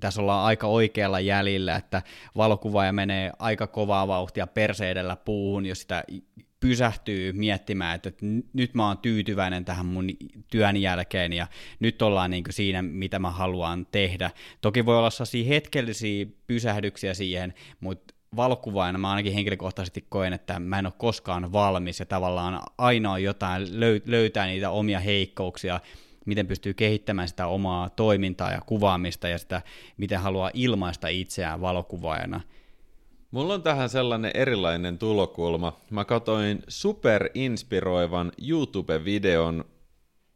tässä 0.00 0.20
ollaan 0.20 0.46
aika 0.46 0.66
oikealla 0.66 1.20
jäljellä, 1.20 1.76
että 1.76 2.02
valokuvaaja 2.36 2.92
menee 2.92 3.32
aika 3.38 3.66
kovaa 3.66 4.08
vauhtia 4.08 4.46
perseedellä 4.46 5.16
puuhun, 5.16 5.66
jos 5.66 5.80
sitä 5.80 6.04
pysähtyy 6.60 7.32
miettimään, 7.32 7.94
että 7.94 8.12
nyt 8.52 8.74
mä 8.74 8.88
oon 8.88 8.98
tyytyväinen 8.98 9.64
tähän 9.64 9.86
mun 9.86 10.06
työn 10.50 10.76
jälkeen 10.76 11.32
ja 11.32 11.46
nyt 11.80 12.02
ollaan 12.02 12.30
niin 12.30 12.44
siinä, 12.50 12.82
mitä 12.82 13.18
mä 13.18 13.30
haluan 13.30 13.86
tehdä. 13.92 14.30
Toki 14.60 14.86
voi 14.86 14.98
olla 14.98 15.10
sellaisia 15.10 15.48
hetkellisiä 15.48 16.26
pysähdyksiä 16.46 17.14
siihen, 17.14 17.54
mutta 17.80 18.14
valokuvaajana 18.36 18.98
mä 18.98 19.10
ainakin 19.10 19.32
henkilökohtaisesti 19.32 20.06
koen, 20.08 20.32
että 20.32 20.60
mä 20.60 20.78
en 20.78 20.86
ole 20.86 20.94
koskaan 20.98 21.52
valmis 21.52 22.00
ja 22.00 22.06
tavallaan 22.06 22.60
aina 22.78 23.12
on 23.12 23.22
jotain 23.22 23.66
löytää 24.06 24.46
niitä 24.46 24.70
omia 24.70 25.00
heikkouksia, 25.00 25.80
miten 26.26 26.46
pystyy 26.46 26.74
kehittämään 26.74 27.28
sitä 27.28 27.46
omaa 27.46 27.90
toimintaa 27.90 28.52
ja 28.52 28.60
kuvaamista 28.66 29.28
ja 29.28 29.38
sitä, 29.38 29.62
miten 29.96 30.20
haluaa 30.20 30.50
ilmaista 30.54 31.08
itseään 31.08 31.60
valokuvaajana. 31.60 32.40
Mulla 33.30 33.54
on 33.54 33.62
tähän 33.62 33.88
sellainen 33.88 34.30
erilainen 34.34 34.98
tulokulma. 34.98 35.80
Mä 35.90 36.04
katoin 36.04 36.62
superinspiroivan 36.68 38.32
YouTube-videon 38.48 39.64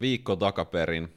viikko 0.01 0.37
takaperin. 0.37 1.09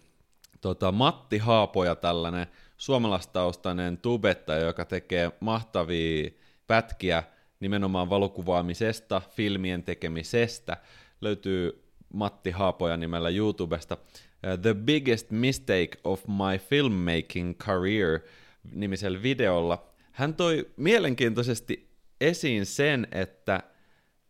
Tota, 0.61 0.91
Matti 0.91 1.37
Haapoja, 1.37 1.95
tällainen 1.95 2.47
suomalastaustainen 2.77 3.97
tubettaja, 3.97 4.65
joka 4.65 4.85
tekee 4.85 5.31
mahtavia 5.39 6.29
pätkiä 6.67 7.23
nimenomaan 7.59 8.09
valokuvaamisesta, 8.09 9.21
filmien 9.29 9.83
tekemisestä. 9.83 10.77
Löytyy 11.21 11.83
Matti 12.13 12.51
Haapoja 12.51 12.97
nimellä 12.97 13.29
YouTubesta. 13.29 13.97
Uh, 13.97 14.59
The 14.61 14.73
Biggest 14.73 15.31
Mistake 15.31 15.89
of 16.03 16.27
My 16.27 16.57
Filmmaking 16.69 17.57
Career 17.57 18.19
nimisellä 18.71 19.21
videolla. 19.21 19.86
Hän 20.17 20.33
toi 20.35 20.69
mielenkiintoisesti 20.77 21.89
esiin 22.21 22.65
sen, 22.65 23.07
että 23.11 23.63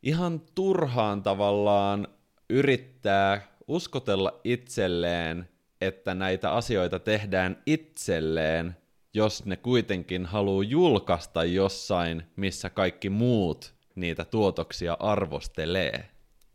ihan 0.03 0.41
turhaan 0.55 1.23
tavallaan 1.23 2.07
yrittää 2.49 3.47
uskotella 3.67 4.41
itselleen, 4.43 5.49
että 5.81 6.13
näitä 6.13 6.51
asioita 6.51 6.99
tehdään 6.99 7.63
itselleen, 7.65 8.77
jos 9.13 9.45
ne 9.45 9.57
kuitenkin 9.57 10.25
haluaa 10.25 10.63
julkaista 10.63 11.43
jossain, 11.43 12.23
missä 12.35 12.69
kaikki 12.69 13.09
muut 13.09 13.73
niitä 13.95 14.25
tuotoksia 14.25 14.97
arvostelee. 14.99 16.09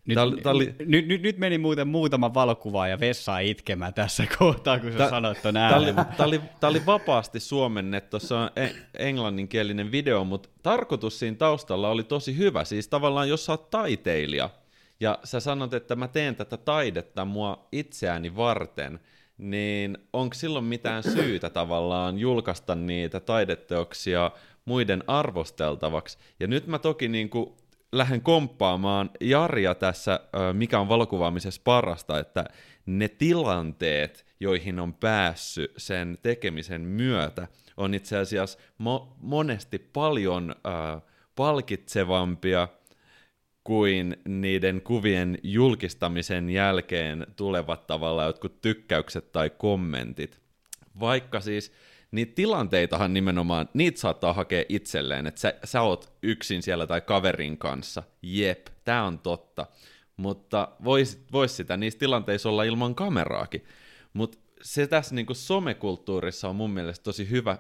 Nyt, 0.07 0.19
tää 0.43 0.53
oli, 0.53 0.75
nyt, 0.87 1.07
nyt, 1.07 1.23
nyt 1.23 1.39
meni 1.39 1.59
muuten 1.59 1.89
muutama 1.89 2.35
valokuva 2.35 2.89
ja 2.89 3.01
vessaa 3.01 3.39
itkemään 3.39 3.95
tässä 3.95 4.25
kohtaa, 4.39 4.79
kun 4.79 4.93
sä 4.93 4.99
tää, 4.99 5.11
sanoit 5.11 5.43
ton. 5.43 5.55
Tämä 5.55 5.77
oli, 6.27 6.41
oli 6.63 6.87
vapaasti 6.87 7.41
suomennettu, 7.41 8.11
tuossa 8.11 8.39
on 8.39 8.51
e- 8.57 8.75
englanninkielinen 8.99 9.93
video, 9.93 10.25
mutta 10.25 10.49
tarkoitus 10.63 11.19
siinä 11.19 11.37
taustalla 11.37 11.91
oli 11.91 12.05
tosi 12.05 12.37
hyvä. 12.37 12.65
Siis 12.65 12.89
tavallaan, 12.89 13.29
jos 13.29 13.45
sä 13.47 13.53
oot 13.53 13.71
taiteilija, 13.71 14.51
ja 15.01 15.19
sä 15.25 15.41
sanot, 15.41 15.75
että 15.75 15.97
mä 15.97 16.09
teen 16.09 16.37
tätä 16.37 16.57
taidetta 16.57 17.25
mua 17.25 17.69
itseäni 17.73 18.37
varten, 18.37 19.01
niin 19.39 19.99
onko 20.13 20.35
silloin 20.35 20.65
mitään 20.65 21.03
syytä 21.03 21.51
tavallaan 21.51 22.19
julkaista 22.19 22.75
niitä 22.75 23.21
taideteoksia 23.21 24.31
muiden 24.65 25.05
arvosteltavaksi? 25.07 26.19
Ja 26.41 26.47
nyt 26.47 26.67
mä 26.67 26.79
toki 26.79 27.09
niin 27.09 27.31
kuin 27.31 27.53
lähden 27.93 28.21
komppaamaan 28.21 29.11
Jarja 29.21 29.75
tässä, 29.75 30.21
mikä 30.53 30.81
on 30.81 30.89
valokuvaamisessa 30.89 31.61
parasta, 31.65 32.19
että 32.19 32.45
ne 32.87 33.09
tilanteet, 33.09 34.27
joihin 34.41 34.81
on 34.81 34.95
päässyt 34.95 35.73
sen 35.77 36.19
tekemisen 36.23 36.81
myötä, 36.81 37.49
on 37.77 37.95
itse 37.95 38.17
asiassa 38.19 38.59
mo- 38.59 39.15
monesti 39.21 39.79
paljon 39.79 40.55
äh, 40.67 41.03
palkitsevampia 41.37 42.69
kuin 43.65 44.17
niiden 44.29 44.81
kuvien 44.83 45.39
julkistamisen 45.43 46.51
jälkeen 46.51 47.27
tulevat 47.37 47.87
tavallaan 47.87 48.27
jotkut 48.27 48.61
tykkäykset 48.61 49.33
tai 49.33 49.51
kommentit. 49.51 50.41
Vaikka 51.01 51.41
siis 51.41 51.73
niitä 52.13 52.35
tilanteitahan 52.35 53.15
nimenomaan, 53.15 53.69
niitä 53.75 54.01
saattaa 54.01 54.33
hakea 54.33 54.65
itselleen, 54.69 55.27
että 55.27 55.41
sä, 55.41 55.55
sä 55.65 55.83
oot 55.83 56.13
yksin 56.23 56.63
siellä 56.63 56.87
tai 56.87 57.01
kaverin 57.01 57.59
kanssa, 57.59 58.03
jep, 58.23 58.67
tää 58.85 59.05
on 59.05 59.19
totta, 59.19 59.67
mutta 60.17 60.69
vois, 60.85 61.25
vois 61.33 61.57
sitä 61.57 61.77
niissä 61.77 61.99
tilanteissa 61.99 62.49
olla 62.49 62.65
ilman 62.65 62.95
kameraakin, 62.95 63.65
mutta 64.13 64.39
se 64.63 64.87
tässä 64.87 65.15
niin 65.15 65.27
somekulttuurissa 65.33 66.49
on 66.49 66.57
mun 66.57 66.71
mielestä 66.71 67.03
tosi 67.03 67.31
hyvä 67.31 67.59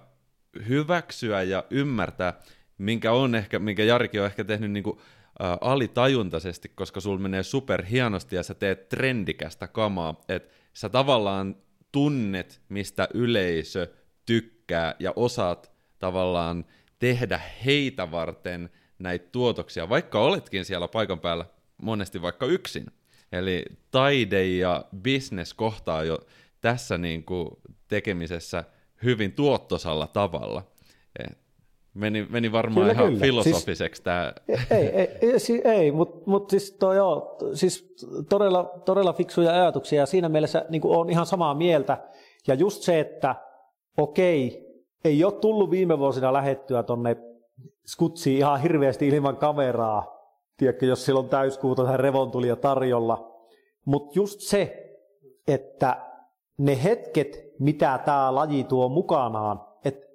hyväksyä 0.69 1.43
ja 1.43 1.65
ymmärtää, 1.71 2.41
minkä 2.79 3.13
on 3.13 3.35
ehkä, 3.35 3.59
minkä 3.59 3.85
Jarikin 3.85 4.21
on 4.21 4.27
ehkä 4.27 4.45
tehnyt 4.45 4.71
niin 4.71 4.83
kuin, 4.83 4.99
ä, 5.43 5.59
alitajuntaisesti, 5.61 6.69
koska 6.69 7.01
sul 7.01 7.19
menee 7.19 7.43
super 7.43 7.85
hienosti 7.85 8.37
ja 8.37 8.43
sä 8.43 8.55
teet 8.55 8.89
trendikästä 8.89 9.69
kamaa, 9.69 10.21
että 10.29 10.55
sä 10.73 10.89
tavallaan 10.89 11.57
tunnet, 11.93 12.61
mistä 12.69 13.09
yleisö 13.15 13.89
tykkää 14.27 14.95
ja 14.99 15.13
osaat 15.17 15.73
tavallaan 15.99 16.65
tehdä 16.99 17.41
heitä 17.65 18.11
varten 18.11 18.71
näitä 18.99 19.29
tuotoksia, 19.33 19.89
vaikka 19.89 20.21
oletkin 20.21 20.65
siellä 20.65 20.89
paikan 20.89 21.21
päällä 21.21 21.45
monesti 21.83 22.23
vaikka 22.23 22.47
yksin. 22.47 22.87
Eli 23.33 23.65
taide 23.91 24.47
ja 24.47 24.85
business 25.03 25.55
kohtaa 25.55 26.05
jo 26.05 26.19
tässä 26.61 26.99
niin 26.99 27.25
kuin 27.25 27.49
tekemisessä 27.89 28.65
hyvin 29.03 29.33
tuottosalla 29.33 30.07
tavalla. 30.07 30.63
Et 31.19 31.39
meni, 31.95 32.27
meni 32.31 32.53
varmaan 32.53 32.87
kyllä, 32.87 32.93
ihan 32.93 33.07
kyllä. 33.07 33.21
filosofiseksi 33.21 33.99
siis, 33.99 34.05
tämä. 34.05 34.33
Ei, 34.71 34.87
ei, 34.87 35.09
ei, 35.21 35.63
ei 35.65 35.93
mutta 35.93 36.31
mut 36.31 36.51
siis, 36.51 36.73
toi, 36.73 36.97
joo, 36.97 37.39
siis 37.55 37.97
todella, 38.29 38.65
todella 38.85 39.13
fiksuja 39.13 39.53
ajatuksia 39.53 40.01
ja 40.01 40.07
siinä 40.07 40.29
mielessä 40.29 40.65
niin 40.69 40.83
on 40.85 41.11
ihan 41.11 41.27
samaa 41.27 41.55
mieltä. 41.55 41.99
Ja 42.47 42.55
just 42.55 42.83
se, 42.83 43.01
että 43.01 43.35
okei, 43.99 44.73
ei 45.05 45.25
ole 45.25 45.33
tullut 45.33 45.71
viime 45.71 45.99
vuosina 45.99 46.33
lähettyä 46.33 46.83
tonne 46.83 47.17
skutsiin 47.87 48.39
ihan 48.39 48.61
hirveästi 48.61 49.09
ilman 49.09 49.37
kameraa, 49.37 50.19
tiedätkö, 50.57 50.87
jos 50.87 51.05
silloin 51.05 51.29
täyskuuta 51.29 51.85
tai 51.85 51.97
revontulia 51.97 52.57
tarjolla. 52.57 53.33
Mutta 53.85 54.11
just 54.15 54.41
se, 54.41 54.93
että 55.49 55.97
ne 56.59 56.83
hetket, 56.85 57.39
mitä 57.59 58.01
tämä 58.05 58.35
laji 58.35 58.65
tuo 58.65 58.89
mukanaan, 58.89 59.61
että 59.85 60.07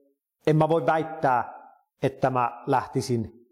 en 0.48 0.56
mä 0.56 0.70
voi 0.70 0.86
väittää, 0.86 1.58
että 2.04 2.30
mä 2.30 2.64
lähtisin 2.68 3.48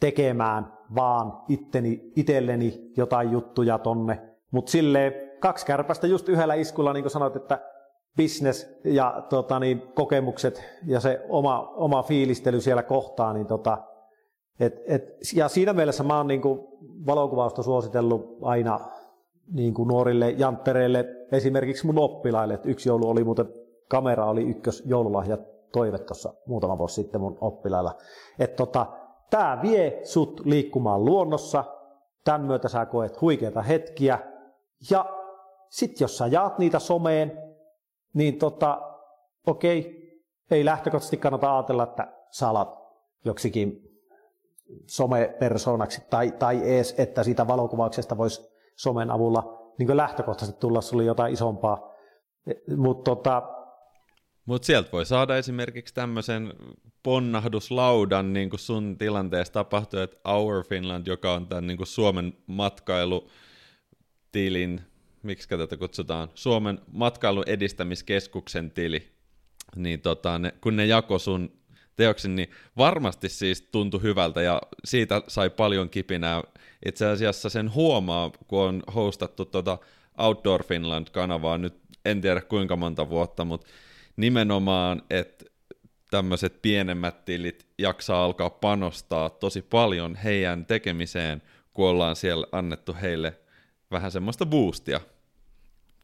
tekemään 0.00 0.72
vaan 0.94 1.42
itteni, 1.48 2.12
itselleni 2.16 2.92
jotain 2.96 3.30
juttuja 3.30 3.78
tonne. 3.78 4.22
Mutta 4.50 4.70
silleen 4.70 5.12
kaksi 5.40 5.66
kärpästä 5.66 6.06
just 6.06 6.28
yhdellä 6.28 6.54
iskulla, 6.54 6.92
niin 6.92 7.02
kuin 7.02 7.10
sanoit, 7.10 7.36
että 7.36 7.58
business 8.16 8.66
ja 8.84 9.26
tota, 9.28 9.58
niin, 9.58 9.82
kokemukset 9.94 10.62
ja 10.86 11.00
se 11.00 11.26
oma, 11.28 11.72
oma 11.74 12.02
fiilistely 12.02 12.60
siellä 12.60 12.82
kohtaa. 12.82 13.32
Niin, 13.32 13.46
tota, 13.46 13.78
et, 14.60 14.74
et, 14.86 15.02
ja 15.34 15.48
siinä 15.48 15.72
mielessä 15.72 16.02
mä 16.02 16.16
oon 16.16 16.26
niin 16.26 16.42
kuin, 16.42 16.60
valokuvausta 17.06 17.62
suositellut 17.62 18.38
aina 18.42 18.80
niin 19.52 19.74
kuin 19.74 19.88
nuorille 19.88 20.30
janttereille, 20.30 21.04
esimerkiksi 21.32 21.86
mun 21.86 21.98
oppilaille. 21.98 22.54
Et 22.54 22.66
yksi 22.66 22.88
joulu 22.88 23.08
oli 23.08 23.24
muuten, 23.24 23.46
kamera 23.88 24.26
oli 24.26 24.42
ykkös 24.42 24.82
joululahja 24.86 25.38
toive 25.72 25.98
tuossa 25.98 26.34
muutama 26.46 26.78
vuosi 26.78 26.94
sitten 26.94 27.20
mun 27.20 27.38
oppilailla. 27.40 27.94
Että 28.38 28.56
tota, 28.56 28.86
tämä 29.30 29.58
vie 29.62 30.00
sut 30.04 30.40
liikkumaan 30.44 31.04
luonnossa, 31.04 31.64
tämän 32.24 32.40
myötä 32.40 32.68
sä 32.68 32.86
koet 32.86 33.20
huikeita 33.20 33.62
hetkiä, 33.62 34.18
ja 34.90 35.06
sitten 35.68 36.04
jos 36.04 36.18
sä 36.18 36.26
jaat 36.26 36.58
niitä 36.58 36.78
someen, 36.78 37.49
niin 38.14 38.38
tota, 38.38 38.80
okei, 39.46 40.00
ei 40.50 40.64
lähtökohtaisesti 40.64 41.16
kannata 41.16 41.56
ajatella, 41.56 41.82
että 41.82 42.12
sä 42.30 42.48
alat 42.48 42.78
joksikin 43.24 43.90
somepersoonaksi 44.86 46.02
tai, 46.10 46.32
tai 46.38 46.60
ees, 46.64 46.94
että 46.98 47.24
siitä 47.24 47.46
valokuvauksesta 47.46 48.16
voisi 48.16 48.50
somen 48.76 49.10
avulla 49.10 49.72
niin 49.78 49.96
lähtökohtaisesti 49.96 50.60
tulla 50.60 50.80
sulle 50.80 51.04
jotain 51.04 51.32
isompaa. 51.32 51.90
Mutta 52.76 53.10
tota, 53.10 53.42
Mut 54.46 54.64
sieltä 54.64 54.92
voi 54.92 55.06
saada 55.06 55.36
esimerkiksi 55.36 55.94
tämmöisen 55.94 56.52
ponnahduslaudan, 57.02 58.32
niin 58.32 58.50
kuin 58.50 58.60
sun 58.60 58.98
tilanteessa 58.98 59.52
tapahtui, 59.52 60.02
että 60.02 60.30
Our 60.30 60.64
Finland, 60.64 61.06
joka 61.06 61.32
on 61.32 61.46
tämän 61.46 61.66
niin 61.66 61.76
kuin 61.76 61.86
Suomen 61.86 62.36
matkailutilin, 62.46 64.80
miksi 65.22 65.48
tätä 65.48 65.76
kutsutaan, 65.76 66.28
Suomen 66.34 66.78
matkailun 66.92 67.44
edistämiskeskuksen 67.46 68.70
tili, 68.70 69.08
niin 69.76 70.00
tota, 70.00 70.38
ne, 70.38 70.54
kun 70.60 70.76
ne 70.76 70.86
jako 70.86 71.18
sun 71.18 71.60
teoksen, 71.96 72.36
niin 72.36 72.50
varmasti 72.76 73.28
siis 73.28 73.62
tuntui 73.62 74.02
hyvältä 74.02 74.42
ja 74.42 74.62
siitä 74.84 75.22
sai 75.28 75.50
paljon 75.50 75.90
kipinää. 75.90 76.42
Itse 76.86 77.06
asiassa 77.06 77.48
sen 77.48 77.74
huomaa, 77.74 78.30
kun 78.46 78.60
on 78.60 78.82
hostattu 78.94 79.44
tuota 79.44 79.78
Outdoor 80.18 80.64
Finland-kanavaa 80.64 81.58
nyt 81.58 81.74
en 82.04 82.20
tiedä 82.20 82.40
kuinka 82.40 82.76
monta 82.76 83.08
vuotta, 83.08 83.44
mutta 83.44 83.66
nimenomaan, 84.16 85.02
että 85.10 85.44
tämmöiset 86.10 86.62
pienemmät 86.62 87.24
tilit 87.24 87.66
jaksaa 87.78 88.24
alkaa 88.24 88.50
panostaa 88.50 89.30
tosi 89.30 89.62
paljon 89.62 90.16
heidän 90.16 90.66
tekemiseen, 90.66 91.42
kun 91.72 91.88
ollaan 91.88 92.16
siellä 92.16 92.46
annettu 92.52 92.96
heille 93.02 93.39
vähän 93.90 94.10
semmoista 94.10 94.46
boostia. 94.46 95.00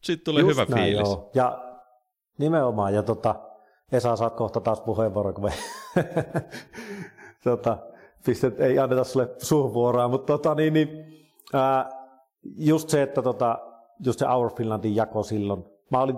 Sitten 0.01 0.25
tulee 0.25 0.41
Just 0.41 0.51
hyvä 0.51 0.65
näin, 0.69 0.83
fiilis. 0.83 1.09
Joo. 1.09 1.29
Ja 1.33 1.63
nimenomaan, 2.37 2.93
ja 2.93 3.03
tota, 3.03 3.35
Esa, 3.91 4.15
saat 4.15 4.35
kohta 4.35 4.61
taas 4.61 4.81
puheenvuoro, 4.81 5.33
kun 5.33 5.43
me 5.43 5.53
tota, 7.43 7.77
pistet, 8.25 8.59
ei 8.59 8.79
anneta 8.79 9.03
sulle 9.03 9.29
suuvuoroa, 9.37 10.07
mutta 10.07 10.33
tota, 10.33 10.55
niin, 10.55 10.73
niin, 10.73 10.89
ää, 11.53 11.89
just 12.57 12.89
se, 12.89 13.01
että 13.01 13.21
tota, 13.21 13.59
just 14.05 14.19
se 14.19 14.27
Our 14.27 14.51
Finlandin 14.55 14.95
jako 14.95 15.23
silloin, 15.23 15.65
mä 15.91 16.01
olin 16.01 16.17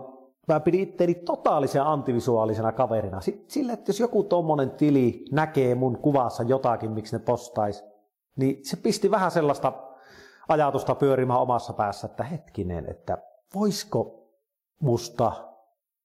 mä 0.53 0.59
pidin 0.59 0.81
itteeni 0.81 1.15
totaalisen 1.15 1.83
antivisuaalisena 1.83 2.71
kaverina. 2.71 3.19
Sille, 3.47 3.73
että 3.73 3.89
jos 3.89 3.99
joku 3.99 4.23
tommonen 4.23 4.71
tili 4.71 5.25
näkee 5.31 5.75
mun 5.75 5.97
kuvassa 5.97 6.43
jotakin, 6.43 6.91
miksi 6.91 7.15
ne 7.15 7.19
postais, 7.19 7.83
niin 8.35 8.59
se 8.65 8.77
pisti 8.77 9.11
vähän 9.11 9.31
sellaista 9.31 9.73
ajatusta 10.49 10.95
pyörimään 10.95 11.39
omassa 11.39 11.73
päässä, 11.73 12.07
että 12.07 12.23
hetkinen, 12.23 12.89
että 12.89 13.17
voisiko 13.55 14.29
musta 14.79 15.31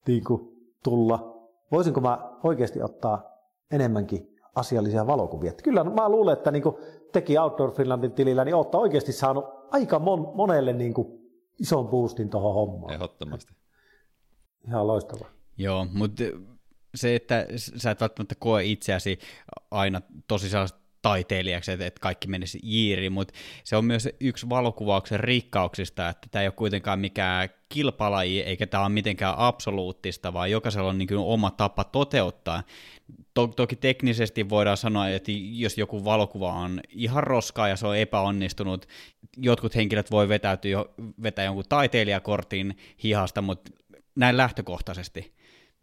niin 0.06 0.24
kuin, 0.24 0.40
tulla, 0.82 1.48
voisinko 1.72 2.00
mä 2.00 2.30
oikeasti 2.42 2.82
ottaa 2.82 3.30
enemmänkin 3.70 4.36
asiallisia 4.54 5.06
valokuvia. 5.06 5.50
Että 5.50 5.62
kyllä 5.62 5.84
mä 5.84 6.08
luulen, 6.08 6.32
että 6.32 6.50
niin 6.50 6.62
kuin 6.62 6.76
teki 7.12 7.38
Outdoor 7.38 7.74
Finlandin 7.74 8.12
tilillä, 8.12 8.44
niin 8.44 8.54
olette 8.54 8.76
oikeasti 8.76 9.12
saanut 9.12 9.44
aika 9.70 9.98
mon, 9.98 10.32
monelle 10.34 10.72
niin 10.72 10.94
kuin 10.94 11.06
ison 11.60 11.88
boostin 11.88 12.30
tuohon 12.30 12.54
hommaan. 12.54 12.94
Ehdottomasti. 12.94 13.52
Ihan 14.68 14.86
loistavaa. 14.86 15.28
Joo, 15.58 15.86
mutta 15.92 16.22
se, 16.94 17.14
että 17.14 17.46
sä 17.76 17.90
et 17.90 18.00
välttämättä 18.00 18.34
koe 18.38 18.64
itseäsi 18.64 19.18
aina 19.70 20.00
tosi 20.28 20.48
taiteilijaksi, 21.04 21.72
että, 21.72 21.86
että 21.86 22.00
kaikki 22.00 22.28
menisi 22.28 22.58
jiiri, 22.62 23.10
mutta 23.10 23.34
se 23.64 23.76
on 23.76 23.84
myös 23.84 24.08
yksi 24.20 24.48
valokuvauksen 24.48 25.20
rikkauksista, 25.20 26.08
että 26.08 26.28
tämä 26.30 26.42
ei 26.42 26.48
ole 26.48 26.52
kuitenkaan 26.52 26.98
mikään 26.98 27.48
kilpalaji, 27.68 28.40
eikä 28.40 28.66
tämä 28.66 28.82
ole 28.82 28.92
mitenkään 28.92 29.34
absoluuttista, 29.36 30.32
vaan 30.32 30.50
jokaisella 30.50 30.90
on 30.90 30.98
niin 30.98 31.08
kuin 31.08 31.18
oma 31.18 31.50
tapa 31.50 31.84
toteuttaa. 31.84 32.62
To- 33.34 33.46
toki 33.46 33.76
teknisesti 33.76 34.48
voidaan 34.48 34.76
sanoa, 34.76 35.08
että 35.08 35.32
jos 35.52 35.78
joku 35.78 36.04
valokuva 36.04 36.52
on 36.52 36.80
ihan 36.90 37.22
roskaa 37.22 37.68
ja 37.68 37.76
se 37.76 37.86
on 37.86 37.96
epäonnistunut, 37.96 38.86
jotkut 39.36 39.74
henkilöt 39.74 40.10
voi 40.10 40.28
vetäytyä 40.28 40.70
jo, 40.70 40.94
vetää 41.22 41.44
jonkun 41.44 41.64
taiteilijakortin 41.68 42.76
hihasta, 43.04 43.42
mutta 43.42 43.70
näin 44.16 44.36
lähtökohtaisesti. 44.36 45.34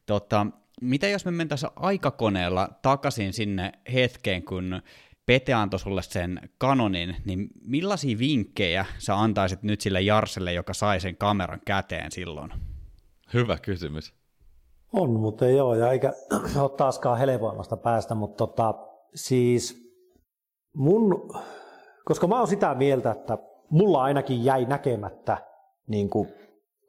Tota, 0.06 0.48
mitä 0.82 1.08
jos 1.08 1.26
me 1.26 1.32
mentäisiin 1.32 1.72
aikakoneella 1.76 2.70
takaisin 2.82 3.34
sinne 3.34 3.72
hetkeen, 3.94 4.44
kun 4.44 4.82
Pete 5.26 5.54
antoi 5.54 5.80
sulle 5.80 6.02
sen 6.02 6.50
kanonin, 6.58 7.16
niin 7.26 7.48
millaisia 7.62 8.20
vinkkejä 8.20 8.86
sä 8.98 9.20
antaisit 9.20 9.64
nyt 9.64 9.82
sille 9.82 10.02
Jarselle, 10.02 10.54
joka 10.54 10.74
sai 10.74 11.00
sen 11.00 11.18
kameran 11.18 11.62
käteen 11.66 12.12
silloin? 12.12 12.54
Hyvä 13.34 13.58
kysymys. 13.58 14.14
On, 14.94 15.10
mutta 15.10 15.46
ei 15.46 15.60
ole, 15.60 15.78
ja 15.78 15.92
eikä 15.92 16.14
ole 16.62 16.70
taaskaan 16.78 17.18
helpoimmasta 17.18 17.78
päästä, 17.78 18.16
mutta 18.16 18.48
tota, 18.48 18.74
siis 19.16 19.92
mun, 20.76 21.30
koska 22.06 22.28
mä 22.28 22.38
oon 22.38 22.48
sitä 22.48 22.76
mieltä, 22.76 23.12
että 23.12 23.38
mulla 23.70 24.04
ainakin 24.04 24.44
jäi 24.44 24.66
näkemättä, 24.66 25.38
niin 25.88 26.10
kuin, 26.10 26.30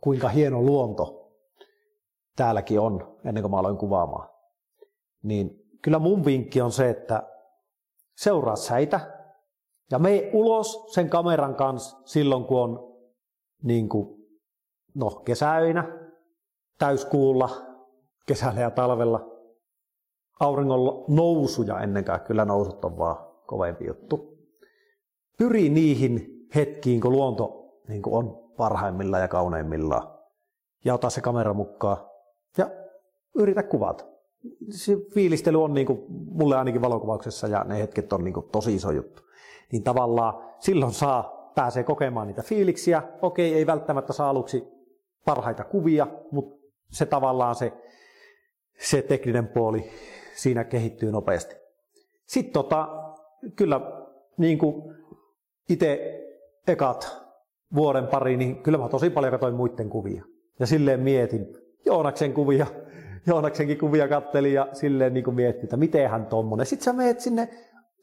kuinka 0.01 0.29
hieno 0.29 0.63
luonto 0.63 1.23
täälläkin 2.37 2.81
on, 2.81 3.19
ennen 3.25 3.43
kuin 3.43 3.51
mä 3.51 3.59
aloin 3.59 3.77
kuvaamaan. 3.77 4.29
Niin 5.23 5.51
kyllä 5.83 5.99
mun 5.99 6.25
vinkki 6.25 6.61
on 6.61 6.73
se, 6.73 6.91
että 6.91 7.23
seuraa 8.17 8.57
säitä 8.57 9.23
ja 9.91 9.99
me 9.99 10.31
ulos 10.33 10.87
sen 10.95 11.11
kameran 11.11 11.55
kanssa 11.55 11.99
silloin, 12.05 12.45
kun 12.45 12.61
on 12.61 12.93
niin 13.63 13.89
kuin, 13.89 14.27
no, 14.95 15.11
kesäöinä, 15.11 15.99
täyskuulla, 16.79 17.51
kesällä 18.27 18.61
ja 18.61 18.71
talvella. 18.71 19.29
Auringon 20.41 21.05
nousuja 21.09 21.81
ennen 21.81 22.05
kaikkea, 22.05 22.27
kyllä 22.27 22.45
nousut 22.45 22.85
on 22.85 22.99
vaan 22.99 23.17
kovempi 23.47 23.87
juttu. 23.87 24.39
Pyri 25.39 25.69
niihin 25.69 26.47
hetkiin, 26.55 27.01
kun 27.01 27.13
luonto 27.13 27.79
niin 27.89 28.03
kuin 28.03 28.15
on 28.15 28.53
parhaimmillaan 28.57 29.23
ja 29.23 29.29
kauneimmillaan. 29.29 30.19
Ja 30.85 30.95
ota 30.95 31.11
se 31.11 31.21
kamera 31.21 31.55
mukaan 31.55 31.97
ja 32.59 32.71
yritä 33.35 33.63
kuvata. 33.63 34.05
Se 34.71 34.97
fiilistely 35.15 35.63
on 35.63 35.75
niin 35.75 35.87
kuin, 35.87 36.05
mulle 36.09 36.57
ainakin 36.57 36.83
valokuvauksessa 36.83 37.47
ja 37.47 37.65
ne 37.65 37.79
hetket 37.79 38.13
on 38.13 38.25
niin 38.25 38.35
kuin, 38.35 38.47
tosi 38.53 38.75
iso 38.75 38.91
juttu. 38.91 39.23
Niin 39.73 39.83
tavallaan 39.83 40.35
silloin 40.59 40.93
saa, 40.93 41.53
pääsee 41.55 41.85
kokemaan 41.85 42.27
niitä 42.27 42.43
fiiliksiä. 42.43 43.03
Okei, 43.23 43.55
ei 43.55 43.67
välttämättä 43.67 44.13
saa 44.13 44.31
aluksi 44.31 44.65
parhaita 45.25 45.65
kuvia, 45.65 46.07
mutta 46.31 46.67
se 46.91 47.07
tavallaan 47.07 47.55
se, 47.55 47.73
se 48.79 49.03
tekninen 49.03 49.49
puoli 49.49 49.91
siinä 50.35 50.65
kehittyy 50.65 51.13
nopeasti. 51.13 51.55
Sitten 52.27 52.53
tota, 52.53 52.89
kyllä 53.57 53.81
niin 54.39 54.59
kuin 54.59 54.95
itse 55.69 56.19
ekat 56.67 57.23
vuoden 57.75 58.07
pari, 58.07 58.37
niin 58.37 58.63
kyllä 58.63 58.79
mä 58.79 58.89
tosi 58.89 59.11
paljon 59.11 59.31
katsoin 59.31 59.55
muiden 59.55 59.91
kuvia. 59.91 60.25
Ja 60.61 60.67
silleen 60.67 61.01
mietin, 61.01 61.47
Joonaksen 61.87 62.33
kuvia, 62.33 62.67
Joonaksenkin 63.27 63.79
kuvia 63.79 64.09
katteli 64.09 64.53
ja 64.53 64.69
silleen 64.73 65.15
niin 65.15 65.25
kuin 65.25 65.35
mietti, 65.35 65.63
että 65.63 65.77
miten 65.77 66.11
hän 66.11 66.27
tommonen. 66.27 66.67
Sitten 66.67 66.85
sä 66.85 66.93
meet 66.93 67.21
sinne, 67.21 67.49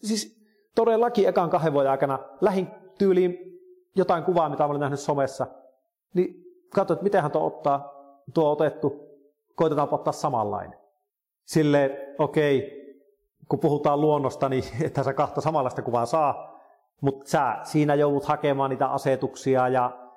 siis 0.04 0.40
todellakin 0.76 1.28
ekan 1.28 1.50
kahden 1.50 1.74
vuoden 1.74 1.92
aikana 1.92 2.20
lähin 2.42 2.68
tyyliin 2.98 3.38
jotain 3.96 4.24
kuvaa, 4.24 4.50
mitä 4.50 4.66
olen 4.66 4.80
nähnyt 4.80 5.00
somessa, 5.00 5.48
niin 6.14 6.44
katsoin, 6.74 6.96
että 6.96 7.04
miten 7.04 7.22
hän 7.22 7.32
tuo 7.32 7.46
ottaa, 7.46 7.94
tuo 8.34 8.52
otettu, 8.52 8.96
koitetaan 9.56 9.88
ottaa 9.92 10.14
samanlainen. 10.14 10.80
Silleen, 11.46 11.92
okei, 12.18 12.58
okay, 12.58 12.80
kun 13.50 13.60
puhutaan 13.60 14.02
luonnosta, 14.02 14.50
niin 14.50 14.64
että 14.86 15.04
sä 15.04 15.14
kahta 15.14 15.42
samanlaista 15.42 15.82
kuvaa 15.82 16.06
saa, 16.06 16.60
mutta 17.02 17.30
sä 17.30 17.58
siinä 17.64 17.96
joudut 17.96 18.26
hakemaan 18.26 18.70
niitä 18.70 18.88
asetuksia 18.88 19.68
ja 19.68 20.09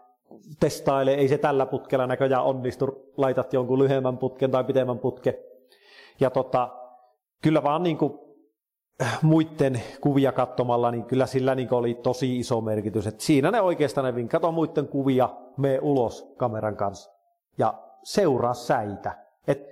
testaile, 0.61 1.14
ei 1.14 1.28
se 1.28 1.39
tällä 1.39 1.66
putkella 1.66 2.07
näköjään 2.07 2.45
onnistu, 2.45 3.12
laitat 3.16 3.53
jonkun 3.53 3.78
lyhyemmän 3.78 4.18
putken 4.18 4.51
tai 4.51 4.64
pitemmän 4.64 4.99
putken. 4.99 5.35
Ja 6.20 6.30
tota, 6.30 6.68
kyllä 7.43 7.62
vaan 7.62 7.83
niin 7.83 7.99
kuin 7.99 8.18
äh, 9.03 9.18
muiden 9.22 9.83
kuvia 10.01 10.33
katsomalla, 10.33 10.91
niin 10.91 11.05
kyllä 11.05 11.26
sillä 11.26 11.55
niin 11.55 11.74
oli 11.74 11.95
tosi 11.95 12.39
iso 12.39 12.61
merkitys. 12.61 13.07
Et 13.07 13.20
siinä 13.20 13.51
ne 13.51 13.61
oikeastaan 13.61 14.14
ne 14.14 14.28
kato 14.28 14.53
muiden 14.53 14.89
kuvia, 14.89 15.28
me 15.57 15.78
ulos 15.83 16.35
kameran 16.37 16.76
kanssa 16.76 17.12
ja 17.59 17.74
seuraa 18.03 18.55
säitä. 18.55 19.18
Et 19.47 19.62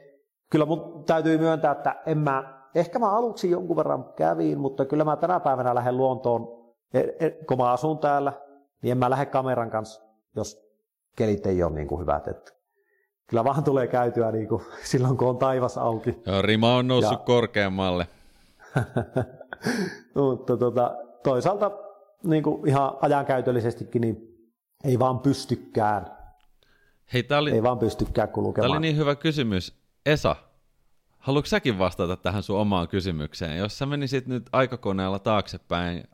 kyllä 0.51 0.65
mun 0.65 1.05
täytyy 1.07 1.39
myöntää, 1.39 1.73
että 1.73 2.03
en 2.07 2.19
mä, 2.19 2.65
ehkä 2.75 2.99
mä 2.99 3.17
aluksi 3.17 3.51
jonkun 3.51 3.77
verran 3.77 4.05
kävin, 4.17 4.61
mutta 4.61 4.85
kyllä 4.85 5.05
mä 5.05 5.17
tänä 5.17 5.41
päivänä 5.41 5.75
lähden 5.75 5.97
luontoon, 5.97 6.73
e, 6.95 7.01
e, 7.01 7.31
kun 7.31 7.59
mä 7.59 7.73
asun 7.73 7.99
täällä, 7.99 8.33
niin 8.83 8.93
en 8.93 8.99
mä 8.99 9.11
lähde 9.11 9.27
kameran 9.27 9.71
kanssa 9.71 10.10
jos 10.37 10.71
kelit 11.17 11.47
ei 11.47 11.63
ole 11.63 11.73
niin 11.73 11.89
kuin 11.89 12.01
hyvät. 12.01 12.29
Että 12.29 12.53
kyllä 13.27 13.45
vaan 13.45 13.65
tulee 13.65 13.87
käytyä 13.87 14.33
niin 14.33 14.49
kuin 14.49 14.63
silloin, 14.91 15.17
kun 15.17 15.29
on 15.29 15.39
taivas 15.39 15.79
auki. 15.79 16.23
Joo, 16.27 16.43
rima 16.43 16.77
on 16.77 16.89
noussut 16.89 17.13
ja... 17.13 17.25
korkeammalle. 17.25 18.07
Mutta 20.15 20.57
tota, 20.57 20.97
toisaalta 21.23 21.71
niin 22.25 22.43
kuin 22.43 22.69
ihan 22.69 22.93
ajankäytöllisestikin 23.01 24.01
niin 24.01 24.31
ei 24.85 24.99
vaan 24.99 25.19
pystykään. 25.19 26.07
Hei, 27.13 27.23
tää 27.23 27.39
oli, 27.39 27.51
ei 27.51 27.63
vaan 27.63 27.79
pystykään 27.79 28.29
kulkemaan. 28.29 28.69
Tämä 28.69 28.79
oli 28.79 28.87
niin 28.87 28.97
hyvä 28.97 29.15
kysymys. 29.15 29.81
Esa, 30.07 30.37
haluatko 31.19 31.47
säkin 31.47 31.79
vastata 31.79 32.17
tähän 32.17 32.43
sun 32.43 32.59
omaan 32.59 32.89
kysymykseen? 32.89 33.59
Jos 33.59 33.79
sä 33.79 33.87
menisit 33.87 34.27
nyt 34.27 34.49
aikakoneella 34.53 35.19
taaksepäin 35.19 36.05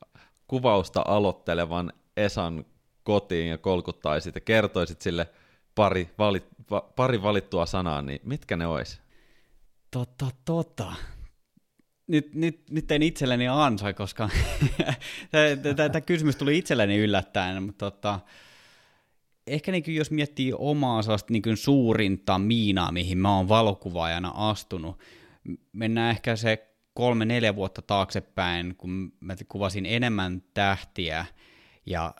kuvausta 0.46 1.04
aloittelevan 1.06 1.92
Esan 2.16 2.64
kotiin 3.06 3.48
ja 3.48 3.58
kolkuttaisit 3.58 4.34
ja 4.34 4.40
kertoisit 4.40 5.02
sille 5.02 5.28
pari, 5.74 6.10
valit, 6.18 6.44
va, 6.70 6.80
pari 6.80 7.22
valittua 7.22 7.66
sanaa, 7.66 8.02
niin 8.02 8.20
mitkä 8.24 8.56
ne 8.56 8.66
olisi? 8.66 9.00
Tota, 9.90 10.26
tota. 10.44 10.92
Nyt, 12.06 12.34
nyt, 12.34 12.70
nyt 12.70 12.90
en 12.90 13.02
itselleni 13.02 13.48
ansa, 13.48 13.92
koska 13.92 14.28
tämä 15.76 16.00
kysymys 16.00 16.36
tuli 16.36 16.58
itselleni 16.58 16.96
yllättäen, 16.96 17.62
mutta 17.62 17.90
tota, 17.90 18.20
ehkä 19.46 19.72
niin 19.72 19.94
jos 19.94 20.10
miettii 20.10 20.52
omaa 20.58 21.00
niin 21.28 21.56
suurinta 21.56 22.38
miinaa, 22.38 22.92
mihin 22.92 23.18
mä 23.18 23.36
oon 23.36 23.48
valokuvaajana 23.48 24.32
astunut, 24.34 24.98
mennään 25.72 26.10
ehkä 26.10 26.36
se 26.36 26.68
kolme-neljä 26.94 27.56
vuotta 27.56 27.82
taaksepäin, 27.82 28.74
kun 28.76 29.12
mä 29.20 29.36
kuvasin 29.48 29.86
enemmän 29.86 30.42
tähtiä 30.54 31.26
ja 31.86 32.14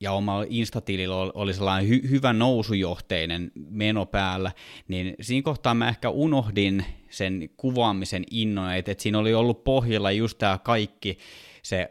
ja 0.00 0.12
omalla 0.12 0.46
Instatililla 0.48 1.32
oli 1.34 1.54
sellainen 1.54 1.90
hy- 1.90 2.10
hyvä 2.10 2.32
nousujohteinen 2.32 3.52
meno 3.54 4.06
päällä, 4.06 4.52
niin 4.88 5.14
siinä 5.20 5.44
kohtaa 5.44 5.74
mä 5.74 5.88
ehkä 5.88 6.10
unohdin 6.10 6.84
sen 7.10 7.50
kuvaamisen 7.56 8.24
innon, 8.30 8.74
että, 8.74 8.92
että 8.92 9.02
siinä 9.02 9.18
oli 9.18 9.34
ollut 9.34 9.64
pohjalla 9.64 10.10
just 10.10 10.38
tämä 10.38 10.58
kaikki 10.58 11.18
se, 11.62 11.88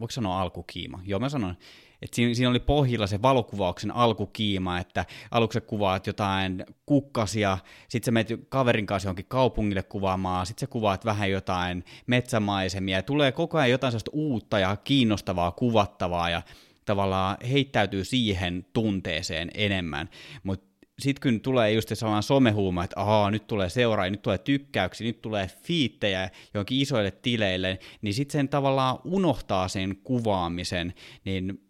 voiko 0.00 0.10
sanoa 0.10 0.40
alkukiima? 0.40 1.00
Joo, 1.04 1.20
mä 1.20 1.28
sanon, 1.28 1.56
että 2.02 2.16
siinä, 2.16 2.34
siinä 2.34 2.50
oli 2.50 2.60
pohjilla 2.60 3.06
se 3.06 3.22
valokuvauksen 3.22 3.90
alkukiima, 3.96 4.78
että 4.78 5.04
aluksi 5.30 5.60
kuvaat 5.60 6.06
jotain 6.06 6.64
kukkasia, 6.86 7.58
sitten 7.88 8.04
sä 8.06 8.10
menet 8.12 8.28
kaverin 8.48 8.86
kanssa 8.86 9.06
johonkin 9.06 9.26
kaupungille 9.28 9.82
kuvaamaan, 9.82 10.46
sitten 10.46 10.60
sä 10.60 10.66
kuvaat 10.66 11.04
vähän 11.04 11.30
jotain 11.30 11.84
metsämaisemia, 12.06 12.96
ja 12.96 13.02
tulee 13.02 13.32
koko 13.32 13.58
ajan 13.58 13.70
jotain 13.70 13.90
sellaista 13.90 14.10
uutta 14.14 14.58
ja 14.58 14.76
kiinnostavaa 14.76 15.52
kuvattavaa, 15.52 16.30
ja 16.30 16.42
tavallaan 16.84 17.36
heittäytyy 17.50 18.04
siihen 18.04 18.66
tunteeseen 18.72 19.50
enemmän, 19.54 20.10
mutta 20.42 20.74
sitten 20.98 21.32
kun 21.32 21.40
tulee 21.40 21.72
just 21.72 21.88
sellainen 21.94 22.22
somehuuma, 22.22 22.84
että 22.84 23.00
ahaa, 23.00 23.30
nyt 23.30 23.46
tulee 23.46 23.68
seuraajia, 23.68 24.10
nyt 24.10 24.22
tulee 24.22 24.38
tykkäyksiä, 24.38 25.06
nyt 25.06 25.22
tulee 25.22 25.50
fiittejä 25.62 26.30
johonkin 26.54 26.80
isoille 26.80 27.10
tileille, 27.10 27.78
niin 28.02 28.14
sitten 28.14 28.32
sen 28.32 28.48
tavallaan 28.48 28.98
unohtaa 29.04 29.68
sen 29.68 29.96
kuvaamisen, 29.96 30.94
niin 31.24 31.60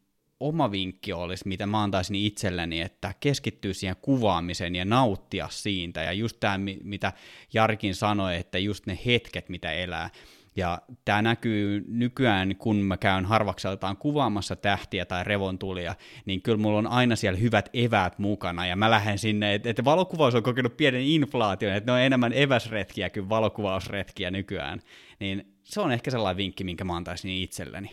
oma 0.40 0.70
vinkki 0.70 1.12
olisi, 1.12 1.48
mitä 1.48 1.66
mä 1.66 1.82
antaisin 1.82 2.16
itselleni, 2.16 2.80
että 2.80 3.14
keskittyy 3.20 3.74
siihen 3.74 3.96
kuvaamiseen 4.02 4.74
ja 4.74 4.84
nauttia 4.84 5.48
siitä. 5.50 6.02
Ja 6.02 6.12
just 6.12 6.40
tämä, 6.40 6.58
mitä 6.82 7.12
Jarkin 7.54 7.94
sanoi, 7.94 8.36
että 8.36 8.58
just 8.58 8.86
ne 8.86 8.98
hetket, 9.06 9.48
mitä 9.48 9.72
elää. 9.72 10.10
Ja 10.56 10.82
tämä 11.04 11.22
näkyy 11.22 11.84
nykyään, 11.88 12.56
kun 12.56 12.76
mä 12.76 12.96
käyn 12.96 13.24
harvakseltaan 13.24 13.96
kuvaamassa 13.96 14.56
tähtiä 14.56 15.04
tai 15.04 15.24
revontulia, 15.24 15.94
niin 16.26 16.42
kyllä 16.42 16.58
mulla 16.58 16.78
on 16.78 16.86
aina 16.86 17.16
siellä 17.16 17.38
hyvät 17.38 17.70
eväät 17.72 18.18
mukana, 18.18 18.66
ja 18.66 18.76
mä 18.76 18.90
lähden 18.90 19.18
sinne, 19.18 19.54
että, 19.54 19.70
että 19.70 19.84
valokuvaus 19.84 20.34
on 20.34 20.42
kokenut 20.42 20.76
pienen 20.76 21.00
inflaation, 21.00 21.72
että 21.72 21.92
ne 21.92 21.94
on 21.96 22.00
enemmän 22.00 22.32
eväsretkiä 22.32 23.10
kuin 23.10 23.28
valokuvausretkiä 23.28 24.30
nykyään. 24.30 24.80
Niin 25.20 25.56
se 25.64 25.80
on 25.80 25.92
ehkä 25.92 26.10
sellainen 26.10 26.36
vinkki, 26.36 26.64
minkä 26.64 26.84
mä 26.84 26.96
antaisin 26.96 27.30
itselleni. 27.30 27.90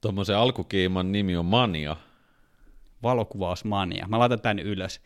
Tuommoisen 0.00 0.36
alkukiiman 0.36 1.12
nimi 1.12 1.36
on 1.36 1.46
Mania. 1.46 1.96
Valokuvausmania. 3.02 4.06
Mä 4.08 4.18
laitan 4.18 4.40
tän 4.40 4.58
ylös. 4.58 5.00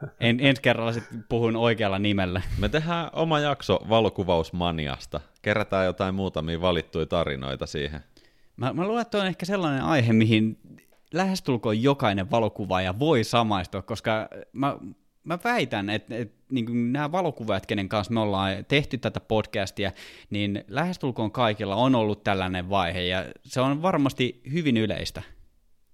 En, 0.20 0.40
ensi 0.40 0.62
kerralla 0.62 0.92
sitten 0.92 1.24
puhun 1.28 1.56
oikealla 1.56 1.98
nimellä. 1.98 2.42
Me 2.58 2.68
tehdään 2.68 3.10
oma 3.12 3.40
jakso 3.40 3.78
valokuvausmaniasta. 3.88 5.20
Kerätään 5.42 5.86
jotain 5.86 6.14
muutamia 6.14 6.60
valittuja 6.60 7.06
tarinoita 7.06 7.66
siihen. 7.66 8.00
Mä, 8.56 8.72
mä 8.72 8.86
luulen, 8.86 9.02
että 9.02 9.18
on 9.18 9.26
ehkä 9.26 9.46
sellainen 9.46 9.82
aihe, 9.82 10.12
mihin 10.12 10.58
lähestulkoon 11.12 11.82
jokainen 11.82 12.30
valokuvaaja 12.30 12.98
voi 12.98 13.24
samaistua, 13.24 13.82
koska 13.82 14.28
mä, 14.52 14.76
mä 15.24 15.38
väitän, 15.44 15.90
että, 15.90 16.16
että 16.16 16.40
niin 16.50 16.92
nämä 16.92 17.12
valokuvaajat, 17.12 17.66
kenen 17.66 17.88
kanssa 17.88 18.14
me 18.14 18.20
ollaan 18.20 18.64
tehty 18.68 18.98
tätä 18.98 19.20
podcastia, 19.20 19.92
niin 20.30 20.64
lähestulkoon 20.68 21.32
kaikilla 21.32 21.76
on 21.76 21.94
ollut 21.94 22.24
tällainen 22.24 22.70
vaihe, 22.70 23.02
ja 23.02 23.24
se 23.44 23.60
on 23.60 23.82
varmasti 23.82 24.40
hyvin 24.52 24.76
yleistä. 24.76 25.22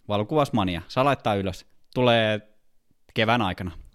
Valokuvausmania, 0.08 0.82
saa 0.88 1.04
laittaa 1.04 1.34
ylös. 1.34 1.66
Tulee 1.94 2.40
kevään 3.14 3.42
aikana. 3.42 3.85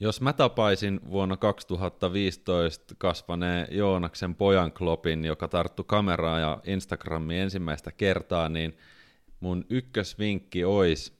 Jos 0.00 0.20
mä 0.20 0.32
tapaisin 0.32 1.00
vuonna 1.10 1.36
2015 1.36 2.94
kasvaneen 2.98 3.66
Joonaksen 3.70 4.34
pojan 4.34 4.72
Klopin, 4.72 5.24
joka 5.24 5.48
tarttu 5.48 5.84
kameraa 5.84 6.38
ja 6.38 6.60
Instagramiin 6.64 7.40
ensimmäistä 7.40 7.92
kertaa, 7.92 8.48
niin 8.48 8.76
mun 9.40 9.64
ykkösvinkki 9.70 10.64
olisi, 10.64 11.12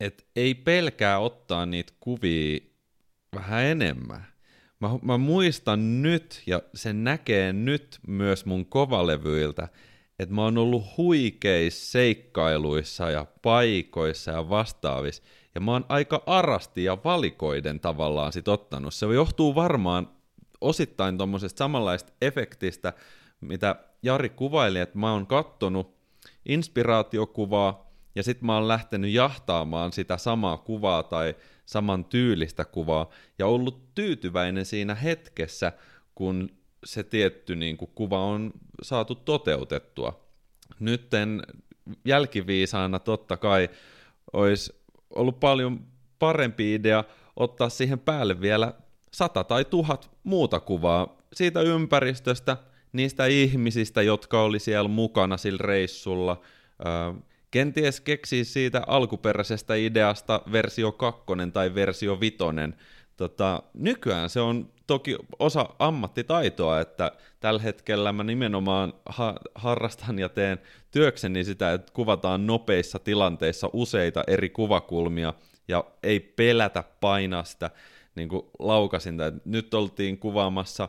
että 0.00 0.24
ei 0.36 0.54
pelkää 0.54 1.18
ottaa 1.18 1.66
niitä 1.66 1.92
kuvia 2.00 2.60
vähän 3.34 3.64
enemmän. 3.64 4.26
Mä, 4.80 4.88
mä 5.02 5.18
muistan 5.18 6.02
nyt, 6.02 6.42
ja 6.46 6.62
se 6.74 6.92
näkee 6.92 7.52
nyt 7.52 7.98
myös 8.06 8.46
mun 8.46 8.66
kovalevyiltä, 8.66 9.68
että 10.18 10.34
mä 10.34 10.42
oon 10.42 10.58
ollut 10.58 10.96
huikeissa 10.96 11.90
seikkailuissa 11.92 13.10
ja 13.10 13.26
paikoissa 13.42 14.30
ja 14.30 14.48
vastaavissa, 14.48 15.22
ja 15.58 15.62
mä 15.62 15.72
oon 15.72 15.84
aika 15.88 16.22
arasti 16.26 16.84
ja 16.84 16.98
valikoiden 17.04 17.80
tavallaan 17.80 18.32
sit 18.32 18.48
ottanut. 18.48 18.94
Se 18.94 19.06
johtuu 19.06 19.54
varmaan 19.54 20.08
osittain 20.60 21.16
tuommoisesta 21.16 21.58
samanlaista 21.58 22.12
efektistä, 22.22 22.92
mitä 23.40 23.76
Jari 24.02 24.28
kuvaili, 24.28 24.78
että 24.78 24.98
mä 24.98 25.12
oon 25.12 25.26
kattonut 25.26 25.94
inspiraatiokuvaa, 26.46 27.90
ja 28.14 28.22
sitten 28.22 28.46
mä 28.46 28.54
oon 28.54 28.68
lähtenyt 28.68 29.10
jahtaamaan 29.10 29.92
sitä 29.92 30.16
samaa 30.16 30.58
kuvaa 30.58 31.02
tai 31.02 31.34
saman 31.66 32.04
tyylistä 32.04 32.64
kuvaa, 32.64 33.10
ja 33.38 33.46
ollut 33.46 33.94
tyytyväinen 33.94 34.66
siinä 34.66 34.94
hetkessä, 34.94 35.72
kun 36.14 36.50
se 36.84 37.02
tietty 37.02 37.56
niin 37.56 37.76
kuin, 37.76 37.90
kuva 37.94 38.24
on 38.24 38.52
saatu 38.82 39.14
toteutettua. 39.14 40.28
Nytten 40.80 41.42
jälkiviisaana 42.04 42.98
totta 42.98 43.36
kai 43.36 43.68
olisi 44.32 44.77
ollut 45.10 45.40
paljon 45.40 45.80
parempi 46.18 46.74
idea 46.74 47.04
ottaa 47.36 47.68
siihen 47.68 47.98
päälle 47.98 48.40
vielä 48.40 48.74
sata 49.12 49.44
tai 49.44 49.64
tuhat 49.64 50.10
muuta 50.24 50.60
kuvaa 50.60 51.18
siitä 51.32 51.60
ympäristöstä, 51.60 52.56
niistä 52.92 53.26
ihmisistä, 53.26 54.02
jotka 54.02 54.42
oli 54.42 54.58
siellä 54.58 54.88
mukana 54.88 55.36
sillä 55.36 55.58
reissulla. 55.60 56.40
kenties 57.50 58.00
keksii 58.00 58.44
siitä 58.44 58.82
alkuperäisestä 58.86 59.74
ideasta 59.74 60.42
versio 60.52 60.92
2 60.92 61.22
tai 61.52 61.74
versio 61.74 62.20
5. 62.20 62.36
Tota, 63.18 63.62
nykyään 63.74 64.30
se 64.30 64.40
on 64.40 64.68
toki 64.86 65.16
osa 65.38 65.68
ammattitaitoa, 65.78 66.80
että 66.80 67.12
tällä 67.40 67.62
hetkellä 67.62 68.12
mä 68.12 68.24
nimenomaan 68.24 68.92
ha- 69.06 69.38
harrastan 69.54 70.18
ja 70.18 70.28
teen 70.28 70.58
työkseni 70.90 71.44
sitä, 71.44 71.72
että 71.72 71.92
kuvataan 71.92 72.46
nopeissa 72.46 72.98
tilanteissa 72.98 73.70
useita 73.72 74.24
eri 74.26 74.48
kuvakulmia 74.48 75.34
ja 75.68 75.84
ei 76.02 76.20
pelätä 76.20 76.84
painaa 77.00 77.44
sitä 77.44 77.70
niin 78.14 78.28
kuin 78.28 78.42
laukasinta. 78.58 79.32
Nyt 79.44 79.74
oltiin 79.74 80.18
kuvaamassa 80.18 80.88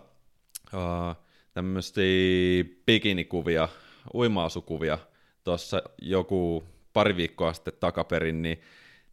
uh, 0.73 1.15
tämmöisiä 1.53 2.63
bikinikuvia, 2.85 3.67
uimaasukuvia 4.13 4.97
tuossa 5.43 5.81
joku 6.01 6.63
pari 6.93 7.15
viikkoa 7.15 7.53
sitten 7.53 7.73
takaperin, 7.79 8.41
niin 8.41 8.61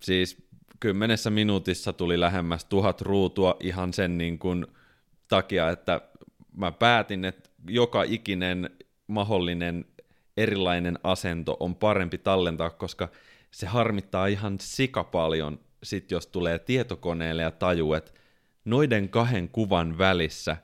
siis 0.00 0.45
kymmenessä 0.80 1.30
minuutissa 1.30 1.92
tuli 1.92 2.20
lähemmäs 2.20 2.64
tuhat 2.64 3.00
ruutua 3.00 3.56
ihan 3.60 3.92
sen 3.92 4.18
niin 4.18 4.38
kuin 4.38 4.66
takia, 5.28 5.70
että 5.70 6.00
mä 6.56 6.72
päätin, 6.72 7.24
että 7.24 7.50
joka 7.68 8.02
ikinen 8.02 8.70
mahdollinen 9.06 9.84
erilainen 10.36 10.98
asento 11.02 11.56
on 11.60 11.74
parempi 11.74 12.18
tallentaa, 12.18 12.70
koska 12.70 13.08
se 13.50 13.66
harmittaa 13.66 14.26
ihan 14.26 14.56
sika 14.60 15.04
paljon 15.04 15.60
sit 15.82 16.10
jos 16.10 16.26
tulee 16.26 16.58
tietokoneelle 16.58 17.42
ja 17.42 17.50
tajuu, 17.50 17.94
että 17.94 18.12
noiden 18.64 19.08
kahden 19.08 19.48
kuvan 19.48 19.98
välissä 19.98 20.56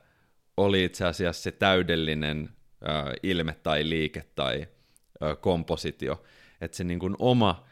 oli 0.57 0.83
itse 0.83 1.05
asiassa 1.05 1.43
se 1.43 1.51
täydellinen 1.51 2.49
äh, 2.89 3.13
ilme 3.23 3.55
tai 3.63 3.89
liike 3.89 4.23
tai 4.35 4.67
äh, 5.23 5.37
kompositio. 5.41 6.23
Että 6.61 6.77
se 6.77 6.83
niin 6.83 6.99
kuin 6.99 7.15
oma 7.19 7.65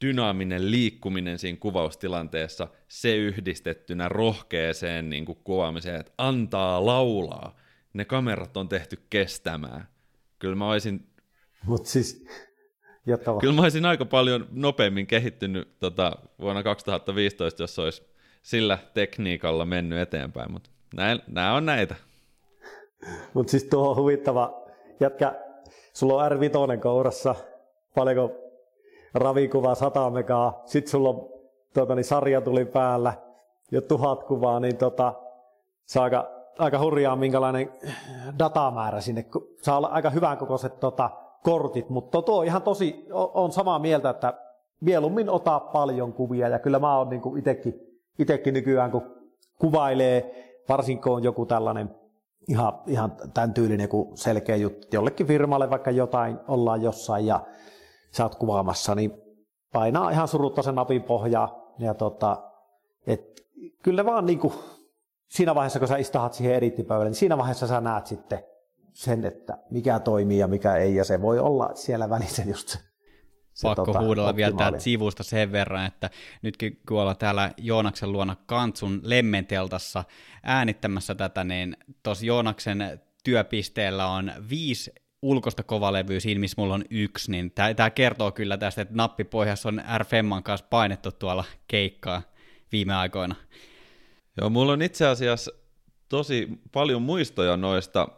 dynaaminen 0.00 0.70
liikkuminen 0.70 1.38
siinä 1.38 1.58
kuvaustilanteessa, 1.60 2.68
se 2.88 3.16
yhdistettynä 3.16 4.08
rohkeeseen 4.08 5.10
niin 5.10 5.24
kuin 5.24 5.38
kuvaamiseen, 5.44 6.00
että 6.00 6.12
antaa 6.18 6.86
laulaa. 6.86 7.56
Ne 7.92 8.04
kamerat 8.04 8.56
on 8.56 8.68
tehty 8.68 8.98
kestämään. 9.10 9.88
Kyllä 10.38 10.56
mä 10.56 10.70
olisin... 10.70 11.06
Mut 11.66 11.86
siis, 11.86 12.26
Kyllä 13.40 13.54
mä 13.54 13.62
olisin 13.62 13.86
aika 13.86 14.04
paljon 14.04 14.46
nopeammin 14.50 15.06
kehittynyt 15.06 15.78
tota, 15.78 16.12
vuonna 16.40 16.62
2015, 16.62 17.62
jos 17.62 17.78
olisi 17.78 18.02
sillä 18.42 18.78
tekniikalla 18.94 19.64
mennyt 19.64 19.98
eteenpäin, 19.98 20.52
mutta 20.52 20.70
nämä 21.26 21.54
on 21.54 21.66
näitä. 21.66 21.94
Mutta 23.34 23.50
siis 23.50 23.64
tuo 23.64 23.90
on 23.90 23.96
huvittava, 23.96 24.66
jätkä, 25.00 25.34
sulla 25.92 26.24
on 26.24 26.32
R5 26.32 26.80
kourassa, 26.80 27.34
paljonko 27.94 28.47
ravikuvaa 29.14 29.74
100 29.74 30.10
megaa, 30.10 30.62
sitten 30.64 30.90
sulla 30.90 31.08
on 31.08 31.28
tuota, 31.74 31.94
niin 31.94 32.04
sarja 32.04 32.40
tuli 32.40 32.64
päällä, 32.64 33.14
jo 33.70 33.80
tuhat 33.80 34.24
kuvaa, 34.24 34.60
niin 34.60 34.76
tota, 34.76 35.14
se 35.86 35.98
on 35.98 36.04
aika, 36.04 36.30
aika 36.58 36.78
hurjaa, 36.78 37.16
minkälainen 37.16 37.72
datamäärä 38.38 39.00
sinne. 39.00 39.24
Saa 39.62 39.76
olla 39.76 39.88
aika 39.88 40.10
hyvän 40.10 40.38
kokoiset 40.38 40.80
tota, 40.80 41.10
kortit, 41.42 41.90
mutta 41.90 42.22
tuo 42.22 42.42
ihan 42.42 42.62
tosi, 42.62 43.06
on 43.12 43.52
samaa 43.52 43.78
mieltä, 43.78 44.10
että 44.10 44.34
mieluummin 44.80 45.30
ottaa 45.30 45.60
paljon 45.60 46.12
kuvia, 46.12 46.48
ja 46.48 46.58
kyllä 46.58 46.78
mä 46.78 46.96
oon 46.96 47.08
niin 47.08 47.38
itekin, 47.38 47.74
itekin 48.18 48.54
nykyään, 48.54 48.90
kun 48.90 49.14
kuvailee, 49.58 50.34
varsinkin 50.68 51.12
on 51.12 51.22
joku 51.24 51.46
tällainen 51.46 51.94
ihan, 52.48 52.72
ihan 52.86 53.12
tämän 53.34 53.54
tyylinen 53.54 53.88
kuin 53.88 54.16
selkeä 54.16 54.56
juttu, 54.56 54.86
jollekin 54.92 55.26
firmalle 55.26 55.70
vaikka 55.70 55.90
jotain 55.90 56.38
ollaan 56.48 56.82
jossain 56.82 57.26
ja 57.26 57.40
sä 58.10 58.22
oot 58.22 58.34
kuvaamassa, 58.34 58.94
niin 58.94 59.12
painaa 59.72 60.10
ihan 60.10 60.28
surutta 60.28 60.62
sen 60.62 60.74
napin 60.74 61.02
pohjaa, 61.02 61.74
ja 61.78 61.94
tota, 61.94 62.42
et, 63.06 63.46
kyllä 63.82 64.04
vaan 64.04 64.26
niin 64.26 64.38
kuin, 64.38 64.54
siinä 65.28 65.54
vaiheessa, 65.54 65.78
kun 65.78 65.88
sä 65.88 65.96
istahat 65.96 66.34
siihen 66.34 66.54
edittipöydälle, 66.54 67.08
niin 67.08 67.14
siinä 67.14 67.38
vaiheessa 67.38 67.66
sä 67.66 67.80
näet 67.80 68.06
sitten 68.06 68.44
sen, 68.92 69.24
että 69.24 69.58
mikä 69.70 70.00
toimii 70.00 70.38
ja 70.38 70.48
mikä 70.48 70.76
ei, 70.76 70.94
ja 70.94 71.04
se 71.04 71.22
voi 71.22 71.38
olla 71.38 71.70
siellä 71.74 72.10
välissä 72.10 72.42
just 72.46 72.68
se 72.68 72.78
se, 73.58 73.68
Pakko 73.68 73.84
tota, 73.84 74.00
huudella 74.00 74.36
vielä 74.36 74.56
täältä 74.56 74.78
sivusta 74.78 75.22
sen 75.22 75.52
verran, 75.52 75.86
että 75.86 76.10
nytkin 76.42 76.80
kun 76.88 77.00
ollaan 77.00 77.16
täällä 77.16 77.52
Joonaksen 77.56 78.12
luona 78.12 78.36
Kantsun 78.46 79.00
Lemmenteltassa 79.02 80.04
äänittämässä 80.42 81.14
tätä, 81.14 81.44
niin 81.44 81.76
tuossa 82.02 82.26
Joonaksen 82.26 83.00
työpisteellä 83.24 84.06
on 84.06 84.32
viisi 84.50 84.92
ulkoista 85.22 85.62
kovalevyä 85.62 86.20
siinä, 86.20 86.40
missä 86.40 86.54
mulla 86.58 86.74
on 86.74 86.84
yksi, 86.90 87.30
niin 87.30 87.52
tämä 87.76 87.90
kertoo 87.90 88.32
kyllä 88.32 88.56
tästä, 88.56 88.82
että 88.82 88.94
nappipohjassa 88.94 89.68
on 89.68 89.82
r 89.98 90.04
kanssa 90.42 90.66
painettu 90.70 91.12
tuolla 91.12 91.44
keikkaa 91.68 92.22
viime 92.72 92.94
aikoina. 92.94 93.34
Joo, 94.40 94.50
mulla 94.50 94.72
on 94.72 94.82
itse 94.82 95.06
asiassa 95.06 95.50
tosi 96.08 96.48
paljon 96.72 97.02
muistoja 97.02 97.56
noista 97.56 98.08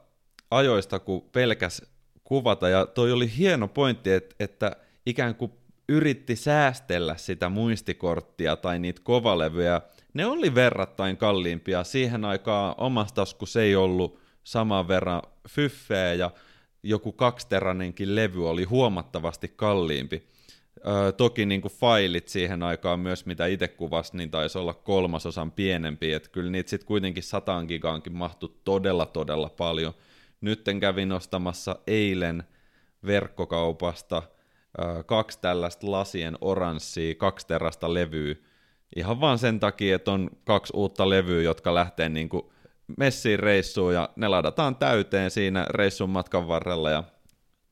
ajoista, 0.50 0.98
kun 0.98 1.22
pelkäs 1.32 1.82
kuvata, 2.24 2.68
ja 2.68 2.86
toi 2.86 3.12
oli 3.12 3.36
hieno 3.36 3.68
pointti, 3.68 4.12
että, 4.12 4.34
että 4.40 4.76
ikään 5.06 5.34
kuin 5.34 5.52
yritti 5.88 6.36
säästellä 6.36 7.16
sitä 7.16 7.48
muistikorttia 7.48 8.56
tai 8.56 8.78
niitä 8.78 9.00
kovalevyjä. 9.04 9.80
Ne 10.14 10.26
oli 10.26 10.54
verrattain 10.54 11.16
kalliimpia. 11.16 11.84
Siihen 11.84 12.24
aikaan 12.24 12.74
omassa 12.78 13.14
taskussa 13.14 13.62
ei 13.62 13.76
ollut 13.76 14.20
saman 14.44 14.88
verran 14.88 15.22
fyffeä 15.48 16.14
ja 16.14 16.30
joku 16.82 17.12
kaksiteräinenkin 17.12 18.16
levy 18.16 18.48
oli 18.50 18.64
huomattavasti 18.64 19.52
kalliimpi. 19.56 20.22
Öö, 20.86 21.12
toki 21.12 21.46
niin 21.46 21.60
kuin 21.60 21.72
failit 21.72 22.28
siihen 22.28 22.62
aikaan 22.62 23.00
myös, 23.00 23.26
mitä 23.26 23.46
itse 23.46 23.68
kuvasi, 23.68 24.16
niin 24.16 24.30
taisi 24.30 24.58
olla 24.58 24.74
kolmasosan 24.74 25.52
pienempi, 25.52 26.12
että 26.12 26.28
kyllä 26.28 26.50
niitä 26.50 26.70
sitten 26.70 26.86
kuitenkin 26.86 27.22
sataan 27.22 27.66
gigaankin 27.66 28.12
mahtui 28.12 28.52
todella 28.64 29.06
todella 29.06 29.48
paljon. 29.48 29.94
Nytten 30.40 30.80
kävin 30.80 31.12
ostamassa 31.12 31.76
eilen 31.86 32.44
verkkokaupasta 33.06 34.22
öö, 34.80 35.02
kaksi 35.02 35.38
tällaista 35.40 35.90
lasien 35.90 36.38
oranssia, 36.40 37.14
kaksi 37.14 37.46
terasta 37.46 37.94
levyä, 37.94 38.34
ihan 38.96 39.20
vaan 39.20 39.38
sen 39.38 39.60
takia, 39.60 39.96
että 39.96 40.12
on 40.12 40.30
kaksi 40.44 40.72
uutta 40.76 41.08
levyä, 41.08 41.42
jotka 41.42 41.74
lähtee 41.74 42.08
niin 42.08 42.28
kuin 42.28 42.42
messiin 42.96 43.38
reissuun 43.40 43.94
ja 43.94 44.08
ne 44.16 44.28
ladataan 44.28 44.76
täyteen 44.76 45.30
siinä 45.30 45.66
reissun 45.70 46.10
matkan 46.10 46.48
varrella 46.48 46.90
ja 46.90 47.04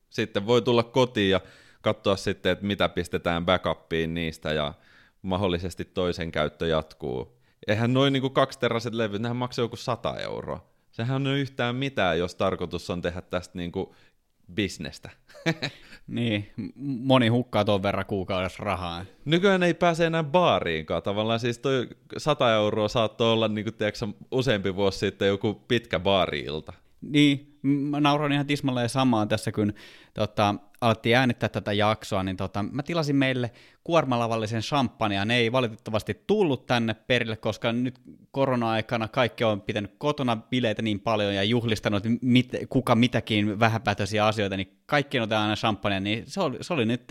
sitten 0.09 0.47
voi 0.47 0.61
tulla 0.61 0.83
kotiin 0.83 1.31
ja 1.31 1.41
katsoa 1.81 2.15
sitten, 2.15 2.51
että 2.51 2.65
mitä 2.65 2.89
pistetään 2.89 3.45
backupiin 3.45 4.13
niistä 4.13 4.53
ja 4.53 4.73
mahdollisesti 5.21 5.85
toisen 5.85 6.31
käyttö 6.31 6.67
jatkuu. 6.67 7.39
Eihän 7.67 7.93
noin 7.93 8.13
niin 8.13 8.33
kaksiterraiset 8.33 8.93
levyt, 8.93 9.21
nehän 9.21 9.37
maksaa 9.37 9.63
joku 9.63 9.75
100 9.75 10.17
euroa. 10.17 10.69
Sehän 10.91 11.27
on 11.27 11.37
yhtään 11.37 11.75
mitään, 11.75 12.19
jos 12.19 12.35
tarkoitus 12.35 12.89
on 12.89 13.01
tehdä 13.01 13.21
tästä 13.21 13.57
niin 13.57 13.71
kuin 13.71 13.89
bisnestä. 14.53 15.09
niin, 16.07 16.51
moni 17.03 17.27
hukkaa 17.27 17.65
tuon 17.65 17.83
verran 17.83 18.05
kuukaudessa 18.05 18.63
rahaa. 18.63 19.05
Nykyään 19.25 19.63
ei 19.63 19.73
pääse 19.73 20.05
enää 20.05 20.23
baariinkaan. 20.23 21.03
Tavallaan 21.03 21.39
siis 21.39 21.59
toi 21.59 21.87
100 22.17 22.53
euroa 22.53 22.87
saattoi 22.87 23.33
olla 23.33 23.47
niin 23.47 23.65
kuin, 23.65 23.73
tiedätkö, 23.73 24.07
useampi 24.31 24.75
vuosi 24.75 24.99
sitten 24.99 25.27
joku 25.27 25.53
pitkä 25.53 25.99
baariilta. 25.99 26.73
Niin, 27.01 27.59
mä 27.61 27.99
nauroin 27.99 28.31
ihan 28.31 28.45
tismalleen 28.45 28.89
samaan 28.89 29.27
tässä, 29.27 29.51
kun 29.51 29.73
tota, 30.13 30.55
alettiin 30.81 31.17
äänittää 31.17 31.49
tätä 31.49 31.73
jaksoa, 31.73 32.23
niin 32.23 32.37
tota, 32.37 32.63
mä 32.63 32.83
tilasin 32.83 33.15
meille 33.15 33.51
kuormalavallisen 33.83 34.61
champagnea. 34.61 35.25
Ne 35.25 35.37
ei 35.37 35.51
valitettavasti 35.51 36.23
tullut 36.27 36.65
tänne 36.65 36.93
perille, 36.93 37.37
koska 37.37 37.71
nyt 37.71 37.99
korona-aikana 38.31 39.07
kaikki 39.07 39.43
on 39.43 39.61
pitänyt 39.61 39.95
kotona 39.97 40.35
bileitä 40.35 40.81
niin 40.81 40.99
paljon 40.99 41.35
ja 41.35 41.43
juhlistanut 41.43 42.03
mit, 42.21 42.51
kuka 42.69 42.95
mitäkin 42.95 43.59
vähäpätöisiä 43.59 44.27
asioita, 44.27 44.57
niin 44.57 44.77
kaikki 44.85 45.19
on 45.19 45.33
aina 45.33 45.55
champagnea, 45.55 45.99
niin 45.99 46.23
se 46.27 46.41
oli, 46.41 46.57
se 46.61 46.73
oli 46.73 46.85
nyt 46.85 47.03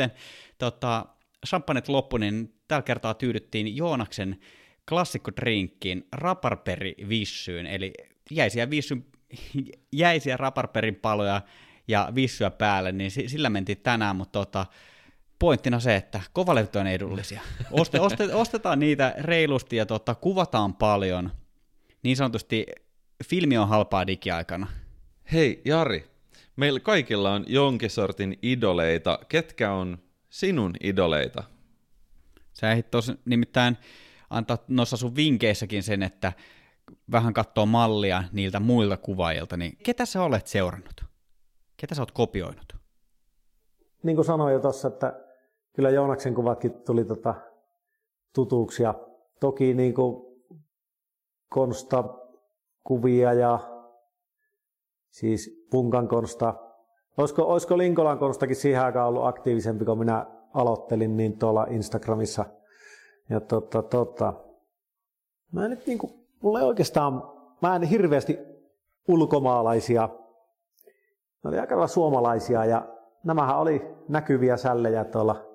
tota, 0.58 1.06
champagnet 1.46 1.88
loppu, 1.88 2.16
niin 2.16 2.54
tällä 2.68 2.82
kertaa 2.82 3.14
tyydyttiin 3.14 3.76
Joonaksen 3.76 4.38
klassikkodrinkkiin 4.88 6.06
raparperi 6.12 6.94
vissyyn, 7.08 7.66
eli 7.66 7.92
jäisiä 8.30 8.70
vissyn 8.70 9.04
jäisiä 9.92 10.36
raparperin 10.36 10.94
paloja 10.94 11.40
ja 11.88 12.12
vissyä 12.14 12.50
päälle, 12.50 12.92
niin 12.92 13.10
sillä 13.10 13.50
mentiin 13.50 13.78
tänään, 13.78 14.16
mutta 14.16 14.38
tota, 14.38 14.66
pointtina 15.38 15.80
se, 15.80 15.96
että 15.96 16.20
kovalevyt 16.32 16.76
on 16.76 16.86
edullisia. 16.86 17.40
Oste, 17.70 18.00
oste, 18.00 18.34
ostetaan 18.34 18.78
niitä 18.80 19.14
reilusti 19.18 19.76
ja 19.76 19.86
tota, 19.86 20.14
kuvataan 20.14 20.74
paljon. 20.74 21.30
Niin 22.02 22.16
sanotusti 22.16 22.66
filmi 23.24 23.58
on 23.58 23.68
halpaa 23.68 24.06
digiaikana. 24.06 24.66
Hei 25.32 25.62
Jari, 25.64 26.10
meillä 26.56 26.80
kaikilla 26.80 27.32
on 27.32 27.44
jonkin 27.46 27.90
sortin 27.90 28.38
idoleita. 28.42 29.18
Ketkä 29.28 29.72
on 29.72 29.98
sinun 30.30 30.74
idoleita? 30.80 31.44
Sä 32.52 32.70
ehdit 32.70 32.90
tos, 32.90 33.12
nimittäin 33.24 33.76
antaa 34.30 34.58
noissa 34.68 34.96
sun 34.96 35.16
vinkeissäkin 35.16 35.82
sen, 35.82 36.02
että 36.02 36.32
vähän 37.12 37.34
katsoa 37.34 37.66
mallia 37.66 38.24
niiltä 38.32 38.60
muilta 38.60 38.96
kuvaajilta, 38.96 39.56
niin 39.56 39.76
ketä 39.84 40.06
sä 40.06 40.22
olet 40.22 40.46
seurannut? 40.46 41.04
Ketä 41.76 41.94
sä 41.94 42.02
oot 42.02 42.12
kopioinut? 42.12 42.76
Niin 44.02 44.16
kuin 44.16 44.24
sanoin 44.26 44.54
jo 44.54 44.60
tuossa, 44.60 44.88
että 44.88 45.24
kyllä 45.74 45.90
Joonaksen 45.90 46.34
kuvatkin 46.34 46.72
tuli 46.72 47.04
tota 47.04 47.34
tutuksi 48.34 48.82
ja 48.82 48.94
toki 49.40 49.74
niin 49.74 49.94
kuin 49.94 50.28
konsta 51.48 52.04
kuvia 52.84 53.32
ja 53.32 53.58
siis 55.10 55.66
Punkan 55.70 56.08
konsta. 56.08 56.54
Olisiko, 57.16 57.42
olisiko 57.42 57.78
Linkolan 57.78 58.18
konstakin 58.18 58.56
siihen 58.56 58.82
aikaan 58.82 59.08
ollut 59.08 59.26
aktiivisempi, 59.26 59.84
kun 59.84 59.98
minä 59.98 60.26
aloittelin 60.54 61.16
niin 61.16 61.38
tuolla 61.38 61.66
Instagramissa. 61.70 62.44
Ja 63.30 63.40
tota, 63.40 63.82
tota, 63.82 64.32
mä 65.52 65.64
en 65.64 65.70
nyt 65.70 65.86
niin 65.86 65.98
kuin 65.98 66.27
mulla 66.42 66.58
ei 66.58 66.64
oikeastaan, 66.64 67.22
mä 67.62 67.76
en 67.76 67.82
hirveästi 67.82 68.38
ulkomaalaisia, 69.08 70.08
ne 71.44 71.48
oli 71.48 71.58
aika 71.58 71.74
lailla 71.74 71.86
suomalaisia 71.86 72.64
ja 72.64 72.88
nämähän 73.24 73.58
oli 73.58 73.94
näkyviä 74.08 74.56
sällejä 74.56 75.04
tuolla 75.04 75.48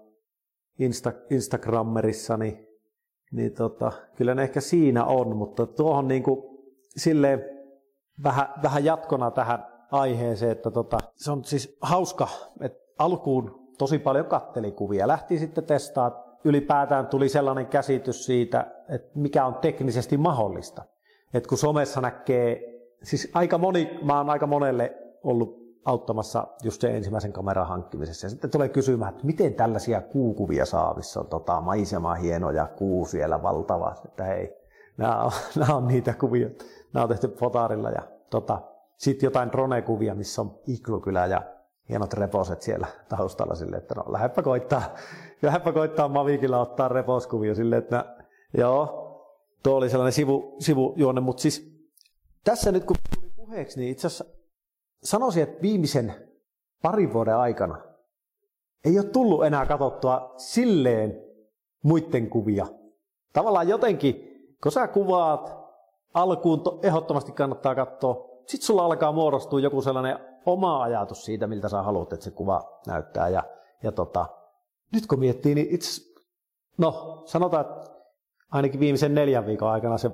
Insta, 0.80 1.12
Instagrammerissa, 1.30 2.38
niin, 2.38 2.68
niin 3.32 3.54
tota, 3.54 3.92
kyllä 4.16 4.36
ne 4.36 4.44
ehkä 4.44 4.62
siinä 4.62 5.06
on, 5.06 5.38
mutta 5.38 5.66
tuohon 5.66 6.08
niin 6.08 6.24
kuin 6.24 6.44
silleen 6.98 7.46
vähän, 8.24 8.48
vähän 8.64 8.86
jatkona 8.86 9.32
tähän 9.32 9.68
aiheeseen, 9.92 10.52
että 10.52 10.72
tota, 10.72 10.98
se 11.16 11.32
on 11.32 11.44
siis 11.44 11.78
hauska, 11.82 12.28
että 12.62 12.80
alkuun 12.98 13.70
tosi 13.78 14.00
paljon 14.00 14.26
kattelikuvia, 14.26 15.08
lähti 15.08 15.40
sitten 15.40 15.64
testaa 15.64 16.23
ylipäätään 16.44 17.08
tuli 17.08 17.30
sellainen 17.30 17.68
käsitys 17.68 18.26
siitä, 18.26 18.68
että 18.90 19.12
mikä 19.16 19.46
on 19.46 19.56
teknisesti 19.56 20.18
mahdollista. 20.18 20.84
Että 21.34 21.50
kun 21.50 21.58
somessa 21.58 22.02
näkee, 22.02 22.62
siis 23.04 23.32
aika 23.34 23.58
moni, 23.58 24.00
mä 24.02 24.18
oon 24.18 24.30
aika 24.30 24.48
monelle 24.48 24.98
ollut 25.24 25.64
auttamassa 25.86 26.48
just 26.64 26.82
sen 26.82 26.96
ensimmäisen 26.96 27.34
kameran 27.34 27.68
hankkimisessa. 27.68 28.26
Ja 28.26 28.30
sitten 28.30 28.50
tulee 28.50 28.70
kysymään, 28.70 29.14
että 29.14 29.26
miten 29.26 29.54
tällaisia 29.54 30.02
kuukuvia 30.02 30.66
saa, 30.66 30.94
missä 30.94 31.20
on 31.20 31.28
tota, 31.28 31.62
maisema 31.62 32.16
hieno 32.16 32.52
ja 32.52 32.68
kuu 32.68 33.06
siellä 33.06 33.44
valtava. 33.44 33.96
Että 34.06 34.24
hei, 34.24 34.56
nämä 34.98 35.24
on, 35.24 35.32
nämä 35.60 35.76
on 35.76 35.88
niitä 35.88 36.14
kuvia. 36.14 36.50
Nämä 36.94 37.04
on 37.04 37.10
tehty 37.10 37.28
fotarilla 37.28 37.90
ja 37.90 38.02
tota, 38.30 38.62
sitten 38.98 39.28
jotain 39.28 39.52
drone-kuvia, 39.52 40.16
missä 40.16 40.42
on 40.42 40.60
iglukylä 40.68 41.26
ja 41.26 41.42
hienot 41.90 42.14
reposet 42.14 42.62
siellä 42.62 42.88
taustalla 43.10 43.56
sille, 43.56 43.78
että 43.78 43.96
no 43.96 44.04
lähdepä 44.08 44.42
koittaa, 44.42 44.82
lähdepä 45.42 45.72
koittaa 45.72 46.08
Mavikilla 46.08 46.60
ottaa 46.60 46.88
reposkuvia 46.88 47.56
sille, 47.56 47.78
että 47.78 48.16
joo, 48.58 49.04
tuo 49.64 49.76
oli 49.76 49.90
sellainen 49.90 50.14
sivu, 50.14 50.56
sivujuonne, 50.60 51.22
mutta 51.22 51.42
siis 51.42 51.74
tässä 52.44 52.72
nyt 52.72 52.84
kun 52.84 52.96
tuli 53.16 53.32
puheeksi, 53.36 53.80
niin 53.80 53.92
itse 53.92 54.08
asiassa 54.08 54.26
sanoisin, 55.04 55.44
että 55.44 55.62
viimeisen 55.62 56.16
parin 56.82 57.14
vuoden 57.14 57.36
aikana 57.36 57.82
ei 58.86 59.00
ole 59.00 59.08
tullut 59.08 59.46
enää 59.46 59.66
katsottua 59.66 60.34
silleen 60.38 61.22
muiden 61.84 62.30
kuvia. 62.30 62.68
Tavallaan 63.34 63.68
jotenkin, 63.68 64.16
kun 64.64 64.72
sä 64.72 64.88
kuvaat, 64.88 65.58
alkuun 66.14 66.62
to, 66.62 66.80
ehdottomasti 66.84 67.32
kannattaa 67.32 67.76
katsoa, 67.76 68.30
sitten 68.48 68.66
sulla 68.66 68.86
alkaa 68.86 69.12
muodostua 69.12 69.60
joku 69.60 69.82
sellainen 69.82 70.33
oma 70.46 70.84
ajatus 70.84 71.26
siitä, 71.26 71.48
miltä 71.48 71.70
sä 71.70 71.82
haluat, 71.82 72.14
että 72.14 72.24
se 72.24 72.32
kuva 72.32 72.80
näyttää. 72.88 73.30
Ja, 73.30 73.44
ja 73.84 73.92
tota, 73.92 74.26
nyt 74.94 75.08
kun 75.08 75.20
miettii, 75.20 75.56
niin 75.56 75.68
itse, 75.70 76.02
no 76.78 77.22
sanotaan, 77.26 77.66
että 77.66 77.92
ainakin 78.52 78.80
viimeisen 78.80 79.16
neljän 79.16 79.46
viikon 79.46 79.70
aikana 79.72 79.98
se 79.98 80.12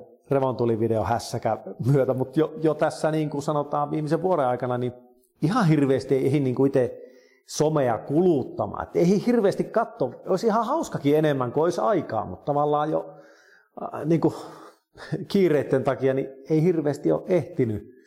tuli 0.58 0.80
video 0.80 1.04
hässäkä 1.04 1.58
myötä, 1.92 2.14
mutta 2.14 2.40
jo, 2.40 2.54
jo 2.64 2.74
tässä 2.74 3.12
niin 3.12 3.30
kuin 3.30 3.44
sanotaan 3.44 3.92
viimeisen 3.92 4.22
vuoden 4.22 4.46
aikana, 4.46 4.78
niin 4.78 4.94
ihan 5.42 5.68
hirveästi 5.68 6.16
ei 6.16 6.40
niin 6.40 6.56
kuin 6.56 6.68
itse 6.68 7.02
somea 7.46 7.98
kuluttamaan. 7.98 8.84
Et 8.84 8.96
ei 8.96 9.26
hirveästi 9.26 9.64
katso, 9.64 10.12
olisi 10.26 10.48
ihan 10.48 10.66
hauskakin 10.66 11.18
enemmän 11.18 11.52
kuin 11.52 11.64
olisi 11.64 11.82
aikaa, 11.82 12.26
mutta 12.26 12.46
tavallaan 12.46 12.92
jo 12.92 13.14
äh, 13.84 14.06
niin 14.06 14.22
kuin, 14.22 14.34
kiireiden 15.28 15.84
takia 15.84 16.14
niin 16.14 16.30
ei 16.50 16.64
hirveästi 16.64 17.12
ole 17.12 17.24
ehtinyt 17.28 17.99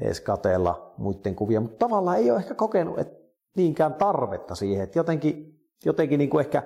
edes 0.00 0.20
katella 0.20 0.94
muiden 0.98 1.34
kuvia, 1.36 1.60
mutta 1.60 1.86
tavallaan 1.86 2.18
ei 2.18 2.30
ole 2.30 2.38
ehkä 2.38 2.54
kokenut 2.54 2.98
että 2.98 3.20
niinkään 3.56 3.94
tarvetta 3.94 4.54
siihen, 4.54 4.84
että 4.84 4.98
jotenkin, 4.98 5.60
jotenkin 5.84 6.18
niin 6.18 6.30
kuin 6.30 6.44
ehkä 6.44 6.62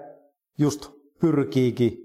just 0.59 0.91
pyrkiikin 1.21 2.01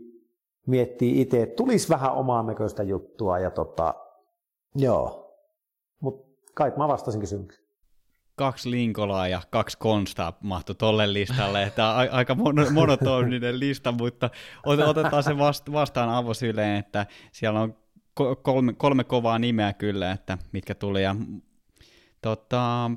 miettii 0.68 1.22
itse, 1.22 1.42
että 1.42 1.56
tulisi 1.56 1.90
vähän 1.90 2.14
omaan 2.14 2.48
näköistä 2.48 2.84
juttua 2.84 3.40
ja 3.40 3.52
tota, 3.52 3.94
joo, 4.76 5.36
mutta 6.00 6.52
kai 6.54 6.74
mä 6.78 6.88
vastasin 6.88 7.22
kysymykseen. 7.22 7.70
Kaksi 8.36 8.72
Linkolaa 8.72 9.28
ja 9.28 9.42
kaksi 9.50 9.78
Konstaa 9.78 10.38
mahtu 10.44 10.74
tolle 10.74 11.14
listalle, 11.14 11.64
että 11.64 11.90
a- 11.90 12.08
aika 12.12 12.34
mon- 12.34 12.72
monotoninen 12.74 13.60
lista, 13.60 13.92
mutta 13.92 14.30
otetaan 14.66 15.24
se 15.24 15.32
vast- 15.38 15.72
vastaan 15.72 16.10
avosyleen, 16.10 16.76
että 16.76 17.06
siellä 17.32 17.60
on 17.62 17.76
kolme, 18.42 18.74
kolme 18.74 19.04
kovaa 19.04 19.40
nimeä 19.40 19.74
kyllä, 19.74 20.12
että 20.12 20.38
mitkä 20.52 20.76
tuli. 20.76 21.04
Ja, 21.04 21.16
tota, 22.22 22.92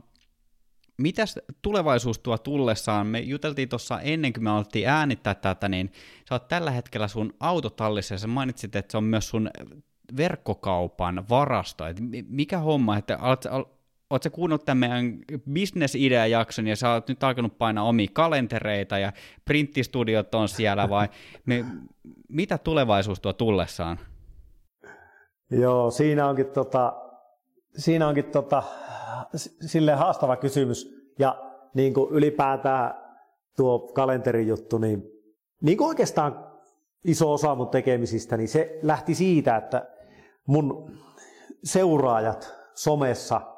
mitäs 0.96 1.38
tulevaisuus 1.62 2.18
tuo 2.18 2.38
tullessaan? 2.38 3.06
Me 3.06 3.20
juteltiin 3.20 3.68
tuossa 3.68 4.00
ennen 4.00 4.32
kuin 4.32 4.44
me 4.44 4.50
alettiin 4.50 4.88
äänittää 4.88 5.34
tätä, 5.34 5.68
niin 5.68 5.92
sä 6.28 6.34
oot 6.34 6.48
tällä 6.48 6.70
hetkellä 6.70 7.08
sun 7.08 7.34
autotallissa 7.40 8.14
ja 8.14 8.18
sä 8.18 8.26
mainitsit, 8.26 8.76
että 8.76 8.92
se 8.92 8.96
on 8.96 9.04
myös 9.04 9.28
sun 9.28 9.50
verkkokaupan 10.16 11.28
varasto. 11.28 11.86
Et 11.86 11.96
mikä 12.28 12.58
homma, 12.58 12.96
että 12.96 13.18
alat, 13.18 13.44
Oletko 14.12 14.30
kuunnellut 14.30 14.64
tämän 14.64 14.78
meidän 14.78 15.18
business-idea-jakson 15.52 16.66
ja 16.66 16.76
sä 16.76 16.92
oot 16.92 17.08
nyt 17.08 17.24
alkanut 17.24 17.58
painaa 17.58 17.84
omia 17.84 18.08
kalentereita 18.12 18.98
ja 18.98 19.12
printtistudiot 19.44 20.34
on 20.34 20.48
siellä 20.48 20.88
vai 20.88 21.08
me, 21.46 21.64
mitä 22.28 22.58
tulevaisuus 22.58 23.20
tuo 23.20 23.32
tullessaan? 23.32 23.98
Joo, 25.60 25.90
siinä 25.90 26.28
onkin, 26.28 26.46
tota, 26.46 26.92
siinä 27.76 28.08
onkin 28.08 28.24
tota, 28.24 28.62
sille 29.66 29.92
haastava 29.94 30.36
kysymys 30.36 31.12
ja 31.18 31.52
niin 31.74 31.94
kuin 31.94 32.10
ylipäätään 32.10 32.94
tuo 33.56 33.78
kalenterijuttu, 33.78 34.78
niin, 34.78 35.02
niin 35.60 35.78
kuin 35.78 35.88
oikeastaan 35.88 36.46
iso 37.04 37.32
osa 37.32 37.54
mun 37.54 37.68
tekemisistä, 37.68 38.36
niin 38.36 38.48
se 38.48 38.78
lähti 38.82 39.14
siitä, 39.14 39.56
että 39.56 39.88
mun 40.46 40.90
seuraajat 41.64 42.54
somessa– 42.74 43.40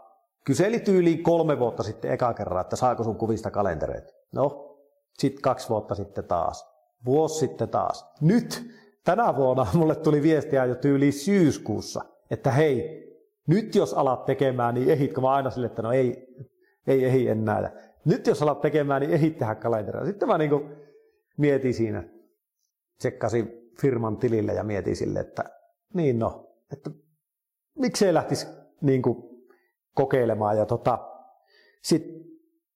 Kyseli 0.45 0.81
tyyliin 0.81 1.23
kolme 1.23 1.59
vuotta 1.59 1.83
sitten 1.83 2.11
eka 2.11 2.35
kerran, 2.35 2.61
että 2.61 2.77
saako 2.77 3.05
sun 3.05 3.17
kuvista 3.17 3.51
kalentereita. 3.51 4.13
No, 4.33 4.77
sitten 5.19 5.43
kaksi 5.43 5.69
vuotta 5.69 5.95
sitten 5.95 6.25
taas. 6.25 6.67
Vuosi 7.05 7.39
sitten 7.39 7.69
taas. 7.69 8.13
Nyt, 8.21 8.71
tänä 9.05 9.37
vuonna 9.37 9.67
mulle 9.79 9.95
tuli 9.95 10.23
viestiä 10.23 10.65
jo 10.65 10.75
tyyli 10.75 11.13
syyskuussa, 11.13 12.05
että 12.31 12.51
hei, 12.51 13.05
nyt 13.47 13.75
jos 13.75 13.95
alat 13.95 14.25
tekemään, 14.25 14.75
niin 14.75 14.91
ehitkö 14.91 15.21
mä 15.21 15.31
aina 15.31 15.51
sille, 15.51 15.67
että 15.67 15.83
no 15.83 15.93
ei, 15.93 16.27
ei 16.87 17.05
ehi 17.05 17.29
enää. 17.29 17.61
Ja 17.61 17.71
nyt 18.05 18.27
jos 18.27 18.43
alat 18.43 18.61
tekemään, 18.61 19.03
niin 19.03 19.13
ehit 19.13 19.39
tehdä 19.39 19.55
kalenteria. 19.55 20.05
Sitten 20.05 20.29
mä 20.29 20.39
niin 20.39 20.51
mietin 21.37 21.75
siinä, 21.75 22.05
tsekkasin 22.99 23.53
firman 23.81 24.17
tilille 24.17 24.53
ja 24.53 24.65
mietin 24.65 24.97
sille, 24.97 25.21
että 25.21 25.45
niin 25.95 26.19
no, 26.19 26.57
että 26.73 26.91
miksei 27.79 28.15
lähtisi 28.15 28.47
niin 28.81 29.03
kuin 29.03 29.17
kokeilemaan. 29.95 30.59
Ja 30.59 30.67
tota, 30.67 30.99
sit 31.83 32.05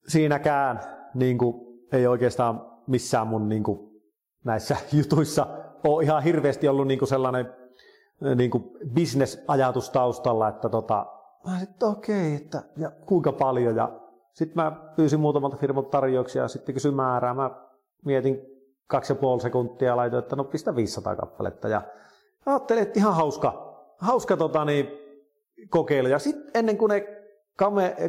siinäkään 0.07 0.79
niin 1.13 1.37
kuin, 1.37 1.79
ei 1.91 2.07
oikeastaan 2.07 2.79
missään 2.87 3.27
mun 3.27 3.49
niin 3.49 3.63
kuin, 3.63 4.01
näissä 4.45 4.77
jutuissa 4.97 5.47
ole 5.83 6.03
ihan 6.03 6.23
hirveästi 6.23 6.67
ollut 6.67 6.87
niin 6.87 6.99
kuin 6.99 7.09
sellainen 7.09 7.53
niin 8.35 8.51
kuin 8.51 8.63
business-ajatus 8.95 9.89
taustalla, 9.89 10.47
että 10.47 10.69
tota, 10.69 11.05
mä 11.47 11.59
sitten 11.59 11.89
okei, 11.89 12.35
okay, 12.35 12.45
että 12.45 12.63
ja 12.77 12.91
kuinka 13.05 13.31
paljon. 13.31 13.75
Ja 13.75 13.99
sitten 14.33 14.63
mä 14.63 14.71
pyysin 14.95 15.19
muutamalta 15.19 15.57
firmalta 15.57 15.89
tarjouksia 15.89 16.41
ja 16.41 16.47
sitten 16.47 16.73
kysyin 16.73 16.95
määrää. 16.95 17.33
Mä 17.33 17.51
mietin 18.05 18.41
kaksi 18.87 19.13
ja 19.13 19.15
puoli 19.15 19.41
sekuntia 19.41 19.87
ja 19.87 19.97
laitoin, 19.97 20.23
että 20.23 20.35
no 20.35 20.43
pistä 20.43 20.75
500 20.75 21.15
kappaletta. 21.15 21.67
Ja 21.67 21.81
ajattelin, 22.45 22.83
että 22.83 22.99
ihan 22.99 23.15
hauska, 23.15 23.79
hauska 23.97 24.37
tota, 24.37 24.65
niin, 24.65 24.87
kokeilu. 25.69 26.07
Ja 26.07 26.19
sitten 26.19 26.51
ennen 26.53 26.77
kuin 26.77 26.89
ne 26.89 27.07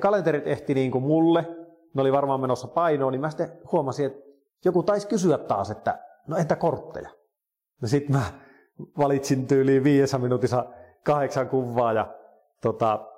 kalenterit 0.01 0.47
ehti 0.47 0.75
niin 0.75 0.91
kuin 0.91 1.05
mulle, 1.05 1.47
ne 1.95 2.01
oli 2.01 2.13
varmaan 2.13 2.41
menossa 2.41 2.69
painoon, 2.69 3.13
niin 3.13 3.21
mä 3.21 3.31
sitten 3.31 3.53
huomasin, 3.73 4.07
että 4.07 4.21
joku 4.65 4.83
taisi 4.83 5.09
kysyä 5.09 5.39
taas, 5.39 5.71
että 5.71 5.99
no 6.27 6.37
entä 6.37 6.57
kortteja? 6.57 7.11
No 7.83 7.89
sitten 7.89 8.17
mä 8.17 8.23
valitsin 8.99 9.47
tyyliin 9.47 9.85
viidessä 9.85 10.19
minuutissa 10.19 10.67
kahdeksan 11.05 11.49
kuvaa 11.49 11.93
ja 11.93 12.15
tota, 12.61 13.09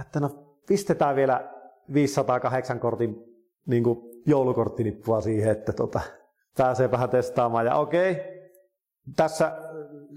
että 0.00 0.20
no 0.20 0.30
pistetään 0.66 1.16
vielä 1.16 1.50
508 1.94 2.80
kortin 2.80 3.24
niin 3.66 3.84
kuin 3.84 3.98
joulukorttinippua 4.26 5.20
siihen, 5.20 5.52
että 5.52 5.72
tota, 5.72 6.00
pääsee 6.58 6.90
vähän 6.90 7.10
testaamaan. 7.10 7.66
Ja 7.66 7.76
okei, 7.76 8.36
tässä 9.16 9.52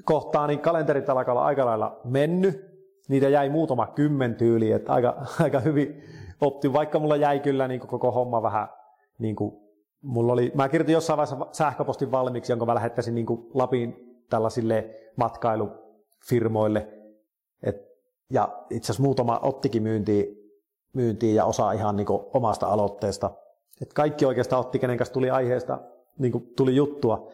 kohtaa 0.03 0.47
niin 0.47 0.59
kalenterit 0.59 1.09
alkaa 1.09 1.33
olla 1.33 1.45
aika 1.45 1.65
lailla 1.65 2.01
mennyt 2.03 2.69
niitä 3.09 3.29
jäi 3.29 3.49
muutama 3.49 3.87
kymmen 3.87 4.35
tyyli, 4.35 4.71
että 4.71 4.93
aika, 4.93 5.21
aika 5.43 5.59
hyvin 5.59 6.03
opti, 6.41 6.73
vaikka 6.73 6.99
mulla 6.99 7.15
jäi 7.15 7.39
kyllä 7.39 7.67
niin 7.67 7.79
koko 7.79 8.11
homma 8.11 8.41
vähän, 8.41 8.67
niin 9.19 9.35
kuin, 9.35 9.68
mulla 10.01 10.33
oli, 10.33 10.51
mä 10.55 10.69
kirjoitin 10.69 10.93
jossain 10.93 11.17
vaiheessa 11.17 11.47
sähköpostin 11.51 12.11
valmiiksi, 12.11 12.51
jonka 12.51 12.65
mä 12.65 12.75
lähettäisin 12.75 13.15
niin 13.15 13.25
kuin 13.25 13.49
Lapin 13.53 14.17
tällaisille 14.29 14.95
matkailufirmoille, 15.15 16.87
Et, 17.63 17.75
ja 18.29 18.65
itse 18.69 18.85
asiassa 18.85 19.03
muutama 19.03 19.39
ottikin 19.43 19.83
myyntiin, 19.83 20.37
myyntiin 20.93 21.35
ja 21.35 21.45
osa 21.45 21.71
ihan 21.71 21.95
niin 21.95 22.07
kuin 22.07 22.21
omasta 22.33 22.67
aloitteesta. 22.67 23.31
Et 23.81 23.93
kaikki 23.93 24.25
oikeastaan 24.25 24.59
otti, 24.59 24.79
kenen 24.79 24.97
kanssa 24.97 25.13
tuli 25.13 25.29
aiheesta, 25.29 25.79
niin 26.17 26.31
kuin 26.31 26.53
tuli 26.55 26.75
juttua. 26.75 27.31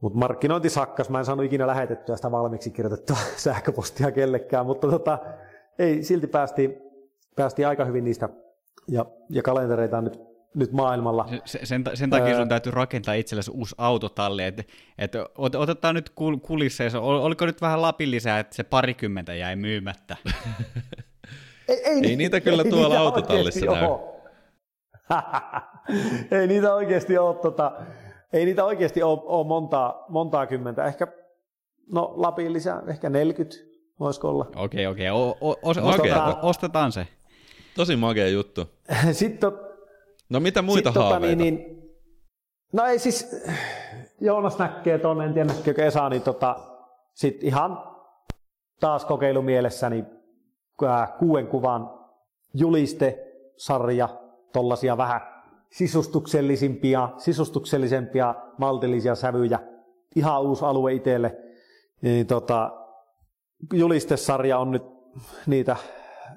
Mutta 0.00 0.18
markkinointi 0.18 0.70
sakkas, 0.70 1.10
mä 1.10 1.18
en 1.18 1.24
saanut 1.24 1.44
ikinä 1.44 1.66
lähetettyä 1.66 2.16
sitä 2.16 2.30
valmiiksi 2.30 2.70
kirjoitettua 2.70 3.16
sähköpostia 3.36 4.12
kellekään, 4.12 4.66
mutta 4.66 4.90
tota, 4.90 5.18
ei, 5.78 6.02
silti 6.02 6.26
päästiin, 6.26 6.82
päästiin 7.36 7.68
aika 7.68 7.84
hyvin 7.84 8.04
niistä 8.04 8.28
ja, 8.88 9.06
ja 9.30 9.42
kalentereita 9.42 9.98
on 9.98 10.04
nyt, 10.04 10.29
nyt 10.54 10.72
maailmalla. 10.72 11.28
Sen, 11.44 11.66
sen, 11.66 11.84
sen 11.94 12.10
takia 12.10 12.36
sun 12.36 12.48
täytyy 12.48 12.72
rakentaa 12.72 13.14
itsellesi 13.14 13.50
uusi 13.50 13.74
autotalli, 13.78 14.44
että 14.44 14.64
et, 14.98 15.12
otetaan 15.56 15.94
nyt 15.94 16.10
kulisseissa, 16.42 17.00
oliko 17.00 17.46
nyt 17.46 17.60
vähän 17.60 17.82
Lapin 17.82 18.10
lisää, 18.10 18.38
että 18.38 18.56
se 18.56 18.62
parikymmentä 18.62 19.34
jäi 19.34 19.56
myymättä? 19.56 20.16
ei, 21.68 21.84
ei, 21.84 22.00
ei 22.02 22.16
niitä 22.16 22.40
kyllä 22.40 22.62
ei 22.62 22.70
tuolla 22.70 22.88
niitä 22.88 23.00
autotallissa 23.00 23.66
näy. 23.66 23.88
ei 26.40 26.46
niitä 26.46 26.74
oikeasti 26.74 27.18
ole 27.18 27.34
tota, 27.34 27.72
ei 28.32 28.44
niitä 28.44 28.64
oikeasti 28.64 29.02
ole, 29.02 29.20
ole 29.22 29.46
montaa, 29.46 30.04
montaa 30.08 30.46
kymmentä. 30.46 30.84
Ehkä, 30.84 31.06
no 31.92 32.12
Lapin 32.16 32.52
lisää, 32.52 32.82
ehkä 32.88 33.10
40 33.10 33.56
voisiko 34.00 34.28
olla. 34.28 34.50
Okei, 34.56 34.86
okei. 34.86 35.10
O, 35.10 35.36
o, 35.40 35.50
o, 35.62 35.74
tota, 35.74 36.38
ostetaan 36.42 36.92
se. 36.92 37.06
Tosi 37.76 37.96
makea 37.96 38.28
juttu. 38.28 38.70
Sitten, 39.12 39.52
no 40.30 40.40
mitä 40.40 40.62
muita 40.62 40.90
sit, 40.90 40.96
haaveita? 40.96 41.26
Tota, 41.26 41.44
niin, 41.44 41.56
niin, 41.56 41.82
no 42.72 42.84
ei 42.84 42.98
siis, 42.98 43.36
Joonas 44.20 44.58
näkee 44.58 44.98
tuonne, 44.98 45.24
en 45.24 45.34
tiedä 45.34 45.52
näkeekö 45.52 45.84
Esa, 45.84 46.08
niin 46.08 46.22
tota, 46.22 46.56
sit 47.14 47.44
ihan 47.44 47.90
taas 48.80 49.04
kokeilumielessäni 49.04 50.04
äh, 50.82 51.18
kuuden 51.18 51.46
kuvan 51.46 51.90
juliste-sarja, 52.54 54.08
tollasia 54.52 54.96
vähän 54.96 55.20
sisustuksellisimpia, 55.70 57.08
sisustuksellisempia, 57.16 58.34
maltillisia 58.58 59.14
sävyjä. 59.14 59.58
Ihan 60.16 60.42
uusi 60.42 60.64
alue 60.64 60.92
itselle. 60.92 61.36
niin 62.02 62.26
tota, 62.26 62.72
julistesarja 63.72 64.58
on 64.58 64.70
nyt, 64.70 64.82
niitä, 65.46 65.76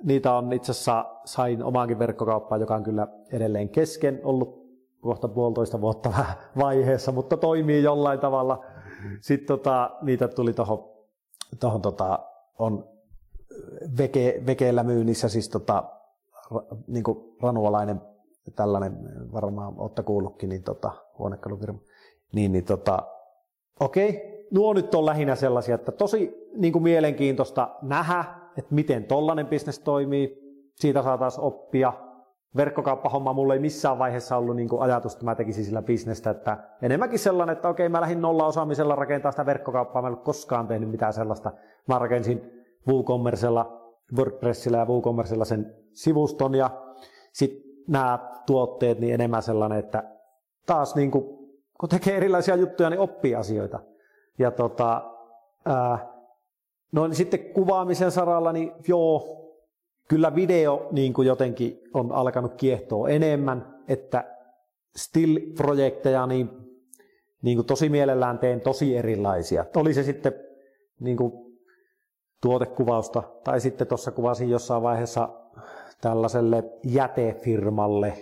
niitä 0.04 0.34
on 0.34 0.54
itse 0.54 0.72
asiassa, 0.72 1.06
sain 1.26 1.64
omaankin 1.64 2.00
verkkokauppaan, 2.00 2.62
joka 2.62 2.76
on 2.76 2.84
kyllä 2.84 3.08
edelleen 3.32 3.70
kesken 3.70 4.22
ollut 4.24 4.64
kohta 5.02 5.28
puolitoista 5.28 5.82
vuotta 5.82 6.14
vaiheessa, 6.62 7.12
mutta 7.12 7.38
toimii 7.38 7.84
jollain 7.84 8.20
tavalla. 8.20 8.66
Sitten 9.22 9.48
tota, 9.48 9.90
niitä 10.02 10.28
tuli 10.28 10.54
tuohon, 10.54 10.90
tohon, 11.60 11.82
tota, 11.82 12.20
on 12.60 12.90
veke, 13.98 14.42
vekeillä 14.46 14.84
myynnissä, 14.84 15.30
siis 15.30 15.50
tota, 15.50 15.84
niin 16.88 17.04
ranualainen 17.42 18.02
tällainen, 18.56 18.98
varmaan 19.34 19.74
olette 19.78 20.04
kuullutkin, 20.04 20.50
niin 20.50 20.64
tota, 20.64 20.92
huonekalufirma. 21.20 21.80
Niin, 22.34 22.52
niin 22.52 22.66
tota, 22.66 23.04
okei, 23.80 24.34
nuo 24.52 24.74
nyt 24.74 24.96
on 24.96 25.06
lähinnä 25.06 25.36
sellaisia, 25.36 25.76
että 25.76 25.92
tosi 25.92 26.50
niin 26.56 26.74
kuin 26.74 26.84
mielenkiintoista 26.84 27.76
nähdä, 27.82 28.26
että 28.58 28.76
miten 28.76 29.04
tollainen 29.04 29.48
bisnes 29.48 29.80
toimii, 29.80 30.44
siitä 30.76 31.02
saataisiin 31.02 31.44
oppia. 31.44 31.94
Verkkokauppahomma 32.56 33.34
mulla 33.34 33.54
ei 33.54 33.60
missään 33.60 34.00
vaiheessa 34.00 34.38
ollut 34.38 34.56
niin 34.56 34.70
ajatus, 34.80 35.14
että 35.14 35.26
mä 35.26 35.36
tekisin 35.36 35.66
sillä 35.66 35.82
bisnestä, 35.82 36.30
että 36.30 36.58
enemmänkin 36.82 37.20
sellainen, 37.20 37.54
että 37.54 37.70
okei, 37.70 37.90
mä 37.90 38.02
lähdin 38.02 38.22
nolla 38.22 38.46
osaamisella 38.46 38.96
rakentaa 38.96 39.32
sitä 39.32 39.46
verkkokauppaa, 39.46 40.02
mä 40.02 40.08
en 40.08 40.14
ole 40.14 40.24
koskaan 40.24 40.68
tehnyt 40.68 40.90
mitään 40.90 41.14
sellaista. 41.14 41.52
Mä 41.88 42.00
rakensin 42.00 42.52
WooCommercella, 42.88 43.94
WordPressillä 44.18 44.78
ja 44.78 44.86
WooCommercella 44.86 45.46
sen 45.46 45.76
sivuston 45.92 46.56
ja 46.56 46.70
sitten 47.32 47.64
nämä 47.88 48.20
tuotteet 48.46 49.00
niin 49.00 49.14
enemmän 49.14 49.42
sellainen, 49.42 49.80
että 49.80 50.04
taas 50.66 50.96
niin 50.96 51.12
kuin, 51.12 51.24
kun 51.80 51.90
tekee 51.90 52.18
erilaisia 52.18 52.56
juttuja, 52.56 52.90
niin 52.90 53.00
oppii 53.00 53.36
asioita. 53.36 53.80
Ja 54.40 54.52
tota, 54.52 55.12
ää, 55.66 56.13
no 56.94 57.08
niin 57.08 57.16
sitten 57.16 57.40
kuvaamisen 57.40 58.12
saralla, 58.12 58.54
niin 58.54 58.72
joo, 58.88 59.40
kyllä 60.10 60.36
video 60.36 60.88
niin 60.92 61.14
kuin 61.14 61.28
jotenkin 61.28 61.80
on 61.94 62.12
alkanut 62.12 62.54
kiehtoa 62.54 63.10
enemmän, 63.10 63.84
että 63.88 64.24
still-projekteja 64.98 66.28
niin, 66.28 66.50
niin 67.42 67.58
kuin 67.58 67.68
tosi 67.68 67.90
mielellään 67.90 68.40
teen 68.40 68.62
tosi 68.62 68.98
erilaisia. 68.98 69.66
Oli 69.76 69.94
se 69.94 70.04
sitten 70.04 70.34
niin 71.00 71.18
kuin 71.18 71.32
tuotekuvausta, 72.42 73.24
tai 73.44 73.60
sitten 73.60 73.88
tuossa 73.88 74.12
kuvasin 74.12 74.50
jossain 74.50 74.84
vaiheessa 74.84 75.30
tällaiselle 76.02 76.64
jätefirmalle 76.84 78.14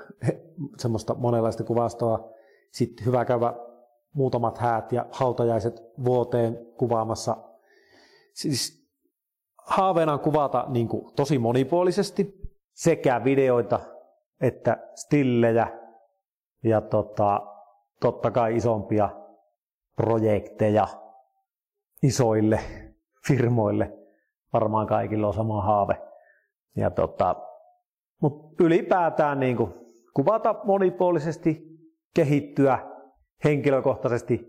semmoista 0.82 1.14
monenlaista 1.14 1.64
kuvastoa. 1.64 2.30
Sitten 2.72 3.06
hyvä 3.06 3.24
käydä 3.24 3.54
muutamat 4.14 4.58
häät 4.58 4.92
ja 4.92 5.06
hautajaiset 5.10 5.82
vuoteen 6.04 6.66
kuvaamassa. 6.78 7.36
Siis 8.36 8.88
haaveena 9.66 10.12
on 10.12 10.20
kuvata 10.20 10.64
niin 10.68 10.88
kuin 10.88 11.14
tosi 11.14 11.38
monipuolisesti 11.38 12.34
sekä 12.72 13.24
videoita 13.24 13.80
että 14.40 14.76
stillejä 14.94 15.68
ja 16.64 16.80
tota, 16.80 17.40
totta 18.00 18.30
kai 18.30 18.56
isompia 18.56 19.10
projekteja 19.96 20.86
isoille 22.02 22.60
firmoille. 23.26 23.98
Varmaan 24.52 24.86
kaikilla 24.86 25.26
on 25.26 25.34
sama 25.34 25.62
haave. 25.62 26.02
Ja 26.76 26.90
tota, 26.90 27.36
mutta 28.22 28.64
ylipäätään 28.64 29.40
niin 29.40 29.56
kuin, 29.56 29.74
kuvata 30.14 30.54
monipuolisesti, 30.64 31.78
kehittyä 32.14 32.78
henkilökohtaisesti 33.44 34.46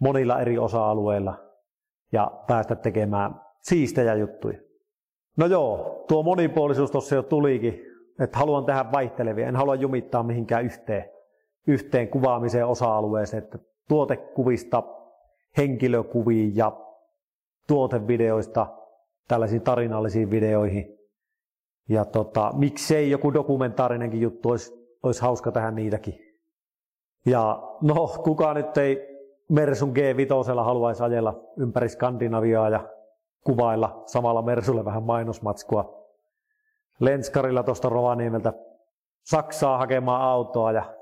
monilla 0.00 0.40
eri 0.40 0.58
osa-alueilla 0.58 1.47
ja 2.12 2.30
päästä 2.46 2.76
tekemään 2.76 3.40
siistejä 3.62 4.14
juttuja. 4.14 4.58
No 5.36 5.46
joo, 5.46 6.04
tuo 6.08 6.22
monipuolisuus 6.22 6.90
tuossa 6.90 7.14
jo 7.14 7.22
tulikin, 7.22 7.82
että 8.20 8.38
haluan 8.38 8.64
tehdä 8.64 8.92
vaihtelevia, 8.92 9.48
en 9.48 9.56
halua 9.56 9.74
jumittaa 9.74 10.22
mihinkään 10.22 10.64
yhteen, 10.64 11.04
yhteen 11.66 12.08
kuvaamiseen 12.08 12.66
osa-alueeseen, 12.66 13.42
että 13.42 13.58
tuotekuvista 13.88 14.82
henkilökuviin 15.56 16.56
ja 16.56 16.72
tuotevideoista 17.68 18.66
tällaisiin 19.28 19.62
tarinallisiin 19.62 20.30
videoihin 20.30 20.98
ja 21.88 22.04
tota, 22.04 22.52
miksei 22.56 23.10
joku 23.10 23.34
dokumentaarinenkin 23.34 24.20
juttu 24.20 24.50
olisi, 24.50 24.72
olisi 25.02 25.22
hauska 25.22 25.52
tähän 25.52 25.74
niitäkin. 25.74 26.14
Ja 27.26 27.62
no, 27.82 28.08
kuka 28.24 28.54
nyt 28.54 28.76
ei 28.76 29.07
Mersun 29.48 29.94
G5 29.96 30.62
haluaisi 30.64 31.02
ajella 31.02 31.40
ympäri 31.56 31.88
Skandinaviaa 31.88 32.68
ja 32.68 32.88
kuvailla 33.44 34.02
samalla 34.06 34.42
Mersulle 34.42 34.84
vähän 34.84 35.02
mainosmatskua. 35.02 36.08
Lenskarilla 37.00 37.62
tuosta 37.62 37.88
Rovaniemeltä 37.88 38.52
Saksaa 39.22 39.78
hakemaan 39.78 40.22
autoa 40.22 40.72
ja 40.72 40.94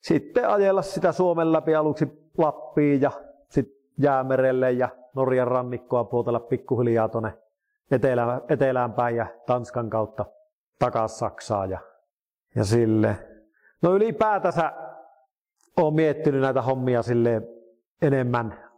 sitten 0.00 0.48
ajella 0.48 0.82
sitä 0.82 1.12
Suomen 1.12 1.52
läpi 1.52 1.74
aluksi 1.74 2.30
Lappiin 2.38 3.00
ja 3.00 3.10
sitten 3.48 3.74
Jäämerelle 3.98 4.72
ja 4.72 4.88
Norjan 5.14 5.48
rannikkoa 5.48 6.04
puutella 6.04 6.40
pikkuhiljaa 6.40 7.08
tuonne 7.08 7.38
etelään, 7.90 8.42
etelään 8.48 8.92
päin 8.92 9.16
ja 9.16 9.26
Tanskan 9.46 9.90
kautta 9.90 10.24
takaisin 10.78 11.18
Saksaan 11.18 11.70
ja, 11.70 11.78
ja 12.54 12.64
sille. 12.64 13.16
No 13.82 13.94
ylipäätänsä 13.94 14.72
olen 15.76 15.94
miettinyt 15.94 16.40
näitä 16.40 16.62
hommia 16.62 17.02
sille 17.02 17.42
enemmän 18.06 18.70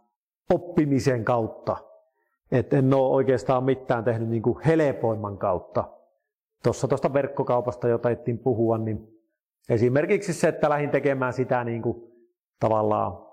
oppimisen 0.53 1.25
kautta. 1.25 1.77
että 2.51 2.77
en 2.77 2.93
ole 2.93 3.15
oikeastaan 3.15 3.63
mitään 3.63 4.03
tehnyt 4.03 4.29
niin 4.29 4.41
kuin 4.41 4.63
helpoimman 4.65 5.37
kautta. 5.37 5.83
Tuossa 6.63 6.87
tuosta 6.87 7.13
verkkokaupasta, 7.13 7.87
jota 7.87 8.09
ettiin 8.09 8.39
puhua, 8.39 8.77
niin 8.77 9.07
esimerkiksi 9.69 10.33
se, 10.33 10.47
että 10.47 10.69
lähdin 10.69 10.89
tekemään 10.89 11.33
sitä 11.33 11.63
niin 11.63 11.81
kuin 11.81 11.97
tavallaan, 12.59 13.27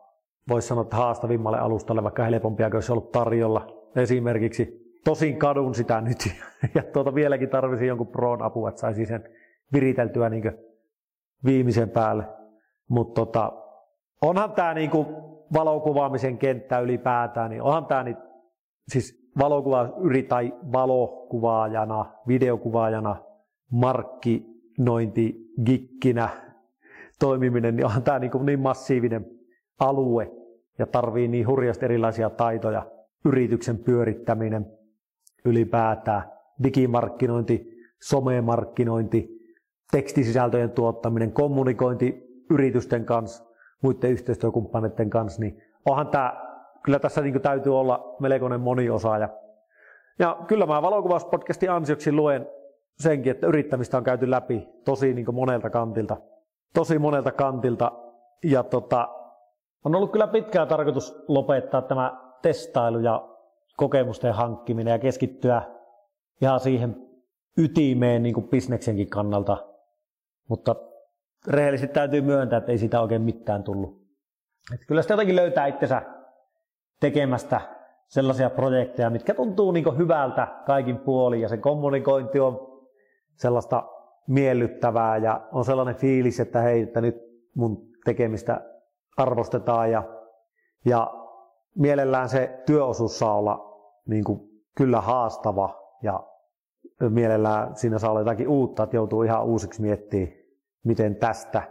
voisi 0.48 0.68
sanoa, 0.68 0.82
että 0.82 0.96
haastavimmalle 0.96 1.58
alustalle, 1.58 2.02
vaikka 2.02 2.24
helpompia 2.24 2.70
olisi 2.74 2.92
ollut 2.92 3.12
tarjolla. 3.12 3.90
Esimerkiksi 3.96 4.84
Tosin 5.04 5.38
kadun 5.38 5.74
sitä 5.74 6.00
nyt 6.00 6.18
ja 6.74 6.82
tuota 6.82 7.14
vieläkin 7.14 7.48
tarvisin 7.48 7.88
jonkun 7.88 8.06
proon 8.06 8.42
apua, 8.42 8.68
että 8.68 8.80
saisi 8.80 9.06
sen 9.06 9.28
viriteltyä 9.72 10.28
niin 10.28 10.52
viimeisen 11.44 11.90
päälle. 11.90 12.24
Mutta 12.88 13.14
tota, 13.14 13.52
onhan 14.22 14.52
tämä 14.52 14.74
niin 14.74 14.90
valokuvaamisen 15.54 16.38
kenttä 16.38 16.80
ylipäätään, 16.80 17.50
niin 17.50 17.62
onhan 17.62 17.86
tämä 17.86 18.02
niin, 18.02 18.16
siis 18.88 19.30
valokuva 19.38 19.88
tai 20.28 20.54
valokuvaajana, 20.72 22.12
videokuvaajana, 22.28 23.16
markkinointi, 23.72 25.52
gikkinä 25.66 26.28
toimiminen, 27.18 27.76
niin 27.76 27.86
onhan 27.86 28.02
tämä 28.02 28.18
niin, 28.18 28.46
niin 28.46 28.60
massiivinen 28.60 29.26
alue 29.80 30.30
ja 30.78 30.86
tarvii 30.86 31.28
niin 31.28 31.46
hurjasti 31.46 31.84
erilaisia 31.84 32.30
taitoja, 32.30 32.86
yrityksen 33.24 33.78
pyörittäminen, 33.78 34.66
ylipäätään, 35.44 36.22
digimarkkinointi, 36.62 37.74
somemarkkinointi, 38.02 39.28
tekstisisältöjen 39.90 40.70
tuottaminen, 40.70 41.32
kommunikointi 41.32 42.24
yritysten 42.50 43.04
kanssa, 43.04 43.53
muiden 43.84 44.10
yhteistyökumppaneiden 44.10 45.10
kanssa, 45.10 45.40
niin 45.40 45.62
onhan 45.86 46.08
tämä, 46.08 46.42
kyllä 46.82 46.98
tässä 46.98 47.20
niin 47.20 47.40
täytyy 47.40 47.78
olla 47.78 48.16
melkoinen 48.20 48.60
moniosaaja. 48.60 49.28
Ja 50.18 50.36
kyllä 50.46 50.66
mä 50.66 50.82
valokuvauspodcastin 50.82 51.70
ansioksi 51.70 52.12
luen 52.12 52.48
senkin, 52.98 53.30
että 53.30 53.46
yrittämistä 53.46 53.96
on 53.96 54.04
käyty 54.04 54.30
läpi 54.30 54.68
tosi 54.84 55.14
niin 55.14 55.34
monelta 55.34 55.70
kantilta. 55.70 56.16
Tosi 56.74 56.98
monelta 56.98 57.32
kantilta. 57.32 57.92
Ja 58.44 58.62
tota, 58.62 59.08
on 59.84 59.94
ollut 59.94 60.12
kyllä 60.12 60.26
pitkään 60.26 60.68
tarkoitus 60.68 61.24
lopettaa 61.28 61.82
tämä 61.82 62.20
testailu 62.42 62.98
ja 62.98 63.28
kokemusten 63.76 64.34
hankkiminen 64.34 64.92
ja 64.92 64.98
keskittyä 64.98 65.62
ihan 66.42 66.60
siihen 66.60 66.96
ytimeen 67.58 68.22
niin 68.22 68.34
kuin 68.34 68.48
bisneksenkin 68.48 69.10
kannalta. 69.10 69.56
Mutta 70.48 70.76
rehellisesti 71.48 71.94
täytyy 71.94 72.20
myöntää, 72.20 72.56
että 72.56 72.72
ei 72.72 72.78
sitä 72.78 73.00
oikein 73.00 73.22
mitään 73.22 73.64
tullut. 73.64 74.04
Että 74.74 74.86
kyllä 74.86 75.02
sitä 75.02 75.14
jotenkin 75.14 75.36
löytää 75.36 75.66
itsensä 75.66 76.02
tekemästä 77.00 77.60
sellaisia 78.08 78.50
projekteja, 78.50 79.10
mitkä 79.10 79.34
tuntuu 79.34 79.72
niin 79.72 79.98
hyvältä 79.98 80.48
kaikin 80.66 80.98
puolin 80.98 81.40
ja 81.40 81.48
se 81.48 81.56
kommunikointi 81.56 82.40
on 82.40 82.82
sellaista 83.34 83.84
miellyttävää 84.26 85.16
ja 85.16 85.48
on 85.52 85.64
sellainen 85.64 85.94
fiilis, 85.94 86.40
että 86.40 86.60
hei, 86.60 86.82
että 86.82 87.00
nyt 87.00 87.16
mun 87.54 87.88
tekemistä 88.04 88.60
arvostetaan 89.16 89.90
ja, 89.90 90.02
ja 90.84 91.10
mielellään 91.74 92.28
se 92.28 92.62
työosuus 92.66 93.18
saa 93.18 93.38
olla 93.38 93.80
niin 94.06 94.24
kuin, 94.24 94.40
kyllä 94.76 95.00
haastava 95.00 95.82
ja 96.02 96.26
mielellään 97.08 97.76
siinä 97.76 97.98
saa 97.98 98.10
olla 98.10 98.20
jotakin 98.20 98.48
uutta, 98.48 98.82
että 98.82 98.96
joutuu 98.96 99.22
ihan 99.22 99.44
uusiksi 99.44 99.82
miettimään, 99.82 100.43
miten 100.84 101.16
tästä, 101.16 101.62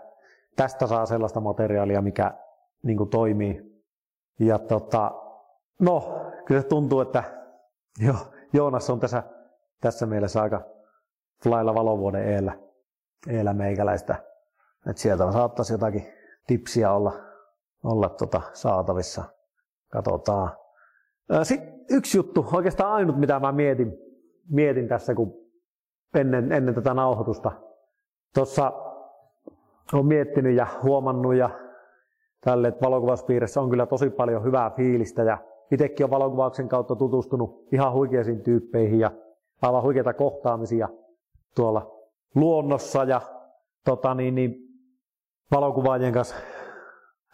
tästä 0.55 0.87
saa 0.87 1.05
sellaista 1.05 1.39
materiaalia, 1.39 2.01
mikä 2.01 2.33
niin 2.83 2.97
kuin, 2.97 3.09
toimii. 3.09 3.83
Ja 4.39 4.59
tota, 4.59 5.11
no, 5.79 6.01
kyllä 6.45 6.61
se 6.61 6.67
tuntuu, 6.67 7.01
että 7.01 7.23
jo, 8.07 8.13
Joonas 8.53 8.89
on 8.89 8.99
tässä, 8.99 9.23
tässä 9.81 10.05
mielessä 10.05 10.41
aika 10.41 10.61
lailla 11.45 11.75
valovuoden 11.75 12.27
eellä, 12.27 12.57
eellä 13.27 13.53
meikäläistä. 13.53 14.15
Että 14.89 15.01
sieltä 15.01 15.31
saattaisi 15.31 15.73
jotakin 15.73 16.13
tipsiä 16.47 16.91
olla, 16.91 17.13
olla 17.83 18.09
tota 18.09 18.41
saatavissa. 18.53 19.23
Katsotaan. 19.91 20.51
Sitten 21.43 21.85
yksi 21.89 22.17
juttu, 22.17 22.45
oikeastaan 22.53 22.91
ainut 22.91 23.19
mitä 23.19 23.39
mä 23.39 23.51
mietin, 23.51 23.93
mietin 24.49 24.87
tässä, 24.87 25.15
kun 25.15 25.33
ennen, 26.15 26.51
ennen 26.51 26.75
tätä 26.75 26.93
nauhoitusta. 26.93 27.51
Tuossa 28.33 28.71
olen 29.93 30.05
miettinyt 30.05 30.55
ja 30.55 30.67
huomannut 30.83 31.35
ja 31.35 31.49
tälle, 32.41 32.67
että 32.67 32.85
valokuvauspiirissä 32.85 33.61
on 33.61 33.69
kyllä 33.69 33.85
tosi 33.85 34.09
paljon 34.09 34.43
hyvää 34.43 34.69
fiilistä 34.69 35.23
ja 35.23 35.37
itsekin 35.71 36.03
on 36.03 36.09
valokuvauksen 36.09 36.69
kautta 36.69 36.95
tutustunut 36.95 37.67
ihan 37.71 37.93
huikeisiin 37.93 38.41
tyyppeihin 38.43 38.99
ja 38.99 39.11
aivan 39.61 39.83
huikeita 39.83 40.13
kohtaamisia 40.13 40.89
tuolla 41.55 41.91
luonnossa 42.35 43.03
ja 43.03 43.21
tota 43.85 44.13
niin, 44.13 44.35
niin, 44.35 44.55
valokuvaajien 45.51 46.13
kanssa 46.13 46.35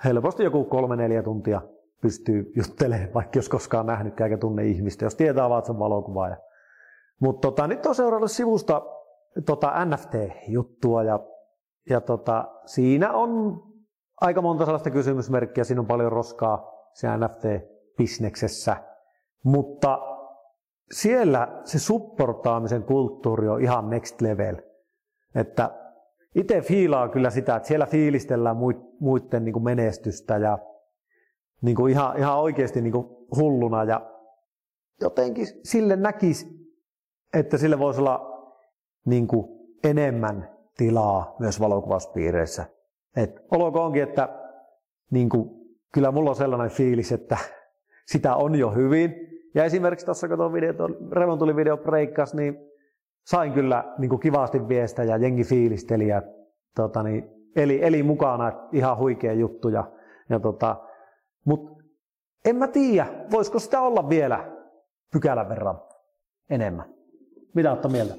helposti 0.06 0.44
joku 0.44 0.64
kolme-neljä 0.64 1.24
tuntia 1.24 1.62
pystyy 2.02 2.52
juttelemaan, 2.56 3.14
vaikka 3.14 3.38
jos 3.38 3.50
koskaan 3.50 3.86
nähnytkään 3.86 4.32
eikä 4.32 4.42
tunne 4.42 4.66
ihmistä, 4.66 5.06
jos 5.06 5.16
tietää 5.16 5.50
vaan, 5.50 5.60
että 5.60 5.66
se 5.66 5.72
on 5.72 5.80
valokuvaaja. 5.80 6.38
Mutta 7.20 7.48
tota, 7.48 7.68
nyt 7.68 7.86
on 7.86 7.96
seurannut 7.96 8.32
sivusta 8.32 8.82
tota 9.46 9.86
NFT-juttua 9.86 11.04
ja, 11.04 11.20
ja 11.90 12.02
tota, 12.02 12.48
siinä 12.66 13.14
on 13.14 13.64
aika 14.22 14.42
monta 14.42 14.66
sellaista 14.66 14.90
kysymysmerkkiä, 14.90 15.64
siinä 15.64 15.82
on 15.82 15.88
paljon 15.88 16.12
roskaa 16.12 16.72
se 16.94 17.08
NFT-bisneksessä, 17.08 18.76
mutta 19.44 20.00
siellä 20.92 21.62
se 21.64 21.80
supportaamisen 21.80 22.84
kulttuuri 22.84 23.48
on 23.48 23.62
ihan 23.62 23.90
next 23.90 24.22
level. 24.22 24.56
Että 25.36 25.70
itse 26.36 26.62
fiilaa 26.62 27.10
kyllä 27.10 27.30
sitä, 27.30 27.56
että 27.56 27.68
siellä 27.68 27.86
fiilistellään 27.86 28.58
muiden 29.00 29.46
niin 29.46 29.64
menestystä 29.64 30.38
ja 30.38 30.58
niin 31.62 31.76
kuin 31.76 31.92
ihan, 31.92 32.18
ihan 32.18 32.40
oikeasti 32.40 32.82
niin 32.82 32.92
kuin 32.92 33.08
hulluna. 33.36 33.84
Ja 33.84 34.12
jotenkin 35.02 35.48
sille 35.64 35.96
näkisi, 35.96 36.48
että 37.34 37.58
sille 37.58 37.80
voisi 37.80 38.00
olla 38.00 38.20
niin 39.06 39.28
kuin 39.28 39.48
enemmän 39.84 40.59
tilaa 40.80 41.36
myös 41.40 41.60
valokuvauspiireissä. 41.60 42.66
Et 43.16 43.42
onkin, 43.52 44.04
että 44.04 44.30
niin 45.12 45.30
kuin, 45.30 45.50
kyllä 45.94 46.12
mulla 46.12 46.30
on 46.30 46.36
sellainen 46.36 46.70
fiilis, 46.70 47.12
että 47.12 47.38
sitä 48.06 48.36
on 48.36 48.56
jo 48.56 48.72
hyvin. 48.72 49.16
Ja 49.56 49.64
esimerkiksi 49.64 50.06
tuossa, 50.06 50.28
tuo 50.28 50.54
video, 50.54 50.74
tuli 51.40 51.56
video 51.56 51.78
breikkas, 51.78 52.34
niin 52.34 52.58
sain 53.26 53.54
kyllä 53.54 53.96
niin 53.98 54.10
kuin 54.10 54.20
kivasti 54.20 54.68
viestä 54.68 55.04
ja 55.04 55.18
jengi 55.18 55.44
fiilisteli 55.44 56.08
ja 56.08 56.22
tota, 56.76 57.04
niin, 57.04 57.30
eli, 57.56 57.80
eli 57.84 58.04
mukana, 58.04 58.52
ihan 58.72 58.98
huikea 58.98 59.34
juttu. 59.34 59.70
Ja, 59.70 59.92
ja 60.30 60.40
tota, 60.40 60.76
Mutta 61.46 61.84
en 62.46 62.56
mä 62.56 62.68
tiedä, 62.68 63.08
voisiko 63.32 63.60
sitä 63.60 63.82
olla 63.82 64.10
vielä 64.10 64.52
pykälän 65.12 65.50
verran 65.50 65.82
enemmän. 66.50 66.94
Mitä 67.54 67.72
olette 67.72 67.88
mieltä? 67.88 68.16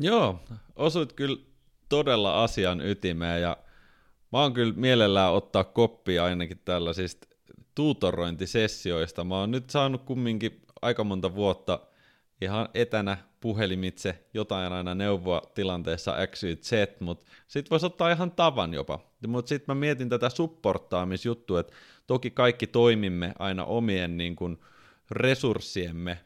Joo, 0.00 0.34
osuit 0.76 1.12
kyllä 1.12 1.47
todella 1.88 2.44
asian 2.44 2.80
ytimeen 2.80 3.42
ja 3.42 3.56
Mä 4.32 4.40
oon 4.40 4.52
kyllä 4.52 4.72
mielellään 4.76 5.32
ottaa 5.32 5.64
koppia 5.64 6.24
ainakin 6.24 6.60
tällaisista 6.64 7.28
tuutorointisessioista. 7.74 9.24
Mä 9.24 9.38
oon 9.38 9.50
nyt 9.50 9.70
saanut 9.70 10.02
kumminkin 10.02 10.62
aika 10.82 11.04
monta 11.04 11.34
vuotta 11.34 11.80
ihan 12.40 12.68
etänä 12.74 13.16
puhelimitse 13.40 14.24
jotain 14.34 14.72
aina 14.72 14.94
neuvoa 14.94 15.42
tilanteessa 15.54 16.16
X, 16.26 16.40
Z, 16.62 16.72
mutta 17.00 17.24
sit 17.46 17.70
voisi 17.70 17.86
ottaa 17.86 18.10
ihan 18.10 18.30
tavan 18.30 18.74
jopa. 18.74 18.98
Mutta 19.26 19.48
sitten 19.48 19.76
mä 19.76 19.80
mietin 19.80 20.08
tätä 20.08 20.28
supportaamisjuttua, 20.28 21.60
että 21.60 21.72
toki 22.06 22.30
kaikki 22.30 22.66
toimimme 22.66 23.32
aina 23.38 23.64
omien 23.64 24.16
niin 24.16 24.36
kun, 24.36 24.58
resurssiemme 25.10 26.18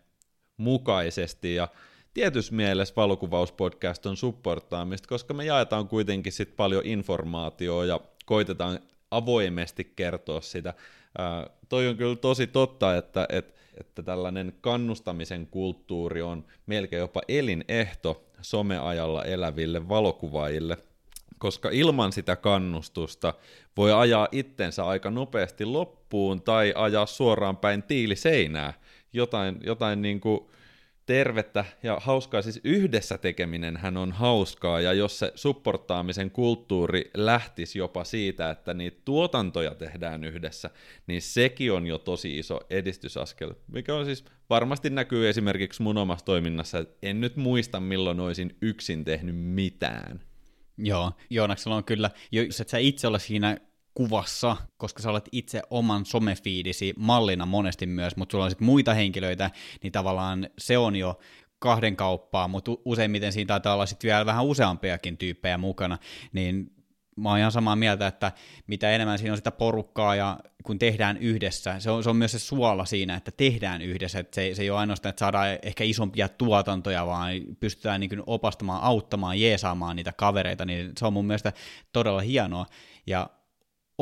mukaisesti 0.57 1.55
ja 1.55 1.69
tietyssä 2.15 2.55
mielessä 2.55 2.95
valokuvauspodcast 2.97 4.07
on 4.07 4.17
supportaamista, 4.17 5.09
koska 5.09 5.35
me 5.35 5.45
jaetaan 5.45 5.89
kuitenkin 5.89 6.33
sit 6.33 6.57
paljon 6.57 6.87
informaatiota 6.87 7.87
ja 7.87 8.01
koitetaan 8.27 8.79
avoimesti 9.11 9.93
kertoa 9.97 10.41
sitä. 10.41 10.75
Ää, 11.19 11.51
toi 11.69 11.89
on 11.89 11.97
kyllä 11.97 12.17
tosi 12.17 12.47
totta, 12.47 12.97
että, 12.97 13.27
että, 13.29 13.61
että 13.81 14.03
tällainen 14.03 14.53
kannustamisen 14.61 15.47
kulttuuri 15.47 16.23
on 16.23 16.45
melkein 16.67 17.01
jopa 17.01 17.21
elinehto 17.29 18.25
someajalla 18.43 19.25
eläville 19.25 19.89
valokuvaajille, 19.89 20.79
koska 21.39 21.69
ilman 21.73 22.13
sitä 22.13 22.37
kannustusta 22.37 23.35
voi 23.77 23.93
ajaa 23.93 24.29
itsensä 24.33 24.87
aika 24.87 25.11
nopeasti 25.11 25.65
loppuun 25.65 26.43
tai 26.43 26.73
ajaa 26.77 27.07
suoraan 27.07 27.57
päin 27.57 27.83
tiiliseinää. 27.83 28.75
Jotain, 29.13 29.61
jotain 29.65 30.03
niin 30.03 30.21
kuin 30.21 30.41
tervettä 31.07 31.65
ja 31.83 31.99
hauskaa, 32.01 32.43
siis 32.43 32.61
yhdessä 32.65 33.19
tekeminen 33.19 33.77
hän 33.77 33.97
on 33.97 34.13
hauskaa, 34.13 34.81
ja 34.81 34.93
jos 34.93 35.19
se 35.19 35.33
supportaamisen 35.35 36.31
kulttuuri 36.31 37.11
lähtisi 37.15 37.79
jopa 37.79 38.05
siitä, 38.05 38.51
että 38.51 38.75
niitä 38.75 39.03
tuotantoja 39.05 39.75
tehdään 39.75 40.25
yhdessä, 40.25 40.71
niin 41.07 41.23
sekin 41.23 41.73
on 41.73 41.87
jo 41.87 41.99
tosi 41.99 42.39
iso 42.39 42.61
edistysaskel, 42.71 43.55
mikä 43.69 43.95
on 43.95 44.05
siis 44.05 44.25
varmasti 44.51 44.91
näkyy 44.91 45.29
esimerkiksi 45.29 45.83
mun 45.83 45.99
omassa 45.99 46.25
toiminnassa, 46.25 46.79
että 46.79 46.95
en 47.03 47.21
nyt 47.21 47.37
muista 47.37 47.81
milloin 47.81 48.21
olisin 48.21 48.57
yksin 48.63 49.05
tehnyt 49.05 49.37
mitään. 49.37 50.21
Joo, 50.79 51.13
Joonaksella 51.31 51.77
on 51.77 51.85
kyllä, 51.85 52.11
jos 52.33 52.61
et 52.61 52.69
sä 52.69 52.79
itse 52.79 53.07
ole 53.07 53.19
siinä 53.19 53.57
kuvassa, 53.95 54.57
koska 54.77 55.03
sä 55.03 55.11
olet 55.11 55.29
itse 55.33 55.63
oman 55.71 56.07
somefiidisi 56.07 56.95
mallina 56.97 57.47
monesti 57.47 57.87
myös, 57.87 58.17
mutta 58.17 58.33
sulla 58.33 58.45
on 58.45 58.51
sitten 58.51 58.67
muita 58.67 58.95
henkilöitä, 58.95 59.51
niin 59.83 59.93
tavallaan 59.93 60.49
se 60.59 60.79
on 60.79 60.97
jo 60.97 61.19
kahden 61.59 61.97
kauppaa, 61.97 62.49
mutta 62.49 62.73
useimmiten 62.85 63.33
siinä 63.33 63.49
taitaa 63.49 63.75
olla 63.75 63.87
sitten 63.87 64.09
vielä 64.09 64.27
vähän 64.27 64.45
useampiakin 64.45 65.17
tyyppejä 65.17 65.59
mukana, 65.59 65.99
niin 66.33 66.71
mä 67.17 67.29
oon 67.29 67.39
ihan 67.39 67.53
samaa 67.53 67.77
mieltä, 67.77 68.07
että 68.07 68.33
mitä 68.67 68.91
enemmän 68.91 69.19
siinä 69.19 69.33
on 69.33 69.37
sitä 69.37 69.51
porukkaa 69.51 70.15
ja 70.15 70.39
kun 70.63 70.79
tehdään 70.79 71.17
yhdessä, 71.17 71.81
se 71.81 71.91
on, 71.91 72.03
se 72.03 72.11
on 72.11 72.17
myös 72.17 72.33
se 72.33 72.39
suola 72.39 72.85
siinä, 72.85 73.17
että 73.17 73.31
tehdään 73.31 73.83
yhdessä, 73.83 74.19
että 74.19 74.35
se, 74.35 74.55
se 74.55 74.63
ei 74.63 74.71
ole 74.71 74.79
ainoastaan, 74.79 75.11
että 75.11 75.21
saadaan 75.21 75.59
ehkä 75.63 75.85
isompia 75.85 76.29
tuotantoja, 76.29 77.07
vaan 77.07 77.33
pystytään 77.61 78.01
niin 78.01 78.23
opastamaan, 78.27 78.83
auttamaan, 78.83 79.41
jeesaamaan 79.41 79.97
niitä 79.97 80.13
kavereita, 80.13 80.65
niin 80.65 80.93
se 80.99 81.07
on 81.07 81.13
mun 81.13 81.27
mielestä 81.27 81.53
todella 81.93 82.21
hienoa, 82.21 82.67
ja 83.07 83.31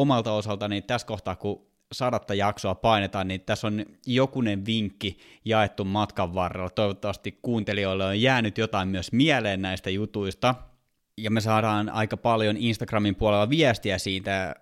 omalta 0.01 0.33
osaltani 0.33 0.83
tässä 0.83 1.07
kohtaa, 1.07 1.37
kun 1.37 1.67
sadatta 1.93 2.35
jaksoa 2.35 2.75
painetaan, 2.75 3.29
niin 3.29 3.41
tässä 3.41 3.67
on 3.67 3.87
jokunen 4.07 4.67
vinkki 4.67 5.19
jaettu 5.45 5.85
matkan 5.85 6.35
varrella. 6.35 6.71
Toivottavasti 6.71 7.39
kuuntelijoille 7.43 8.05
on 8.05 8.21
jäänyt 8.21 8.59
jotain 8.59 8.89
myös 8.89 9.13
mieleen 9.13 9.63
näistä 9.63 9.91
jutuista. 9.91 10.55
Ja 11.19 11.31
me 11.31 11.41
saadaan 11.41 11.89
aika 11.89 12.17
paljon 12.17 12.57
Instagramin 12.57 13.15
puolella 13.15 13.51
viestiä 13.51 13.99
siitä, 13.99 14.55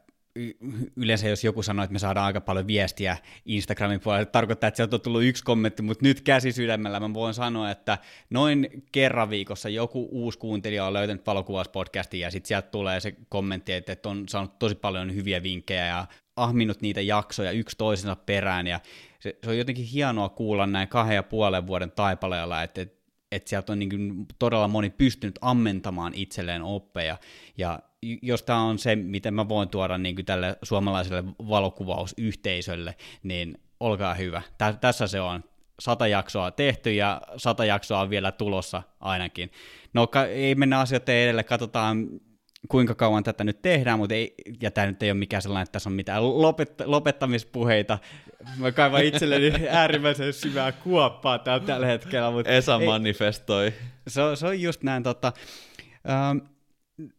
yleensä 0.97 1.29
jos 1.29 1.45
joku 1.45 1.63
sanoo, 1.63 1.85
että 1.85 1.93
me 1.93 1.99
saadaan 1.99 2.27
aika 2.27 2.41
paljon 2.41 2.67
viestiä 2.67 3.17
Instagramin 3.45 4.01
puolella, 4.01 4.25
tarkoittaa, 4.25 4.69
että 4.69 4.77
sieltä 4.77 4.97
on 4.97 5.01
tullut 5.01 5.23
yksi 5.23 5.45
kommentti, 5.45 5.83
mutta 5.83 6.05
nyt 6.05 6.21
käsi 6.21 6.53
sydämellä 6.53 7.01
mä 7.01 7.15
voin 7.15 7.35
sanoa, 7.35 7.71
että 7.71 7.99
noin 8.31 8.69
kerran 8.93 9.31
viikossa 9.31 9.69
joku 9.69 10.09
uusi 10.11 10.39
kuuntelija 10.39 10.85
on 10.87 10.93
löytänyt 10.93 11.27
valokuvauspodcastin 11.27 12.21
ja 12.21 12.31
sitten 12.31 12.49
sieltä 12.49 12.69
tulee 12.71 13.01
se 13.01 13.15
kommentti, 13.29 13.73
että 13.73 14.09
on 14.09 14.29
saanut 14.29 14.59
tosi 14.59 14.75
paljon 14.75 15.15
hyviä 15.15 15.43
vinkkejä 15.43 15.87
ja 15.87 16.07
ahminut 16.37 16.81
niitä 16.83 17.01
jaksoja 17.01 17.51
yksi 17.51 17.77
toisensa 17.77 18.17
perään 18.17 18.67
ja 18.67 18.81
se, 19.21 19.39
se 19.45 19.51
on 19.51 19.59
jotenkin 19.59 19.85
hienoa 19.85 20.29
kuulla 20.29 20.67
näin 20.67 20.89
kahden 20.89 21.15
ja 21.15 21.23
puolen 21.23 21.67
vuoden 21.67 21.91
taipaleella, 21.91 22.63
että, 22.63 22.83
että 22.83 22.99
että 23.33 23.51
sieltä 23.51 23.73
on 23.73 23.79
niin 23.79 24.27
todella 24.39 24.69
moni 24.69 24.91
pystynyt 24.91 25.39
ammentamaan 25.41 26.15
itselleen 26.15 26.63
oppeja, 26.63 27.17
ja 27.59 27.79
jos 28.03 28.43
tämä 28.43 28.61
on 28.61 28.79
se, 28.79 28.97
miten 28.97 29.35
mä 29.35 29.49
voin 29.49 29.69
tuoda 29.69 29.99
niin 29.99 30.25
tälle 30.25 30.57
suomalaiselle 30.63 31.25
valokuvausyhteisölle, 31.49 32.95
niin 33.23 33.59
olkaa 33.81 34.15
hyvä. 34.15 34.43
Tä, 34.59 34.73
tässä 34.81 35.07
se 35.07 35.21
on. 35.21 35.45
Sata 35.81 36.07
jaksoa 36.07 36.51
tehty 36.51 36.95
ja 36.95 37.23
sata 37.37 37.65
jaksoa 37.65 38.01
on 38.01 38.11
vielä 38.11 38.33
tulossa 38.33 38.83
ainakin. 39.01 39.51
No 39.95 40.07
ka- 40.07 40.27
ei 40.27 40.55
mennä 40.55 40.81
asioiden 40.81 41.15
edelle, 41.15 41.43
katsotaan 41.43 42.09
kuinka 42.69 42.95
kauan 42.95 43.25
tätä 43.25 43.45
nyt 43.45 43.63
tehdään, 43.63 43.99
mutta 43.99 44.15
ei, 44.15 44.35
ja 44.63 44.71
tämä 44.71 44.87
nyt 44.87 45.03
ei 45.03 45.11
ole 45.11 45.19
mikään 45.19 45.43
sellainen, 45.43 45.63
että 45.63 45.73
tässä 45.73 45.89
on 45.89 45.95
mitään 45.95 46.23
lopet- 46.23 46.85
lopettamispuheita. 46.87 47.99
Mä 48.57 48.73
kaivan 48.73 49.05
itselleni 49.05 49.53
äärimmäisen 49.69 50.33
syvää 50.33 50.73
kuoppaa 50.73 51.39
täällä 51.39 51.67
tällä 51.67 51.87
hetkellä. 51.87 52.31
Mutta 52.31 52.51
Esa 52.51 52.79
ei, 52.81 52.87
manifestoi. 52.87 53.73
Se 54.09 54.23
on, 54.23 54.37
se 54.37 54.47
on 54.47 54.61
just 54.61 54.83
näin, 54.83 55.03
tota, 55.03 55.33
ähm, 56.09 56.39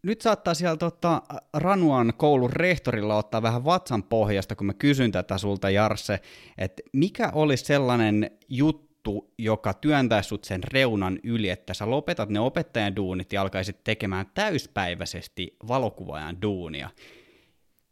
nyt 0.03 0.21
saattaa 0.21 0.53
siellä 0.53 0.77
tota, 0.77 1.21
Ranuan 1.53 2.13
koulun 2.17 2.53
rehtorilla 2.53 3.15
ottaa 3.15 3.41
vähän 3.41 3.65
vatsan 3.65 4.03
pohjasta, 4.03 4.55
kun 4.55 4.67
mä 4.67 4.73
kysyn 4.73 5.11
tätä 5.11 5.37
sulta, 5.37 5.69
Jarse, 5.69 6.19
että 6.57 6.81
mikä 6.93 7.31
olisi 7.33 7.65
sellainen 7.65 8.31
juttu, 8.49 9.33
joka 9.37 9.73
työntäisi 9.73 10.27
sut 10.27 10.43
sen 10.43 10.63
reunan 10.63 11.19
yli, 11.23 11.49
että 11.49 11.73
sä 11.73 11.89
lopetat 11.89 12.29
ne 12.29 12.39
opettajan 12.39 12.95
duunit 12.95 13.33
ja 13.33 13.41
alkaisit 13.41 13.83
tekemään 13.83 14.25
täyspäiväisesti 14.33 15.57
valokuvaajan 15.67 16.41
duunia. 16.41 16.89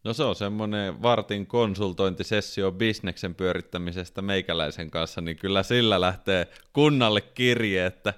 No 0.03 0.13
se 0.13 0.23
on 0.23 0.35
semmoinen 0.35 1.01
vartin 1.01 1.47
konsultointisessio 1.47 2.71
bisneksen 2.71 3.35
pyörittämisestä 3.35 4.21
meikäläisen 4.21 4.91
kanssa, 4.91 5.21
niin 5.21 5.37
kyllä 5.37 5.63
sillä 5.63 6.01
lähtee 6.01 6.47
kunnalle 6.73 7.21
kirje, 7.21 7.85
että 7.85 8.13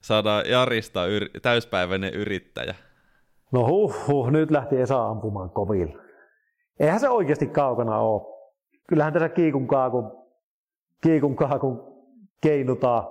saadaan 0.00 0.50
Jarista 0.50 1.06
yr- 1.06 1.40
täyspäiväinen 1.42 2.14
yrittäjä. 2.14 2.74
No 3.52 3.66
huh, 3.66 4.06
huh, 4.06 4.30
nyt 4.30 4.50
lähti 4.50 4.80
Esa 4.80 5.06
ampumaan 5.06 5.50
kovilla. 5.50 6.02
Eihän 6.80 7.00
se 7.00 7.08
oikeasti 7.08 7.46
kaukana 7.46 7.98
ole. 7.98 8.22
Kyllähän 8.88 9.12
tässä 9.12 9.28
kiikun 9.28 9.66
kaakun, 9.66 10.12
kiikun 11.00 11.36
kaakun 11.36 12.04
keinutaan. 12.40 13.08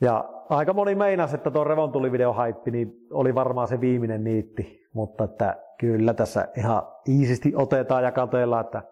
Ja 0.00 0.24
aika 0.48 0.72
moni 0.72 0.94
meinasi, 0.94 1.34
että 1.34 1.50
tuo 1.50 1.64
revontulivideo 1.64 2.32
haippi 2.32 2.70
niin 2.70 2.92
oli 3.10 3.34
varmaan 3.34 3.68
se 3.68 3.80
viimeinen 3.80 4.24
niitti. 4.24 4.88
Mutta 4.94 5.24
että 5.24 5.56
kyllä 5.78 6.14
tässä 6.14 6.48
ihan 6.56 6.82
iisisti 7.08 7.52
otetaan 7.56 8.04
ja 8.04 8.12
katellaan, 8.12 8.64
että 8.64 8.82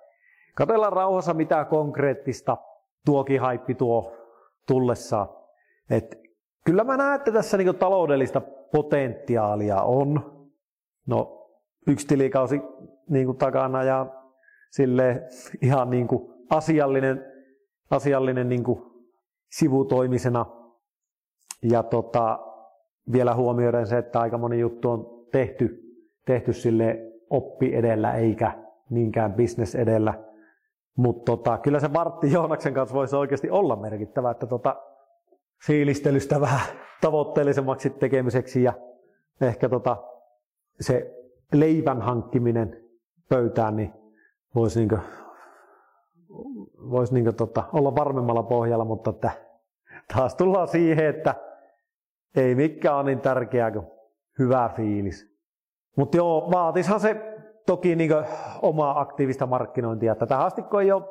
katellaan 0.55 0.93
rauhassa 0.93 1.35
mitä 1.35 1.65
konkreettista 1.65 2.57
tuokin 3.07 3.41
haippi 3.41 3.75
tuo 3.75 4.13
tullessaan. 4.67 5.29
Et 5.91 6.21
kyllä 6.65 6.85
mä 6.85 6.97
näen, 6.97 7.15
että 7.15 7.33
tässä 7.33 7.57
niinku 7.57 7.73
taloudellista 7.73 8.41
potentiaalia 8.73 9.83
on. 9.83 10.33
No, 11.07 11.49
yksi 11.87 12.07
tilikausi 12.07 12.63
niinku 13.09 13.35
takana 13.35 13.83
ja 13.83 14.07
sille 14.71 15.23
ihan 15.63 15.91
niinku 15.91 16.35
asiallinen, 16.51 17.25
asiallinen 17.91 18.49
niinku 18.49 19.05
sivutoimisena. 19.51 20.47
Ja 21.63 21.83
tota, 21.83 22.39
vielä 23.13 23.35
huomioiden 23.35 23.87
se, 23.87 23.99
että 23.99 24.21
aika 24.21 24.39
moni 24.39 24.61
juttu 24.61 24.91
on 24.91 25.27
tehty, 25.33 25.83
tehty 26.27 26.53
sille 26.53 26.99
oppi 27.31 27.75
edellä 27.75 28.15
eikä 28.15 28.53
niinkään 28.91 29.33
business 29.33 29.75
edellä. 29.75 30.15
Mutta 30.97 31.33
tota, 31.33 31.59
kyllä 31.59 31.81
se 31.81 31.93
Vartti 31.93 32.33
Joonaksen 32.33 32.75
kanssa 32.75 32.95
voisi 32.95 33.17
oikeasti 33.17 33.51
olla 33.51 33.77
merkittävä, 33.77 34.31
että 34.31 34.47
tota, 34.47 34.77
fiilistelystä 35.67 36.41
vähän 36.41 36.61
tavoitteellisemmaksi 37.01 37.91
tekemiseksi 37.91 38.63
ja 38.63 38.73
ehkä 39.41 39.69
tota, 39.69 39.97
se 40.81 41.15
leivän 41.53 42.03
hankkiminen 42.03 42.85
pöytään 43.29 43.77
niin 43.77 43.93
voisi 44.55 44.79
niinku, 44.79 44.99
vois 46.91 47.13
niinku 47.13 47.33
tota, 47.33 47.65
olla 47.73 47.95
varmemmalla 47.97 48.43
pohjalla, 48.43 48.85
mutta 48.85 49.11
että 49.11 49.31
taas 50.15 50.35
tullaan 50.35 50.69
siihen, 50.69 51.07
että 51.07 51.35
ei 52.37 52.55
mikään 52.55 52.97
ole 52.97 53.05
niin 53.05 53.21
tärkeää 53.21 53.71
kuin 53.71 53.87
hyvä 54.39 54.71
fiilis. 54.77 55.31
Mutta 55.97 56.17
joo, 56.17 56.51
vaatishan 56.51 57.01
se 57.01 57.37
toki 57.67 57.97
niinku 57.97 58.15
omaa 58.63 59.01
aktiivista 59.01 59.47
markkinointia. 59.47 60.15
Tätä 60.15 60.39
asti 60.39 60.63
kun 60.63 60.83
ei 60.83 60.93
ole 60.93 61.03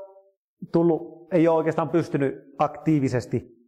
tullut, 0.71 1.27
ei 1.34 1.47
ole 1.47 1.57
oikeastaan 1.57 1.89
pystynyt 1.89 2.55
aktiivisesti 2.57 3.59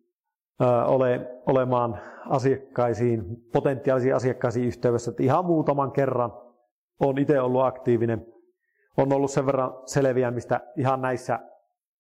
ole, 0.88 1.27
olemaan 1.45 1.99
asiakkaisiin, 2.29 3.25
potentiaalisiin 3.53 4.15
asiakkaisiin 4.15 4.67
yhteydessä. 4.67 5.11
Että 5.11 5.23
ihan 5.23 5.45
muutaman 5.45 5.91
kerran 5.91 6.33
on 6.99 7.17
itse 7.17 7.41
ollut 7.41 7.61
aktiivinen. 7.61 8.25
On 8.97 9.13
ollut 9.13 9.31
sen 9.31 9.45
verran 9.45 9.73
selviämistä 9.85 10.59
ihan 10.75 11.01
näissä, 11.01 11.39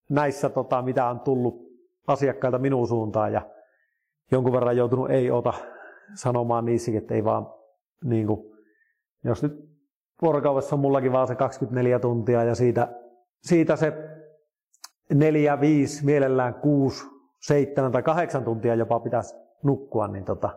näissä 0.09 0.49
tota, 0.49 0.81
mitä 0.81 1.05
on 1.05 1.19
tullut 1.19 1.71
asiakkailta 2.07 2.59
minun 2.59 2.87
suuntaan 2.87 3.33
ja 3.33 3.41
jonkun 4.31 4.53
verran 4.53 4.77
joutunut 4.77 5.09
ei 5.09 5.31
ota 5.31 5.53
sanomaan 6.15 6.65
niissäkin, 6.65 7.01
että 7.01 7.13
ei 7.13 7.23
vaan 7.23 7.47
niin 8.03 8.27
kuin, 8.27 8.41
jos 9.23 9.43
nyt 9.43 9.71
vuorokaudessa 10.21 10.75
on 10.75 10.79
mullakin 10.79 11.11
vaan 11.11 11.27
se 11.27 11.35
24 11.35 11.99
tuntia 11.99 12.43
ja 12.43 12.55
siitä, 12.55 12.87
siitä 13.41 13.75
se 13.75 13.93
neljä, 15.13 15.61
viisi, 15.61 16.05
mielellään 16.05 16.53
kuusi 16.53 17.20
seitsemän 17.41 17.91
tai 17.91 18.03
kahdeksan 18.03 18.43
tuntia 18.43 18.75
jopa 18.75 18.99
pitäisi 18.99 19.35
nukkua, 19.63 20.07
niin 20.07 20.25
tota, 20.25 20.49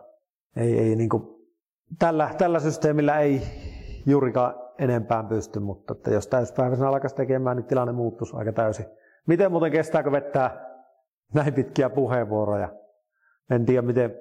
ei, 0.55 0.79
ei 0.79 0.95
niin 0.95 1.09
kuin, 1.09 1.23
tällä, 1.99 2.29
tällä 2.37 2.59
systeemillä 2.59 3.19
ei 3.19 3.41
juurikaan 4.05 4.55
enempään 4.79 5.27
pysty, 5.27 5.59
mutta 5.59 5.93
että 5.93 6.11
jos 6.11 6.27
täyspäiväisenä 6.27 6.89
alkaisi 6.89 7.15
tekemään, 7.15 7.57
niin 7.57 7.65
tilanne 7.65 7.93
muuttuisi 7.93 8.35
aika 8.35 8.51
täysin. 8.51 8.85
Miten 9.27 9.51
muuten 9.51 9.71
kestääkö 9.71 10.11
vettää 10.11 10.65
näin 11.33 11.53
pitkiä 11.53 11.89
puheenvuoroja? 11.89 12.69
En 13.49 13.65
tiedä, 13.65 13.81
miten 13.81 14.15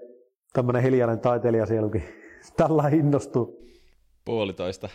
tämmöinen 0.52 0.82
hiljainen 0.82 1.20
taiteilija 1.20 1.66
sielukin 1.66 2.04
tällä 2.56 2.88
innostuu. 2.92 3.64
Puolitoista. 4.24 4.88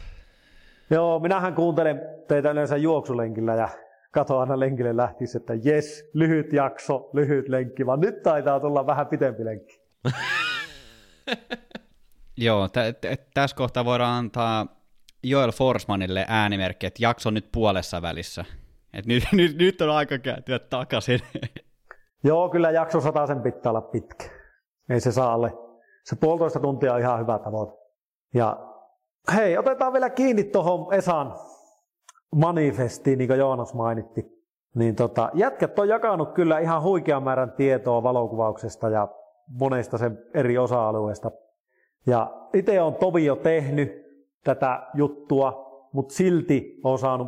Joo, 0.90 1.20
minähän 1.20 1.56
kuuntelen 1.56 2.02
teitä 2.28 2.52
yleensä 2.52 2.78
juoksulenkillä 2.78 3.56
ja 3.56 3.70
kato 4.11 4.40
aina 4.40 4.60
lenkille 4.60 4.98
lähtisi, 4.98 5.38
että 5.38 5.53
jes, 5.53 6.10
lyhyt 6.14 6.53
jakso, 6.53 7.10
lyhyt 7.14 7.49
lenkki, 7.49 7.86
vaan 7.86 7.99
nyt 7.99 8.23
taitaa 8.23 8.60
tulla 8.60 8.86
vähän 8.86 9.07
pitempi 9.07 9.45
lenkki. 9.45 9.81
Joo, 12.38 12.68
t- 12.68 13.02
t- 13.02 13.34
tässä 13.34 13.56
kohtaa 13.56 13.86
voidaan 13.86 14.18
antaa 14.18 14.68
Joel 15.23 15.52
Forsmanille 15.52 16.26
äänimerkki, 16.27 16.86
että 16.86 17.03
jakso 17.03 17.31
nyt 17.31 17.49
puolessa 17.52 18.02
välissä. 18.02 18.45
Et 18.94 19.06
nyt, 19.06 19.23
nyt, 19.34 19.57
nyt 19.57 19.81
on 19.81 19.90
aika 19.90 20.18
kääntyä 20.18 20.60
takaisin. 20.60 21.19
Joo, 22.23 22.49
kyllä 22.49 22.72
jakso 22.72 23.02
sen 23.27 23.41
pitää 23.41 23.69
olla 23.72 23.81
pitkä. 23.81 24.26
Ei 24.90 24.99
se 24.99 25.11
saa 25.11 25.34
alle. 25.34 25.53
Se 26.03 26.15
puolitoista 26.15 26.60
tuntia 26.60 26.94
on 26.94 26.99
ihan 26.99 27.19
hyvä 27.19 27.40
tavoite. 27.40 27.73
Ja 28.34 28.57
hei, 29.36 29.57
otetaan 29.57 29.94
vielä 29.94 30.10
kiinni 30.10 30.44
tuohon 30.44 30.94
Esan 30.94 31.36
manifestiin, 32.36 33.18
niin 33.18 33.28
kuin 33.28 33.40
Joonas 33.40 33.74
mainitti, 33.74 34.26
niin 34.76 34.96
tota, 34.96 35.30
jätkät 35.34 35.80
on 35.80 35.88
jakanut 35.88 36.32
kyllä 36.32 36.60
ihan 36.60 36.84
huikean 36.84 37.24
määrän 37.24 37.52
tietoa 37.52 38.04
valokuvauksesta 38.04 38.90
ja 38.90 39.08
monesta 39.60 39.98
sen 39.98 40.20
eri 40.34 40.58
osa-alueesta. 40.58 41.32
Ja 42.08 42.48
itse 42.54 42.82
on 42.82 42.96
tovi 42.96 43.26
jo 43.26 43.36
tehnyt 43.36 43.92
tätä 44.44 44.88
juttua, 44.94 45.70
mutta 45.94 46.14
silti 46.14 46.80
on 46.84 47.00
saanut 47.00 47.28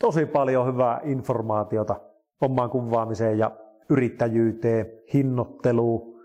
tosi 0.00 0.26
paljon 0.26 0.66
hyvää 0.66 1.00
informaatiota 1.04 2.00
omaan 2.40 2.70
kuvaamiseen 2.70 3.38
ja 3.38 3.50
yrittäjyyteen, 3.90 4.86
hinnoitteluun 5.14 6.20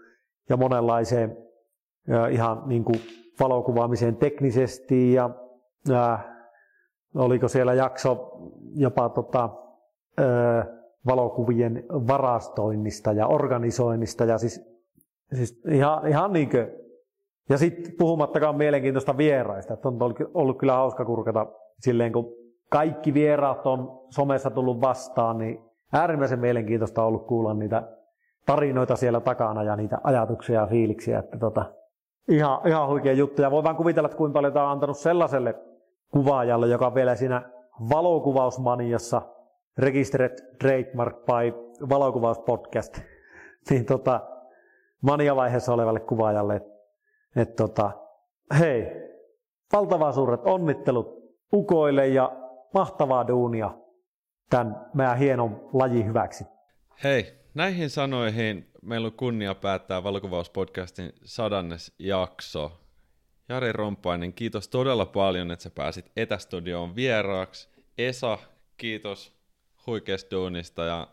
ja 0.49 0.57
monenlaiseen 0.57 1.37
ihan 2.31 2.63
niin 2.65 2.83
kuin 2.83 3.01
valokuvaamiseen 3.39 4.15
teknisesti 4.15 5.13
ja, 5.13 5.29
ja 5.87 6.19
oliko 7.15 7.47
siellä 7.47 7.73
jakso 7.73 8.31
jopa 8.75 9.09
tota, 9.09 9.49
ö, 10.19 10.23
valokuvien 11.07 11.83
varastoinnista 11.89 13.11
ja 13.11 13.27
organisoinnista 13.27 14.25
ja 14.25 14.37
siis, 14.37 14.61
siis 15.33 15.61
ihan, 15.67 16.07
ihan 16.07 16.33
niin 16.33 16.49
kuin, 16.49 16.67
ja 17.49 17.57
sitten 17.57 17.93
puhumattakaan 17.97 18.57
mielenkiintoista 18.57 19.17
vieraista, 19.17 19.73
että 19.73 19.87
on 19.87 19.99
ollut 20.33 20.57
kyllä 20.57 20.73
hauska 20.73 21.05
kurkata 21.05 21.47
silleen, 21.79 22.13
kun 22.13 22.33
kaikki 22.69 23.13
vieraat 23.13 23.67
on 23.67 24.01
somessa 24.09 24.49
tullut 24.49 24.81
vastaan, 24.81 25.37
niin 25.37 25.59
äärimmäisen 25.93 26.39
mielenkiintoista 26.39 27.01
on 27.01 27.07
ollut 27.07 27.27
kuulla 27.27 27.53
niitä 27.53 27.83
tarinoita 28.45 28.95
siellä 28.95 29.19
takana 29.19 29.63
ja 29.63 29.75
niitä 29.75 29.97
ajatuksia 30.03 30.61
ja 30.61 30.67
fiiliksiä, 30.67 31.19
että 31.19 31.37
tota, 31.37 31.65
ihan, 32.29 32.67
ihan 32.67 32.87
huikea 32.87 33.13
juttu. 33.13 33.41
Ja 33.41 33.51
voi 33.51 33.63
vaan 33.63 33.75
kuvitella, 33.75 34.07
että 34.07 34.17
kuinka 34.17 34.33
paljon 34.33 34.53
tämä 34.53 34.65
on 34.65 34.71
antanut 34.71 34.97
sellaiselle 34.97 35.55
kuvaajalle, 36.11 36.67
joka 36.67 36.87
on 36.87 36.95
vielä 36.95 37.15
siinä 37.15 37.49
valokuvausmaniassa 37.89 39.21
Registered 39.77 40.57
Trademark 40.59 41.15
by 41.25 41.53
Valokuvauspodcast, 41.89 42.99
niin 43.69 43.85
tota, 43.85 44.21
maniavaiheessa 45.01 45.73
olevalle 45.73 45.99
kuvaajalle, 45.99 46.55
että 46.55 46.71
et 47.35 47.55
tota, 47.55 47.91
hei, 48.59 48.87
valtavan 49.73 50.13
suuret 50.13 50.41
onnittelut 50.43 51.07
ukoille 51.53 52.07
ja 52.07 52.31
mahtavaa 52.73 53.27
duunia 53.27 53.71
tämän 54.49 54.89
meidän 54.93 55.17
hienon 55.17 55.69
lajin 55.73 56.07
hyväksi. 56.07 56.43
Hei, 57.03 57.33
näihin 57.53 57.89
sanoihin 57.89 58.71
meillä 58.81 59.05
on 59.05 59.13
kunnia 59.13 59.55
päättää 59.55 60.03
valokuvauspodcastin 60.03 61.13
sadannes 61.23 61.93
jakso. 61.99 62.71
Jari 63.51 63.71
Rompainen, 63.71 64.33
kiitos 64.33 64.67
todella 64.67 65.05
paljon, 65.05 65.51
että 65.51 65.63
sä 65.63 65.69
pääsit 65.69 66.11
etästudioon 66.15 66.95
vieraaksi. 66.95 67.69
Esa, 67.97 68.37
kiitos 68.77 69.33
huikeasta 69.87 70.31
duunista 70.31 70.85
ja 70.85 71.07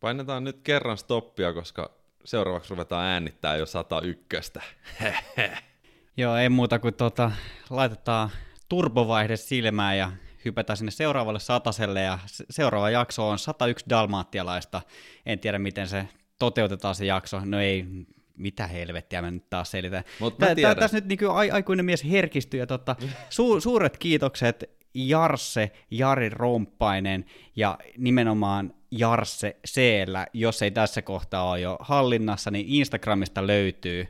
painetaan 0.00 0.44
nyt 0.44 0.60
kerran 0.62 0.98
stoppia, 0.98 1.52
koska 1.52 1.90
seuraavaksi 2.24 2.70
ruvetaan 2.70 3.06
äänittää 3.06 3.56
jo 3.56 3.66
101. 3.66 4.52
Joo, 6.16 6.36
ei 6.36 6.48
muuta 6.48 6.78
kuin 6.78 6.94
tuota, 6.94 7.32
laitetaan 7.70 8.30
turbovaihde 8.68 9.36
silmään 9.36 9.98
ja 9.98 10.12
hypätään 10.44 10.76
sinne 10.76 10.90
seuraavalle 10.90 11.40
sataselle 11.40 12.00
ja 12.00 12.18
seuraava 12.50 12.90
jakso 12.90 13.28
on 13.28 13.38
101 13.38 13.86
dalmaattialaista. 13.90 14.82
En 15.26 15.38
tiedä, 15.38 15.58
miten 15.58 15.88
se 15.88 16.08
toteutetaan 16.38 16.94
se 16.94 17.04
jakso. 17.04 17.40
No 17.44 17.60
ei, 17.60 17.84
mitä 18.40 18.66
helvettiä 18.66 19.22
mä 19.22 19.30
nyt 19.30 19.50
taas 19.50 19.70
selitän. 19.70 20.04
Mutta 20.20 20.46
Tässä 20.78 20.96
nyt 20.96 21.06
niin 21.06 21.52
aikuinen 21.52 21.84
mies 21.86 22.04
herkistyy 22.10 22.60
ja 22.60 22.66
totta, 22.66 22.96
su- 23.30 23.60
suuret 23.60 23.98
kiitokset 23.98 24.80
Jarse, 24.94 25.70
Jari 25.90 26.28
Romppainen 26.28 27.24
ja 27.56 27.78
nimenomaan 27.98 28.74
Jarse 28.90 29.56
c 29.66 29.80
jos 30.32 30.62
ei 30.62 30.70
tässä 30.70 31.02
kohtaa 31.02 31.50
ole 31.50 31.60
jo 31.60 31.76
hallinnassa, 31.80 32.50
niin 32.50 32.66
Instagramista 32.68 33.46
löytyy 33.46 34.06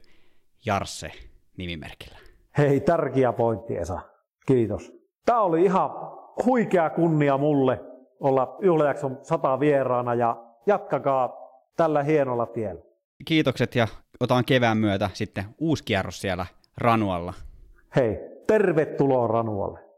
Jarse 0.66 1.12
nimimerkillä. 1.57 2.19
Hei, 2.59 2.81
tärkeä 2.81 3.32
pointti 3.32 3.77
Esa. 3.77 4.01
Kiitos. 4.47 4.93
Tämä 5.27 5.40
oli 5.40 5.65
ihan 5.65 5.90
huikea 6.44 6.90
kunnia 6.90 7.39
mulle 7.39 7.81
olla 8.20 8.57
juhlajakson 8.62 9.19
sata 9.23 9.61
vieraana 9.61 10.15
ja 10.15 10.36
jatkakaa 10.66 11.32
tällä 11.77 12.02
hienolla 12.02 12.47
tiellä. 12.47 12.82
Kiitokset 13.24 13.74
ja 13.74 13.89
otan 14.20 14.44
kevään 14.44 14.78
myötä 14.78 15.10
sitten 15.12 15.44
uusi 15.59 15.84
kierros 15.84 16.20
siellä 16.20 16.47
Ranualla. 16.76 17.34
Hei, 17.97 18.18
tervetuloa 18.47 19.26
Ranualle. 19.26 19.90